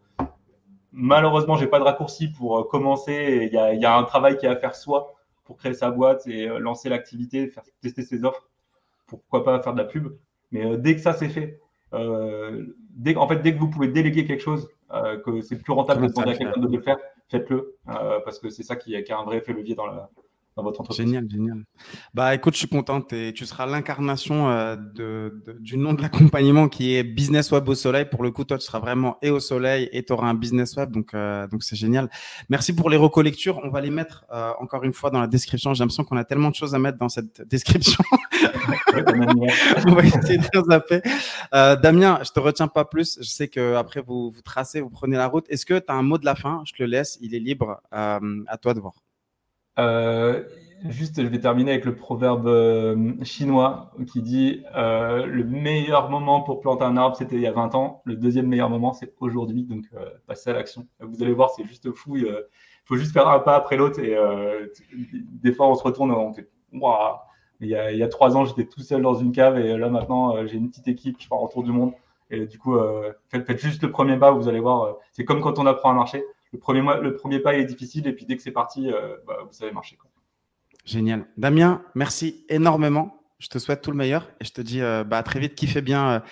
malheureusement, 0.93 1.57
j'ai 1.57 1.67
pas 1.67 1.79
de 1.79 1.85
raccourci 1.85 2.29
pour 2.29 2.59
euh, 2.59 2.65
commencer. 2.65 3.49
Il 3.51 3.55
y 3.55 3.59
a, 3.59 3.75
y 3.75 3.85
a, 3.85 3.97
un 3.97 4.05
travail 4.05 4.37
qui 4.37 4.47
est 4.47 4.51
à 4.51 4.57
faire 4.57 4.75
soi 4.75 5.15
pour 5.45 5.57
créer 5.57 5.75
sa 5.75 5.91
boîte 5.91 6.27
et 6.27 6.47
lancer 6.47 6.89
l'activité, 6.89 7.49
faire 7.49 7.65
tester 7.81 8.03
ses 8.03 8.25
offres. 8.25 8.49
Pourquoi 9.07 9.43
pas 9.43 9.61
faire 9.63 9.73
de 9.73 9.79
la 9.79 9.85
pub 9.85 10.17
Mais 10.53 10.77
dès 10.77 10.95
que 10.95 11.01
ça 11.01 11.13
c'est 11.13 11.29
fait, 11.29 11.59
dès, 11.93 13.17
en 13.17 13.27
fait, 13.27 13.43
dès 13.43 13.53
que 13.53 13.59
vous 13.59 13.69
pouvez 13.69 13.89
déléguer 13.89 14.25
quelque 14.25 14.43
chose, 14.43 14.69
que 15.25 15.41
c'est 15.41 15.57
plus 15.57 15.73
rentable 15.73 16.03
de 16.03 16.13
demander 16.13 16.31
à 16.31 16.37
quelqu'un 16.37 16.61
de 16.61 16.69
le 16.69 16.81
faire, 16.81 16.99
faites-le 17.29 17.77
parce 18.25 18.39
que 18.39 18.49
c'est 18.49 18.63
ça 18.63 18.77
qui, 18.77 19.03
qui, 19.03 19.13
a 19.13 19.19
un 19.19 19.25
vrai 19.25 19.39
effet 19.39 19.53
levier 19.53 19.75
dans 19.75 19.87
la, 19.87 20.09
votre 20.63 20.81
entreprise. 20.81 21.07
Génial, 21.07 21.29
génial. 21.31 21.65
Bah 22.15 22.35
écoute, 22.35 22.55
je 22.55 22.59
suis 22.59 22.69
contente 22.69 23.13
et 23.13 23.33
tu 23.33 23.47
seras 23.47 23.67
l'incarnation 23.67 24.51
euh, 24.51 24.77
de, 24.77 25.43
du 25.61 25.77
nom 25.77 25.93
de 25.93 26.03
l'accompagnement 26.03 26.69
qui 26.69 26.95
est 26.95 27.05
Business 27.05 27.51
Web 27.53 27.69
au 27.69 27.75
soleil. 27.75 28.05
Pour 28.05 28.23
le 28.23 28.31
coup, 28.31 28.45
toi, 28.45 28.59
tu 28.59 28.65
seras 28.65 28.79
vraiment 28.79 29.19
et 29.23 29.31
au 29.31 29.41
soleil 29.41 29.89
et 29.93 30.05
tu 30.05 30.13
auras 30.13 30.29
un 30.29 30.35
business 30.35 30.77
web. 30.77 30.91
Donc, 30.91 31.15
euh, 31.15 31.47
donc 31.49 31.63
c'est 31.63 31.77
génial. 31.77 32.11
Merci 32.49 32.75
pour 32.75 32.91
les 32.91 32.97
recollectures. 32.97 33.61
On 33.63 33.71
va 33.71 33.81
les 33.81 33.91
mettre 33.91 34.25
euh, 34.33 34.53
encore 34.61 34.85
une 34.85 34.93
fois 34.93 35.11
dans 35.11 35.21
la 35.21 35.27
description. 35.27 35.75
J'ai 35.75 35.83
l'impression 35.83 36.05
qu'on 36.05 36.17
a 36.17 36.25
tellement 36.25 36.51
de 36.51 36.55
choses 36.55 36.75
à 36.75 36.79
mettre 36.79 36.99
dans 36.99 37.09
cette 37.09 37.47
description. 37.49 38.03
on 39.87 39.95
va 39.95 40.05
essayer 40.05 40.39
de 40.39 40.63
zapper. 40.69 41.01
Damien, 41.53 42.21
je 42.25 42.31
te 42.31 42.41
retiens 42.41 42.69
pas 42.69 42.85
plus. 42.85 43.19
Je 43.21 43.29
sais 43.29 43.49
que 43.49 43.75
après 43.75 44.01
vous, 44.01 44.31
vous 44.31 44.43
tracez, 44.43 44.81
vous 44.81 44.91
prenez 44.91 45.17
la 45.17 45.27
route. 45.27 45.47
Est-ce 45.49 45.67
que 45.67 45.79
tu 45.79 45.85
as 45.89 45.95
un 45.95 46.03
mot 46.03 46.19
de 46.19 46.25
la 46.25 46.35
fin? 46.35 46.63
Je 46.67 46.73
te 46.73 46.83
le 46.83 46.89
laisse. 46.89 47.19
Il 47.21 47.35
est 47.35 47.41
libre. 47.41 47.81
à 47.91 48.59
toi 48.61 48.75
de 48.75 48.81
voir. 48.81 48.95
Euh, 49.79 50.43
juste, 50.89 51.23
je 51.23 51.27
vais 51.27 51.41
terminer 51.41 51.73
avec 51.73 51.85
le 51.85 51.95
proverbe 51.95 52.47
euh, 52.47 53.15
chinois 53.23 53.93
qui 54.11 54.23
dit 54.23 54.63
euh, 54.77 55.27
le 55.27 55.45
meilleur 55.45 56.11
moment 56.11 56.41
pour 56.43 56.61
planter 56.61 56.85
un 56.85 56.97
arbre, 56.97 57.17
c'était 57.17 57.37
il 57.37 57.43
y 57.43 57.47
a 57.47 57.53
20 57.53 57.75
ans. 57.75 58.03
Le 58.05 58.17
deuxième 58.17 58.47
meilleur 58.47 58.71
moment, 58.71 58.93
c'est 58.93 59.15
aujourd'hui. 59.21 59.65
Donc, 59.65 59.85
passez 60.27 60.51
à 60.51 60.53
l'action. 60.55 60.87
Vous 61.01 61.23
allez 61.23 61.33
voir, 61.33 61.51
c'est 61.51 61.65
juste 61.65 61.93
fou. 61.93 62.17
Il 62.17 62.35
faut 62.85 62.97
juste 62.97 63.13
faire 63.13 63.29
un 63.29 63.41
pas 63.41 63.57
après 63.57 63.77
l'autre. 63.77 64.01
Et 64.01 64.17
des 65.43 65.53
fois, 65.53 65.69
on 65.69 65.75
se 65.75 65.83
retourne, 65.83 66.11
on 66.13 66.33
fait 66.33 66.49
waouh. 66.73 67.17
Il 67.63 67.69
y, 67.69 67.75
a, 67.75 68.09
trois 68.09 68.39
ans, 68.39 68.47
j'étais 68.47 68.65
tout 68.65 68.81
seul 68.81 69.03
dans 69.03 69.15
une 69.15 69.33
cave 69.33 69.59
et 69.59 69.77
là 69.77 69.91
maintenant, 69.91 70.47
j'ai 70.47 70.57
une 70.57 70.71
petite 70.71 70.89
équipe, 70.89 71.17
je 71.21 71.29
pars 71.29 71.43
autour 71.43 71.63
du 71.63 71.73
monde. 71.73 71.93
Et 72.31 72.47
du 72.47 72.59
coup, 72.59 72.75
faites, 73.29 73.59
juste 73.59 73.83
le 73.83 73.91
premier 73.91 74.17
pas, 74.17 74.31
vous 74.31 74.49
allez 74.49 74.61
voir. 74.61 74.97
c'est 75.13 75.27
comme 75.27 75.43
quand 75.43 75.59
on 75.59 75.67
apprend 75.67 75.91
à 75.91 75.95
marcher 75.95 76.25
le 76.53 76.59
premier, 76.59 76.83
le 77.01 77.15
premier 77.15 77.39
pas 77.39 77.55
est 77.55 77.65
difficile 77.65 78.07
et 78.07 78.13
puis 78.13 78.27
dès 78.27 78.37
que 78.37 78.43
c'est 78.43 78.51
parti, 78.51 78.91
euh, 78.91 79.17
bah, 79.27 79.39
vous 79.47 79.53
savez 79.53 79.73
marcher. 79.73 79.97
Génial. 80.85 81.27
Damien, 81.37 81.83
merci 81.95 82.45
énormément. 82.49 83.17
Je 83.39 83.49
te 83.49 83.59
souhaite 83.59 83.81
tout 83.81 83.91
le 83.91 83.97
meilleur 83.97 84.29
et 84.41 84.45
je 84.45 84.53
te 84.53 84.61
dis 84.61 84.83
euh, 84.83 85.05
bah, 85.05 85.19
à 85.19 85.23
très 85.23 85.39
vite. 85.39 85.55
Kiffez 85.55 85.81
bien, 85.81 86.23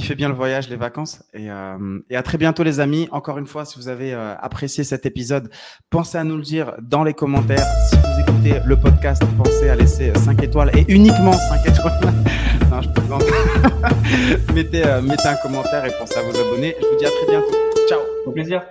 euh, 0.00 0.14
bien 0.14 0.28
le 0.28 0.34
voyage, 0.34 0.68
les 0.68 0.76
vacances 0.76 1.22
et, 1.34 1.44
et, 1.46 2.16
à 2.16 2.22
très 2.22 2.38
bientôt, 2.38 2.62
les 2.62 2.80
amis. 2.80 3.06
Encore 3.12 3.38
une 3.38 3.46
fois, 3.46 3.64
si 3.64 3.78
vous 3.78 3.88
avez 3.88 4.14
apprécié 4.14 4.82
cet 4.82 5.06
épisode, 5.06 5.50
pensez 5.90 6.18
à 6.18 6.24
nous 6.24 6.36
le 6.36 6.42
dire 6.42 6.74
dans 6.80 7.04
les 7.04 7.14
commentaires. 7.14 7.66
Si 7.88 7.96
vous 7.96 8.20
écoutez 8.20 8.60
le 8.66 8.76
podcast, 8.76 9.22
pensez 9.36 9.68
à 9.68 9.76
laisser 9.76 10.12
5 10.14 10.42
étoiles 10.42 10.70
et 10.76 10.84
uniquement 10.88 11.32
5 11.32 11.66
étoiles. 11.66 12.00
non, 12.70 12.80
je 12.80 14.52
mettez, 14.54 14.82
mettez 15.02 15.28
un 15.28 15.36
commentaire 15.36 15.84
et 15.84 15.92
pensez 15.98 16.18
à 16.18 16.22
vous 16.22 16.36
abonner. 16.36 16.74
Je 16.80 16.86
vous 16.86 16.96
dis 16.96 17.06
à 17.06 17.10
très 17.10 17.30
bientôt. 17.30 17.54
Ciao. 17.88 18.00
Au 18.26 18.32
plaisir. 18.32 18.62